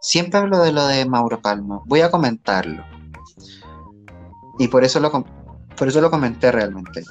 siempre 0.00 0.38
hablo 0.38 0.60
de 0.60 0.72
lo 0.72 0.86
de 0.86 1.04
Mauro 1.06 1.40
Palma, 1.40 1.80
voy 1.86 2.00
a 2.00 2.10
comentarlo. 2.10 2.84
Y 4.58 4.68
por 4.68 4.84
eso 4.84 5.00
lo, 5.00 5.10
por 5.10 5.88
eso 5.88 6.00
lo 6.00 6.10
comenté 6.10 6.50
realmente. 6.50 7.02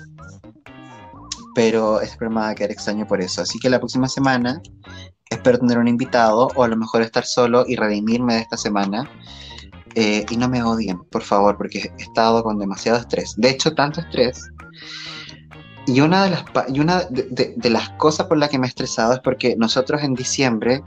Pero 1.55 2.01
este 2.01 2.17
programa 2.17 2.41
va 2.41 2.49
a 2.49 2.55
quedar 2.55 2.71
extraño 2.71 3.07
por 3.07 3.21
eso. 3.21 3.41
Así 3.41 3.57
que 3.59 3.69
la 3.69 3.79
próxima 3.79 4.07
semana 4.07 4.61
espero 5.29 5.59
tener 5.59 5.77
un 5.77 5.87
invitado 5.87 6.49
o 6.55 6.63
a 6.63 6.67
lo 6.67 6.77
mejor 6.77 7.01
estar 7.01 7.25
solo 7.25 7.65
y 7.67 7.75
redimirme 7.75 8.35
de 8.35 8.41
esta 8.41 8.57
semana. 8.57 9.09
Eh, 9.95 10.25
y 10.29 10.37
no 10.37 10.47
me 10.47 10.63
odien, 10.63 10.99
por 11.05 11.23
favor, 11.23 11.57
porque 11.57 11.91
he 11.97 12.01
estado 12.01 12.43
con 12.43 12.59
demasiado 12.59 12.99
estrés. 12.99 13.33
De 13.37 13.49
hecho, 13.49 13.73
tanto 13.73 14.01
estrés. 14.01 14.43
Y 15.87 16.01
una 16.01 16.25
de 16.25 16.29
las, 16.31 16.43
y 16.67 16.79
una 16.79 17.03
de, 17.09 17.69
las 17.69 17.89
cosas 17.91 18.27
por 18.27 18.37
las 18.37 18.49
que 18.49 18.59
me 18.59 18.67
he 18.67 18.69
estresado 18.69 19.13
es 19.13 19.19
porque 19.19 19.55
nosotros 19.55 20.03
en 20.03 20.13
diciembre, 20.13 20.83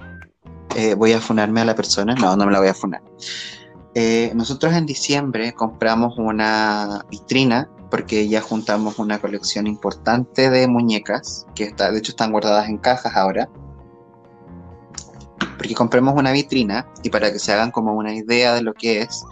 eh, 0.77 0.95
voy 0.95 1.13
a 1.13 1.21
funarme 1.21 1.63
a 1.63 1.65
la 1.65 1.75
persona, 1.75 2.15
no, 2.15 2.37
no 2.37 2.47
me 2.47 2.53
la 2.53 2.61
voy 2.61 2.69
a 2.69 2.75
funar. 2.75 3.03
Eh, 3.95 4.31
nosotros 4.35 4.73
en 4.75 4.87
diciembre 4.87 5.53
compramos 5.53 6.17
una 6.17 7.05
vitrina 7.11 7.69
porque 7.91 8.29
ya 8.29 8.41
juntamos 8.41 9.01
una 9.01 9.19
colección 9.19 9.67
importante 9.67 10.49
de 10.49 10.69
muñecas 10.69 11.45
que 11.57 11.65
está, 11.65 11.91
de 11.91 11.99
hecho 11.99 12.13
están 12.13 12.31
guardadas 12.31 12.69
en 12.69 12.79
cajas 12.79 13.17
ahora 13.17 13.49
porque 15.61 15.75
compremos 15.75 16.15
una 16.17 16.33
vitrina 16.33 16.87
y 17.03 17.11
para 17.11 17.31
que 17.31 17.39
se 17.39 17.53
hagan 17.53 17.71
como 17.71 17.93
una 17.93 18.15
idea 18.15 18.55
de 18.55 18.63
lo 18.63 18.73
que 18.73 19.03
es, 19.03 19.27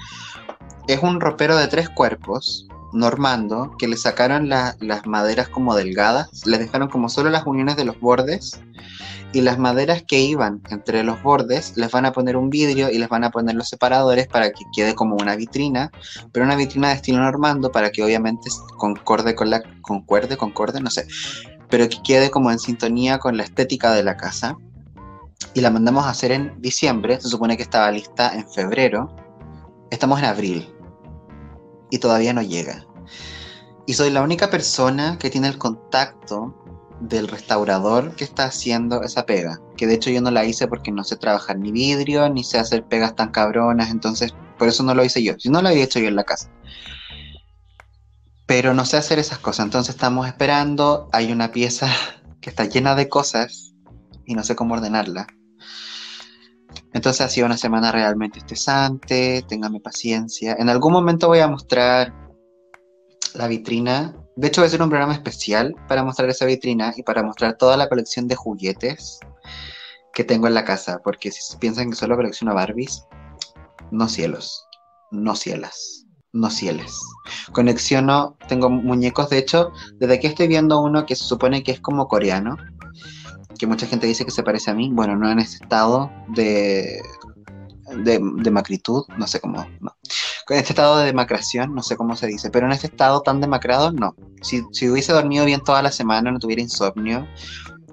es 0.86 1.02
un 1.02 1.22
ropero 1.22 1.56
de 1.56 1.68
tres 1.68 1.88
cuerpos 1.88 2.68
normando 2.92 3.74
que 3.78 3.88
le 3.88 3.96
sacaron 3.96 4.50
las 4.50 5.06
maderas 5.06 5.48
como 5.48 5.74
delgadas, 5.74 6.28
les 6.44 6.58
dejaron 6.58 6.90
como 6.90 7.08
solo 7.08 7.30
las 7.30 7.46
uniones 7.46 7.76
de 7.76 7.86
los 7.86 7.98
bordes 7.98 8.60
y 9.32 9.40
las 9.40 9.58
maderas 9.58 10.02
que 10.06 10.20
iban 10.20 10.60
entre 10.68 11.02
los 11.02 11.22
bordes 11.22 11.74
les 11.78 11.90
van 11.90 12.04
a 12.04 12.12
poner 12.12 12.36
un 12.36 12.50
vidrio 12.50 12.90
y 12.90 12.98
les 12.98 13.08
van 13.08 13.24
a 13.24 13.30
poner 13.30 13.54
los 13.54 13.70
separadores 13.70 14.26
para 14.26 14.50
que 14.50 14.66
quede 14.76 14.94
como 14.94 15.16
una 15.16 15.34
vitrina, 15.34 15.90
pero 16.30 16.44
una 16.44 16.56
vitrina 16.56 16.88
de 16.88 16.96
estilo 16.96 17.20
normando 17.20 17.72
para 17.72 17.88
que 17.88 18.04
obviamente 18.04 18.50
concorde 18.76 19.34
con 19.34 19.48
la 19.48 19.62
concuerde, 19.80 20.36
concorde, 20.36 20.82
no 20.82 20.90
sé, 20.90 21.06
pero 21.70 21.88
que 21.88 22.02
quede 22.02 22.30
como 22.30 22.50
en 22.50 22.58
sintonía 22.58 23.18
con 23.18 23.38
la 23.38 23.44
estética 23.44 23.92
de 23.92 24.02
la 24.02 24.18
casa. 24.18 24.58
Y 25.54 25.60
la 25.60 25.70
mandamos 25.70 26.04
a 26.04 26.10
hacer 26.10 26.32
en 26.32 26.60
diciembre, 26.60 27.20
se 27.20 27.28
supone 27.28 27.56
que 27.56 27.62
estaba 27.62 27.90
lista 27.90 28.34
en 28.34 28.48
febrero. 28.50 29.14
Estamos 29.90 30.18
en 30.18 30.26
abril 30.26 30.74
y 31.90 31.98
todavía 31.98 32.32
no 32.32 32.42
llega. 32.42 32.86
Y 33.86 33.94
soy 33.94 34.10
la 34.10 34.22
única 34.22 34.50
persona 34.50 35.18
que 35.18 35.30
tiene 35.30 35.48
el 35.48 35.58
contacto 35.58 36.54
del 37.00 37.28
restaurador 37.28 38.14
que 38.16 38.24
está 38.24 38.44
haciendo 38.44 39.02
esa 39.02 39.24
pega. 39.24 39.60
Que 39.76 39.86
de 39.86 39.94
hecho 39.94 40.10
yo 40.10 40.20
no 40.20 40.30
la 40.30 40.44
hice 40.44 40.66
porque 40.66 40.90
no 40.90 41.04
sé 41.04 41.16
trabajar 41.16 41.58
ni 41.58 41.72
vidrio, 41.72 42.28
ni 42.28 42.44
sé 42.44 42.58
hacer 42.58 42.84
pegas 42.84 43.14
tan 43.14 43.30
cabronas, 43.30 43.90
entonces 43.90 44.34
por 44.58 44.68
eso 44.68 44.82
no 44.82 44.94
lo 44.94 45.04
hice 45.04 45.22
yo. 45.22 45.34
Si 45.38 45.48
no 45.48 45.62
lo 45.62 45.68
había 45.68 45.84
hecho 45.84 46.00
yo 46.00 46.08
en 46.08 46.16
la 46.16 46.24
casa. 46.24 46.50
Pero 48.46 48.74
no 48.74 48.84
sé 48.84 48.96
hacer 48.96 49.18
esas 49.18 49.38
cosas, 49.38 49.66
entonces 49.66 49.94
estamos 49.94 50.26
esperando. 50.26 51.08
Hay 51.12 51.32
una 51.32 51.52
pieza 51.52 51.88
que 52.40 52.50
está 52.50 52.64
llena 52.64 52.94
de 52.94 53.08
cosas 53.08 53.67
y 54.28 54.34
no 54.34 54.44
sé 54.44 54.54
cómo 54.54 54.74
ordenarla. 54.74 55.26
Entonces 56.92 57.22
ha 57.22 57.28
sido 57.28 57.46
una 57.46 57.56
semana 57.56 57.90
realmente 57.90 58.38
estresante, 58.38 59.44
téngame 59.48 59.80
paciencia. 59.80 60.54
En 60.58 60.68
algún 60.68 60.92
momento 60.92 61.26
voy 61.26 61.40
a 61.40 61.48
mostrar 61.48 62.14
la 63.34 63.48
vitrina 63.48 64.14
de 64.38 64.46
hecho, 64.46 64.60
voy 64.60 64.66
a 64.66 64.68
hacer 64.68 64.82
un 64.82 64.88
programa 64.88 65.14
especial 65.14 65.74
para 65.88 66.04
mostrar 66.04 66.28
esa 66.28 66.44
vitrina 66.44 66.94
y 66.96 67.02
para 67.02 67.24
mostrar 67.24 67.56
toda 67.56 67.76
la 67.76 67.88
colección 67.88 68.28
de 68.28 68.36
juguetes 68.36 69.18
que 70.12 70.22
tengo 70.22 70.46
en 70.46 70.54
la 70.54 70.64
casa. 70.64 71.00
Porque 71.02 71.32
si 71.32 71.56
piensan 71.56 71.90
que 71.90 71.96
solo 71.96 72.14
colecciono 72.14 72.54
Barbies, 72.54 73.04
no 73.90 74.06
cielos, 74.06 74.64
no 75.10 75.34
cielas, 75.34 76.06
no 76.32 76.50
cieles. 76.50 76.96
Conexiono, 77.50 78.36
tengo 78.46 78.70
muñecos, 78.70 79.28
de 79.28 79.38
hecho, 79.38 79.72
desde 79.94 80.14
aquí 80.14 80.28
estoy 80.28 80.46
viendo 80.46 80.80
uno 80.80 81.04
que 81.04 81.16
se 81.16 81.24
supone 81.24 81.64
que 81.64 81.72
es 81.72 81.80
como 81.80 82.06
coreano, 82.06 82.56
que 83.58 83.66
mucha 83.66 83.86
gente 83.86 84.06
dice 84.06 84.24
que 84.24 84.30
se 84.30 84.42
parece 84.42 84.70
a 84.70 84.74
mí. 84.74 84.90
Bueno, 84.92 85.16
no 85.16 85.30
en 85.30 85.40
ese 85.40 85.56
estado 85.62 86.10
de, 86.28 87.02
de, 88.04 88.50
macritud, 88.50 89.04
no 89.16 89.26
sé 89.26 89.40
cómo, 89.40 89.66
no 89.80 89.94
en 90.54 90.60
este 90.60 90.72
estado 90.72 90.98
de 90.98 91.06
demacración, 91.06 91.74
no 91.74 91.82
sé 91.82 91.96
cómo 91.96 92.16
se 92.16 92.26
dice, 92.26 92.50
pero 92.50 92.66
en 92.66 92.72
este 92.72 92.86
estado 92.86 93.20
tan 93.20 93.40
demacrado, 93.40 93.92
no. 93.92 94.14
Si, 94.40 94.62
hubiese 94.88 95.12
dormido 95.12 95.44
bien 95.44 95.62
toda 95.62 95.82
la 95.82 95.92
semana, 95.92 96.30
no 96.30 96.38
tuviera 96.38 96.62
insomnio, 96.62 97.26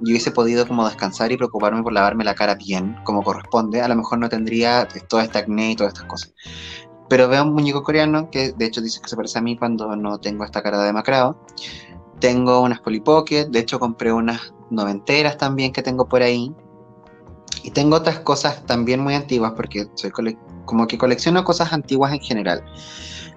y 0.02 0.12
hubiese 0.12 0.32
podido 0.32 0.68
como 0.68 0.86
descansar 0.86 1.32
y 1.32 1.38
preocuparme 1.38 1.84
por 1.84 1.94
lavarme 1.94 2.24
la 2.24 2.36
cara 2.36 2.56
bien, 2.56 2.96
como 3.04 3.24
corresponde, 3.24 3.82
a 3.82 3.88
lo 3.88 3.96
mejor 3.96 4.20
no 4.20 4.30
tendría 4.30 4.88
todo 5.08 5.22
este 5.22 5.40
acné 5.40 5.72
y 5.72 5.76
todas 5.76 5.94
estas 5.94 6.08
cosas. 6.08 6.34
Pero 7.10 7.28
veo 7.28 7.44
un 7.44 7.54
muñeco 7.54 7.84
coreano 7.84 8.30
que 8.32 8.52
de 8.54 8.66
hecho 8.66 8.82
dice 8.82 9.00
que 9.02 9.10
se 9.10 9.16
parece 9.16 9.38
a 9.38 9.42
mí 9.42 9.58
cuando 9.58 9.96
no 9.96 10.20
tengo 10.20 10.44
esta 10.44 10.64
cara 10.64 10.80
de 10.80 10.88
demacrado. 10.88 11.40
Tengo 12.20 12.62
unas 12.62 12.80
Polly 12.80 13.02
Pocket, 13.02 13.48
de 13.48 13.60
hecho 13.60 13.80
compré 13.80 14.12
unas 14.12 14.55
noventeras 14.70 15.38
también 15.38 15.72
que 15.72 15.84
tengo 15.84 16.08
por 16.08 16.22
ahí. 16.22 16.54
Y 17.64 17.72
tengo 17.72 17.96
otras 17.96 18.20
cosas 18.20 18.66
también 18.66 19.00
muy 19.00 19.16
antiguas 19.16 19.54
porque 19.56 19.88
soy 19.96 20.12
como 20.66 20.88
que 20.88 20.98
colecciono 20.98 21.44
cosas 21.44 21.74
antiguas 21.74 22.14
en 22.14 22.20
general. 22.20 22.64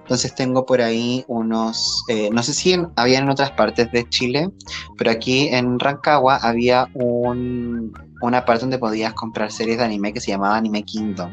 Entonces 0.09 0.33
tengo 0.33 0.65
por 0.65 0.81
ahí 0.81 1.23
unos, 1.27 2.03
eh, 2.07 2.31
no 2.31 2.41
sé 2.41 2.53
si 2.53 2.75
había 2.95 3.19
en 3.19 3.29
otras 3.29 3.51
partes 3.51 3.91
de 3.91 4.09
Chile, 4.09 4.49
pero 4.97 5.11
aquí 5.11 5.49
en 5.49 5.79
Rancagua 5.79 6.37
había 6.37 6.87
un, 6.95 7.93
una 8.21 8.43
parte 8.43 8.61
donde 8.61 8.79
podías 8.79 9.13
comprar 9.13 9.51
series 9.51 9.77
de 9.77 9.83
anime 9.83 10.11
que 10.11 10.19
se 10.19 10.31
llamaba 10.31 10.57
Anime 10.57 10.83
Kingdom. 10.83 11.31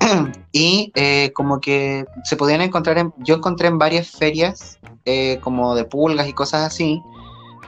y 0.52 0.90
eh, 0.94 1.32
como 1.34 1.60
que 1.60 2.06
se 2.24 2.36
podían 2.36 2.62
encontrar, 2.62 2.96
en, 2.96 3.12
yo 3.18 3.36
encontré 3.36 3.68
en 3.68 3.78
varias 3.78 4.10
ferias 4.10 4.78
eh, 5.04 5.38
como 5.42 5.74
de 5.74 5.84
pulgas 5.84 6.28
y 6.28 6.32
cosas 6.32 6.62
así, 6.62 7.02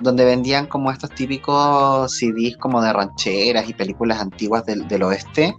donde 0.02 0.24
vendían 0.24 0.66
como 0.66 0.90
estos 0.90 1.10
típicos 1.10 2.12
CDs 2.12 2.56
como 2.56 2.82
de 2.82 2.92
rancheras 2.92 3.68
y 3.68 3.72
películas 3.72 4.20
antiguas 4.20 4.64
del, 4.66 5.02
oeste, 5.02 5.54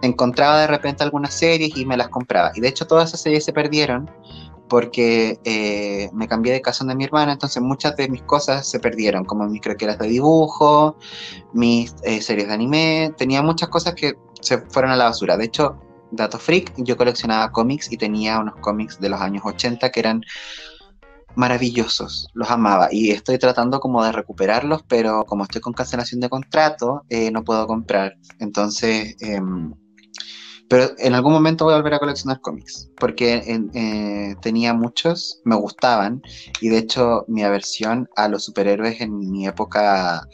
encontraba 0.00 0.60
de 0.60 0.66
repente 0.66 1.04
algunas 1.04 1.34
series 1.34 1.76
y 1.76 1.84
me 1.84 1.96
las 1.96 2.08
compraba. 2.08 2.52
Y 2.54 2.60
de 2.60 2.68
hecho 2.68 2.86
todas 2.86 3.10
esas 3.10 3.20
series 3.20 3.44
se 3.44 3.52
perdieron 3.52 4.10
porque 4.68 5.38
eh, 5.44 6.08
me 6.14 6.26
cambié 6.26 6.54
de 6.54 6.62
casa 6.62 6.84
de 6.86 6.94
mi 6.94 7.04
hermana, 7.04 7.32
entonces 7.32 7.62
muchas 7.62 7.94
de 7.96 8.08
mis 8.08 8.22
cosas 8.22 8.66
se 8.66 8.80
perdieron, 8.80 9.24
como 9.24 9.46
mis 9.46 9.60
croqueras 9.60 9.98
de 9.98 10.08
dibujo, 10.08 10.96
mis 11.52 11.94
eh, 12.04 12.22
series 12.22 12.48
de 12.48 12.54
anime, 12.54 13.14
tenía 13.18 13.42
muchas 13.42 13.68
cosas 13.68 13.94
que 13.94 14.14
se 14.40 14.58
fueron 14.58 14.90
a 14.90 14.96
la 14.96 15.04
basura. 15.04 15.36
De 15.36 15.44
hecho, 15.44 15.76
dato 16.10 16.38
freak, 16.38 16.72
yo 16.76 16.96
coleccionaba 16.96 17.52
cómics 17.52 17.92
y 17.92 17.96
tenía 17.96 18.38
unos 18.38 18.54
cómics 18.60 18.98
de 18.98 19.08
los 19.10 19.20
años 19.20 19.42
80 19.44 19.90
que 19.90 20.00
eran 20.00 20.22
maravillosos, 21.36 22.28
los 22.34 22.50
amaba 22.50 22.88
y 22.90 23.10
estoy 23.10 23.38
tratando 23.38 23.80
como 23.80 24.04
de 24.04 24.12
recuperarlos, 24.12 24.82
pero 24.88 25.24
como 25.24 25.44
estoy 25.44 25.60
con 25.60 25.72
cancelación 25.72 26.20
de 26.20 26.28
contrato, 26.28 27.02
eh, 27.08 27.30
no 27.30 27.44
puedo 27.44 27.66
comprar. 27.66 28.14
Entonces, 28.38 29.16
em, 29.20 29.72
pero 30.72 30.90
en 30.96 31.12
algún 31.14 31.34
momento 31.34 31.66
voy 31.66 31.74
a 31.74 31.76
volver 31.76 31.92
a 31.92 31.98
coleccionar 31.98 32.40
cómics, 32.40 32.90
porque 32.98 33.42
eh, 33.74 34.34
tenía 34.40 34.72
muchos, 34.72 35.42
me 35.44 35.54
gustaban, 35.54 36.22
y 36.62 36.70
de 36.70 36.78
hecho 36.78 37.26
mi 37.28 37.42
aversión 37.42 38.08
a 38.16 38.26
los 38.28 38.44
superhéroes 38.46 39.00
en 39.02 39.18
mi 39.30 39.46
época 39.46 40.26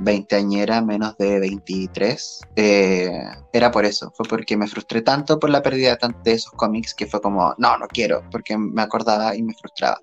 veinteañera, 0.00 0.80
menos 0.82 1.16
de 1.18 1.40
23, 1.40 2.40
eh, 2.56 3.10
era 3.52 3.70
por 3.70 3.84
eso, 3.84 4.12
fue 4.16 4.26
porque 4.28 4.56
me 4.56 4.66
frustré 4.66 5.02
tanto 5.02 5.38
por 5.38 5.50
la 5.50 5.62
pérdida 5.62 5.96
de 6.24 6.32
esos 6.32 6.52
cómics 6.52 6.94
que 6.94 7.06
fue 7.06 7.20
como, 7.20 7.54
no, 7.58 7.78
no 7.78 7.86
quiero, 7.86 8.22
porque 8.30 8.56
me 8.56 8.82
acordaba 8.82 9.36
y 9.36 9.42
me 9.42 9.54
frustraba. 9.54 9.98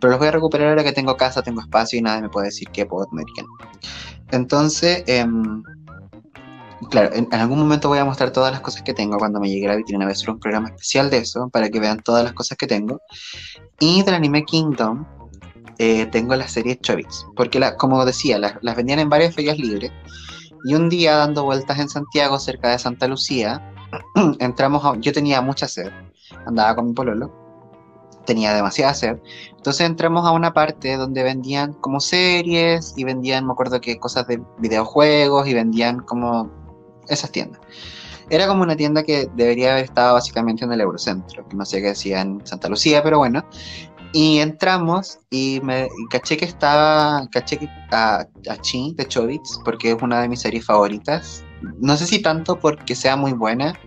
Pero 0.00 0.12
los 0.12 0.18
voy 0.18 0.28
a 0.28 0.32
recuperar 0.32 0.68
ahora 0.68 0.84
que 0.84 0.92
tengo 0.92 1.16
casa, 1.16 1.42
tengo 1.42 1.60
espacio 1.60 1.98
y 1.98 2.02
nadie 2.02 2.22
me 2.22 2.28
puede 2.28 2.46
decir 2.46 2.68
que 2.68 2.86
puedo 2.86 3.06
tener 3.06 3.24
que 3.34 3.42
no. 3.42 3.48
Entonces, 4.30 5.02
em, 5.06 5.62
claro, 6.90 7.14
en, 7.14 7.28
algún 7.32 7.58
momento 7.58 7.88
voy 7.88 7.98
a 7.98 8.04
mostrar 8.04 8.30
todas 8.30 8.52
las 8.52 8.60
cosas 8.60 8.82
que 8.82 8.94
tengo 8.94 9.18
cuando 9.18 9.40
me 9.40 9.48
llegue 9.48 9.66
la 9.66 9.76
vitrina. 9.76 10.04
Voy 10.04 10.12
a 10.12 10.12
hacer 10.12 10.30
un 10.30 10.38
programa 10.38 10.68
especial 10.68 11.10
de 11.10 11.18
eso 11.18 11.48
para 11.48 11.68
que 11.68 11.80
vean 11.80 12.00
todas 12.00 12.22
las 12.24 12.32
cosas 12.34 12.56
que 12.56 12.66
tengo. 12.66 13.00
Y 13.80 14.02
del 14.02 14.14
anime 14.14 14.44
Kingdom, 14.44 15.04
eh, 15.78 16.06
tengo 16.06 16.34
la 16.34 16.48
serie 16.48 16.78
Chobits, 16.78 17.26
porque 17.36 17.60
como 17.76 18.04
decía, 18.04 18.38
las 18.38 18.76
vendían 18.76 18.98
en 18.98 19.08
varias 19.08 19.34
ferias 19.34 19.58
libres. 19.58 19.92
Y 20.64 20.74
un 20.74 20.88
día 20.88 21.16
dando 21.16 21.44
vueltas 21.44 21.78
en 21.78 21.88
Santiago, 21.88 22.38
cerca 22.38 22.70
de 22.70 22.78
Santa 22.78 23.06
Lucía, 23.06 23.72
entramos 24.40 24.84
a, 24.84 24.96
yo 24.98 25.12
tenía 25.12 25.40
mucha 25.40 25.68
sed, 25.68 25.90
andaba 26.46 26.74
con 26.74 26.88
mi 26.88 26.94
pololo, 26.94 27.32
tenía 28.26 28.52
demasiada 28.52 28.92
sed, 28.92 29.18
entonces 29.56 29.86
entramos 29.86 30.26
a 30.26 30.32
una 30.32 30.52
parte 30.52 30.96
donde 30.96 31.22
vendían 31.22 31.72
como 31.74 32.00
series 32.00 32.92
y 32.96 33.04
vendían, 33.04 33.46
me 33.46 33.52
acuerdo 33.52 33.80
que 33.80 33.98
cosas 33.98 34.26
de 34.26 34.42
videojuegos 34.58 35.46
y 35.46 35.54
vendían 35.54 36.00
como 36.00 36.50
esas 37.08 37.30
tiendas. 37.30 37.60
Era 38.30 38.46
como 38.46 38.62
una 38.62 38.76
tienda 38.76 39.02
que 39.04 39.30
debería 39.34 39.72
haber 39.72 39.84
estado 39.84 40.14
básicamente 40.14 40.64
en 40.64 40.72
el 40.72 40.80
Eurocentro, 40.80 41.48
que 41.48 41.56
no 41.56 41.64
sé 41.64 41.80
qué 41.80 41.88
decía 41.88 42.20
en 42.20 42.46
Santa 42.46 42.68
Lucía, 42.68 43.02
pero 43.02 43.18
bueno. 43.18 43.42
Y 44.12 44.38
entramos 44.38 45.18
y 45.30 45.60
me 45.62 45.88
caché 46.10 46.36
que 46.36 46.46
estaba, 46.46 47.28
caché 47.30 47.58
que 47.58 47.68
a, 47.90 48.26
a 48.48 48.56
Chi 48.62 48.94
de 48.96 49.06
Chobits, 49.06 49.60
porque 49.64 49.92
es 49.92 50.02
una 50.02 50.22
de 50.22 50.28
mis 50.28 50.40
series 50.40 50.64
favoritas. 50.64 51.44
No 51.78 51.96
sé 51.96 52.06
si 52.06 52.20
tanto 52.20 52.58
porque 52.58 52.94
sea 52.94 53.16
muy 53.16 53.32
buena 53.32 53.78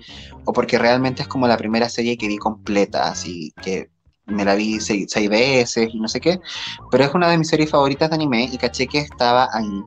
o 0.46 0.54
porque 0.54 0.78
realmente 0.78 1.24
es 1.24 1.28
como 1.28 1.48
la 1.48 1.58
primera 1.58 1.90
serie 1.90 2.18
que 2.18 2.28
vi 2.28 2.38
completa, 2.38 3.10
así 3.10 3.52
que 3.64 3.90
me 4.28 4.46
la 4.46 4.56
vi 4.56 4.80
seis, 4.80 5.08
veces 5.30 5.90
y 5.94 6.00
no 6.00 6.08
sé 6.08 6.20
qué, 6.20 6.40
pero 6.90 7.04
es 7.04 7.14
una 7.14 7.30
de 7.30 7.38
mis 7.38 7.48
series 7.48 7.70
favoritas 7.70 8.10
de 8.10 8.16
anime 8.16 8.50
y 8.52 8.58
caché 8.58 8.88
que 8.88 9.00
estaba 9.00 9.50
ahí. 9.54 9.84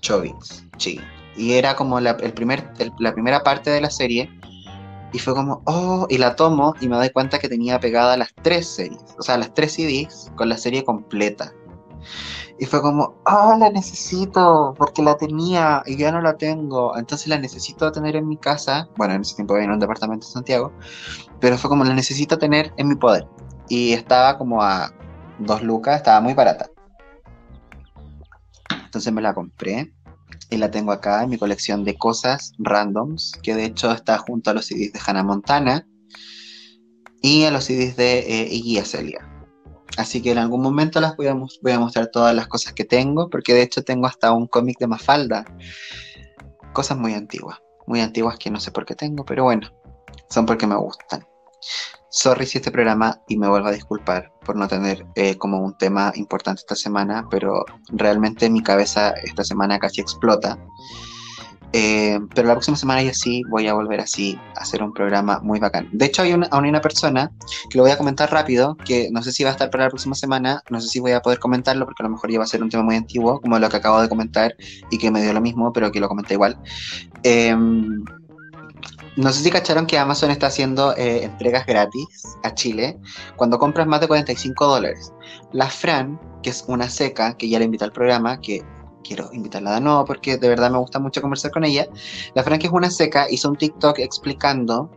Chobits, 0.00 0.64
Chi. 0.76 1.00
Y 1.36 1.52
era 1.52 1.74
como 1.76 2.00
la, 2.00 2.12
el 2.12 2.32
primer, 2.32 2.72
la 2.98 3.12
primera 3.12 3.42
parte 3.42 3.70
de 3.70 3.80
la 3.80 3.90
serie 3.90 4.30
y 5.12 5.18
fue 5.18 5.34
como, 5.34 5.62
oh, 5.64 6.06
y 6.08 6.18
la 6.18 6.36
tomo 6.36 6.74
y 6.80 6.88
me 6.88 6.96
doy 6.96 7.10
cuenta 7.10 7.38
que 7.38 7.48
tenía 7.48 7.80
pegada 7.80 8.16
las 8.16 8.34
tres 8.42 8.68
series, 8.68 9.02
o 9.18 9.22
sea, 9.22 9.38
las 9.38 9.54
tres 9.54 9.74
CDs 9.74 10.30
con 10.36 10.48
la 10.48 10.58
serie 10.58 10.84
completa. 10.84 11.52
Y 12.58 12.64
fue 12.64 12.80
como, 12.80 13.16
oh, 13.26 13.54
la 13.58 13.68
necesito, 13.70 14.74
porque 14.78 15.02
la 15.02 15.16
tenía 15.16 15.82
y 15.84 15.96
ya 15.96 16.10
no 16.10 16.22
la 16.22 16.36
tengo. 16.38 16.96
Entonces 16.96 17.28
la 17.28 17.38
necesito 17.38 17.92
tener 17.92 18.16
en 18.16 18.26
mi 18.26 18.38
casa. 18.38 18.88
Bueno, 18.96 19.12
en 19.12 19.20
ese 19.20 19.34
tiempo 19.36 19.54
vivía 19.54 19.66
en 19.66 19.72
un 19.72 19.78
departamento 19.78 20.26
de 20.26 20.32
Santiago. 20.32 20.72
Pero 21.38 21.58
fue 21.58 21.68
como, 21.68 21.84
la 21.84 21.92
necesito 21.92 22.38
tener 22.38 22.72
en 22.78 22.88
mi 22.88 22.94
poder. 22.94 23.26
Y 23.68 23.92
estaba 23.92 24.38
como 24.38 24.62
a 24.62 24.90
dos 25.38 25.62
lucas, 25.62 25.96
estaba 25.96 26.20
muy 26.22 26.32
barata. 26.32 26.70
Entonces 28.86 29.12
me 29.12 29.20
la 29.20 29.34
compré 29.34 29.92
y 30.50 30.56
la 30.56 30.70
tengo 30.70 30.92
acá 30.92 31.22
en 31.22 31.30
mi 31.30 31.38
colección 31.38 31.84
de 31.84 31.96
cosas 31.96 32.52
randoms, 32.58 33.32
que 33.42 33.54
de 33.54 33.64
hecho 33.64 33.92
está 33.92 34.18
junto 34.18 34.50
a 34.50 34.54
los 34.54 34.66
CDs 34.66 34.92
de 34.92 35.00
Hannah 35.04 35.24
Montana. 35.24 35.86
y 37.22 37.44
a 37.44 37.50
los 37.50 37.64
CDs 37.64 37.96
de 37.96 38.18
eh, 38.18 38.48
Iggy 38.50 38.80
Celia. 38.82 39.26
Así 39.96 40.20
que 40.22 40.32
en 40.32 40.38
algún 40.38 40.60
momento 40.60 41.00
las 41.00 41.16
voy 41.16 41.26
a 41.26 41.34
mostrar 41.78 42.08
todas 42.08 42.34
las 42.34 42.46
cosas 42.46 42.72
que 42.74 42.84
tengo, 42.84 43.30
porque 43.30 43.54
de 43.54 43.62
hecho 43.62 43.82
tengo 43.82 44.06
hasta 44.06 44.32
un 44.32 44.46
cómic 44.46 44.78
de 44.78 44.86
Mafalda. 44.86 45.44
Cosas 46.72 46.98
muy 46.98 47.14
antiguas, 47.14 47.58
muy 47.86 48.00
antiguas 48.00 48.38
que 48.38 48.50
no 48.50 48.60
sé 48.60 48.70
por 48.70 48.84
qué 48.84 48.94
tengo, 48.94 49.24
pero 49.24 49.44
bueno, 49.44 49.70
son 50.28 50.44
porque 50.46 50.66
me 50.66 50.76
gustan. 50.76 51.26
Sorry 52.16 52.46
si 52.46 52.56
este 52.56 52.70
programa, 52.70 53.20
y 53.28 53.36
me 53.36 53.46
vuelvo 53.46 53.68
a 53.68 53.72
disculpar 53.72 54.32
por 54.42 54.56
no 54.56 54.66
tener 54.66 55.06
eh, 55.16 55.36
como 55.36 55.60
un 55.60 55.76
tema 55.76 56.12
importante 56.14 56.60
esta 56.60 56.74
semana, 56.74 57.28
pero 57.30 57.62
realmente 57.88 58.48
mi 58.48 58.62
cabeza 58.62 59.10
esta 59.22 59.44
semana 59.44 59.78
casi 59.78 60.00
explota 60.00 60.58
eh, 61.72 62.18
pero 62.34 62.48
la 62.48 62.54
próxima 62.54 62.74
semana 62.74 63.02
ya 63.02 63.12
sí 63.12 63.42
voy 63.50 63.68
a 63.68 63.74
volver 63.74 64.00
así 64.00 64.38
a 64.56 64.60
hacer 64.60 64.82
un 64.82 64.94
programa 64.94 65.40
muy 65.42 65.58
bacán. 65.58 65.90
De 65.92 66.06
hecho, 66.06 66.22
hay 66.22 66.32
una, 66.32 66.48
una 66.56 66.80
persona 66.80 67.30
que 67.68 67.76
lo 67.76 67.84
voy 67.84 67.92
a 67.92 67.98
comentar 67.98 68.32
rápido, 68.32 68.78
que 68.82 69.10
no 69.12 69.22
sé 69.22 69.30
si 69.30 69.44
va 69.44 69.50
a 69.50 69.52
estar 69.52 69.68
para 69.68 69.84
la 69.84 69.90
próxima 69.90 70.14
semana, 70.14 70.62
no 70.70 70.80
sé 70.80 70.88
si 70.88 71.00
voy 71.00 71.12
a 71.12 71.20
poder 71.20 71.38
comentarlo, 71.38 71.84
porque 71.84 72.02
a 72.02 72.06
lo 72.06 72.12
mejor 72.12 72.30
ya 72.30 72.38
va 72.38 72.44
a 72.44 72.48
ser 72.48 72.62
un 72.62 72.70
tema 72.70 72.82
muy 72.82 72.96
antiguo, 72.96 73.42
como 73.42 73.58
lo 73.58 73.68
que 73.68 73.76
acabo 73.76 74.00
de 74.00 74.08
comentar 74.08 74.56
y 74.90 74.96
que 74.96 75.10
me 75.10 75.20
dio 75.20 75.34
lo 75.34 75.42
mismo, 75.42 75.70
pero 75.72 75.92
que 75.92 76.00
lo 76.00 76.08
comenté 76.08 76.32
igual. 76.32 76.58
Em, 77.22 78.04
no 79.16 79.32
sé 79.32 79.42
si 79.42 79.50
cacharon 79.50 79.86
que 79.86 79.98
Amazon 79.98 80.30
está 80.30 80.48
haciendo 80.48 80.94
eh, 80.96 81.24
entregas 81.24 81.66
gratis 81.66 82.06
a 82.42 82.54
Chile 82.54 82.98
cuando 83.36 83.58
compras 83.58 83.86
más 83.86 84.00
de 84.00 84.08
45 84.08 84.66
dólares. 84.66 85.12
La 85.52 85.68
Fran, 85.68 86.20
que 86.42 86.50
es 86.50 86.64
una 86.68 86.88
seca, 86.90 87.36
que 87.36 87.48
ya 87.48 87.58
le 87.58 87.64
invita 87.64 87.86
al 87.86 87.92
programa, 87.92 88.40
que 88.40 88.62
quiero 89.02 89.30
invitarla 89.32 89.74
de 89.74 89.80
nuevo 89.80 90.04
porque 90.04 90.36
de 90.36 90.48
verdad 90.48 90.70
me 90.70 90.78
gusta 90.78 90.98
mucho 90.98 91.22
conversar 91.22 91.50
con 91.50 91.64
ella. 91.64 91.88
La 92.34 92.42
Fran, 92.42 92.58
que 92.58 92.66
es 92.66 92.72
una 92.72 92.90
seca, 92.90 93.26
hizo 93.30 93.48
un 93.48 93.56
TikTok 93.56 93.98
explicando 94.00 94.90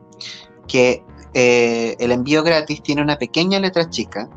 que 0.67 1.01
eh, 1.34 1.95
el 1.99 2.11
envío 2.11 2.43
gratis 2.43 2.84
tiene 2.84 3.01
una 3.01 3.17
pequeña 3.17 3.59
letra 3.59 3.89
chica 3.89 4.30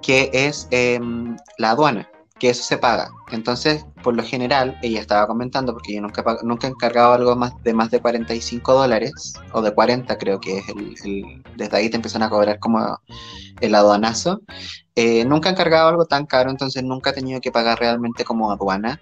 que 0.00 0.30
es 0.32 0.66
em, 0.72 1.36
la 1.58 1.70
aduana, 1.70 2.10
que 2.40 2.50
eso 2.50 2.64
se 2.64 2.76
paga. 2.76 3.08
Entonces, 3.30 3.86
por 4.02 4.14
lo 4.14 4.22
general, 4.22 4.78
ella 4.82 5.00
estaba 5.00 5.26
comentando, 5.26 5.72
porque 5.72 5.94
yo 5.94 6.00
nunca, 6.00 6.24
nunca 6.42 6.66
he 6.66 6.70
encargado 6.70 7.12
algo 7.12 7.36
más 7.36 7.52
de 7.62 7.72
más 7.72 7.90
de 7.90 8.00
45 8.00 8.72
dólares, 8.74 9.34
o 9.52 9.62
de 9.62 9.72
40 9.72 10.18
creo 10.18 10.40
que 10.40 10.58
es 10.58 10.68
el, 11.04 11.42
desde 11.56 11.76
ahí 11.76 11.88
te 11.88 11.96
empiezan 11.96 12.22
a 12.22 12.30
cobrar 12.30 12.58
como 12.58 12.98
el 13.60 13.74
aduanazo. 13.74 14.40
Eh, 14.94 15.24
nunca 15.24 15.48
he 15.48 15.52
encargado 15.52 15.88
algo 15.88 16.04
tan 16.04 16.26
caro, 16.26 16.50
entonces 16.50 16.82
nunca 16.82 17.10
he 17.10 17.14
tenido 17.14 17.40
que 17.40 17.52
pagar 17.52 17.78
realmente 17.78 18.24
como 18.24 18.50
aduana. 18.50 19.00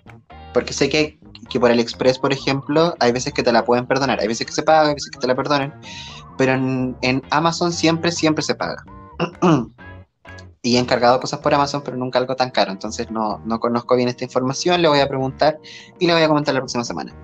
Porque 0.52 0.72
sé 0.72 0.88
que, 0.88 1.18
que 1.48 1.60
por 1.60 1.70
el 1.70 1.80
Express, 1.80 2.18
por 2.18 2.32
ejemplo, 2.32 2.94
hay 2.98 3.12
veces 3.12 3.32
que 3.32 3.42
te 3.42 3.52
la 3.52 3.64
pueden 3.64 3.86
perdonar, 3.86 4.20
hay 4.20 4.28
veces 4.28 4.46
que 4.46 4.52
se 4.52 4.62
paga, 4.62 4.88
hay 4.88 4.94
veces 4.94 5.10
que 5.10 5.18
te 5.18 5.26
la 5.26 5.36
perdonen, 5.36 5.72
pero 6.36 6.52
en, 6.52 6.96
en 7.02 7.22
Amazon 7.30 7.72
siempre, 7.72 8.12
siempre 8.12 8.42
se 8.42 8.54
paga. 8.54 8.84
y 10.62 10.76
he 10.76 10.78
encargado 10.78 11.20
cosas 11.20 11.40
por 11.40 11.54
Amazon, 11.54 11.82
pero 11.84 11.96
nunca 11.96 12.18
algo 12.18 12.36
tan 12.36 12.50
caro, 12.50 12.70
entonces 12.70 13.10
no, 13.10 13.38
no 13.44 13.60
conozco 13.60 13.96
bien 13.96 14.08
esta 14.08 14.24
información, 14.24 14.82
le 14.82 14.88
voy 14.88 15.00
a 15.00 15.08
preguntar 15.08 15.58
y 15.98 16.06
le 16.06 16.12
voy 16.12 16.22
a 16.22 16.28
comentar 16.28 16.54
la 16.54 16.60
próxima 16.60 16.84
semana. 16.84 17.14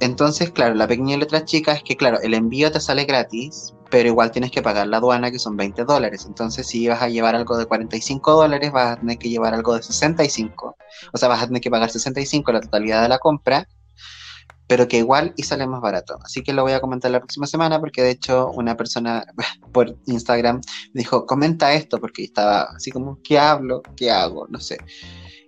Entonces, 0.00 0.50
claro, 0.50 0.74
la 0.74 0.86
pequeña 0.86 1.16
letra 1.16 1.44
chica 1.44 1.72
es 1.72 1.82
que, 1.82 1.96
claro, 1.96 2.20
el 2.20 2.34
envío 2.34 2.70
te 2.70 2.80
sale 2.80 3.04
gratis, 3.04 3.74
pero 3.90 4.08
igual 4.08 4.30
tienes 4.30 4.50
que 4.50 4.60
pagar 4.62 4.86
la 4.88 4.98
aduana, 4.98 5.30
que 5.30 5.38
son 5.38 5.56
20 5.56 5.84
dólares. 5.84 6.26
Entonces, 6.26 6.66
si 6.66 6.86
vas 6.86 7.00
a 7.00 7.08
llevar 7.08 7.34
algo 7.34 7.56
de 7.56 7.64
45 7.64 8.32
dólares, 8.32 8.72
vas 8.72 8.92
a 8.92 9.00
tener 9.00 9.16
que 9.16 9.30
llevar 9.30 9.54
algo 9.54 9.74
de 9.74 9.82
65. 9.82 10.76
O 11.12 11.18
sea, 11.18 11.28
vas 11.28 11.42
a 11.42 11.46
tener 11.46 11.62
que 11.62 11.70
pagar 11.70 11.88
65 11.88 12.52
la 12.52 12.60
totalidad 12.60 13.02
de 13.02 13.08
la 13.08 13.18
compra, 13.18 13.66
pero 14.66 14.88
que 14.88 14.98
igual 14.98 15.32
y 15.36 15.42
sale 15.42 15.66
más 15.66 15.80
barato. 15.80 16.18
Así 16.22 16.42
que 16.42 16.52
lo 16.52 16.62
voy 16.62 16.72
a 16.72 16.80
comentar 16.80 17.10
la 17.10 17.20
próxima 17.20 17.46
semana, 17.46 17.80
porque 17.80 18.02
de 18.02 18.10
hecho 18.10 18.50
una 18.52 18.76
persona 18.76 19.24
por 19.72 19.96
Instagram 20.06 20.60
me 20.92 21.00
dijo, 21.00 21.26
comenta 21.26 21.72
esto, 21.72 22.00
porque 22.00 22.24
estaba 22.24 22.62
así 22.74 22.90
como, 22.90 23.20
¿qué 23.22 23.38
hablo? 23.38 23.82
¿Qué 23.96 24.10
hago? 24.10 24.46
No 24.48 24.60
sé 24.60 24.78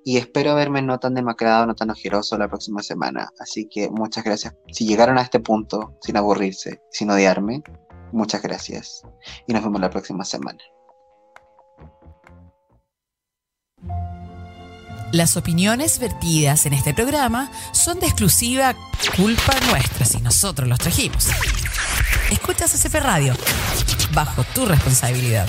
y 0.09 0.17
espero 0.17 0.55
verme 0.55 0.81
no 0.81 0.99
tan 0.99 1.13
demacrado, 1.13 1.67
no 1.67 1.75
tan 1.75 1.91
ojeroso 1.91 2.39
la 2.39 2.49
próxima 2.49 2.83
semana. 2.83 3.29
Así 3.39 3.69
que 3.69 3.91
muchas 3.91 4.25
gracias. 4.25 4.55
Si 4.73 4.87
llegaron 4.87 5.19
a 5.19 5.21
este 5.21 5.39
punto 5.39 5.99
sin 6.01 6.17
aburrirse, 6.17 6.81
sin 6.91 7.11
odiarme, 7.11 7.63
muchas 8.11 8.41
gracias. 8.41 9.03
Y 9.47 9.53
nos 9.53 9.63
vemos 9.63 9.83
la 9.83 9.91
próxima 9.91 10.25
semana. 10.25 10.61
Las 15.13 15.39
opiniones 15.39 15.99
vertidas 15.99 16.67
en 16.67 16.75
este 16.75 16.93
programa 16.93 17.51
son 17.73 17.99
de 17.99 18.07
exclusiva 18.07 18.75
culpa 19.17 19.55
nuestra 19.71 20.05
si 20.05 20.21
nosotros 20.21 20.69
los 20.69 20.79
trajimos. 20.79 21.29
Escuchas 22.31 22.73
CP 22.73 23.01
Radio, 23.01 23.35
bajo 24.13 24.45
tu 24.55 24.67
responsabilidad. 24.67 25.49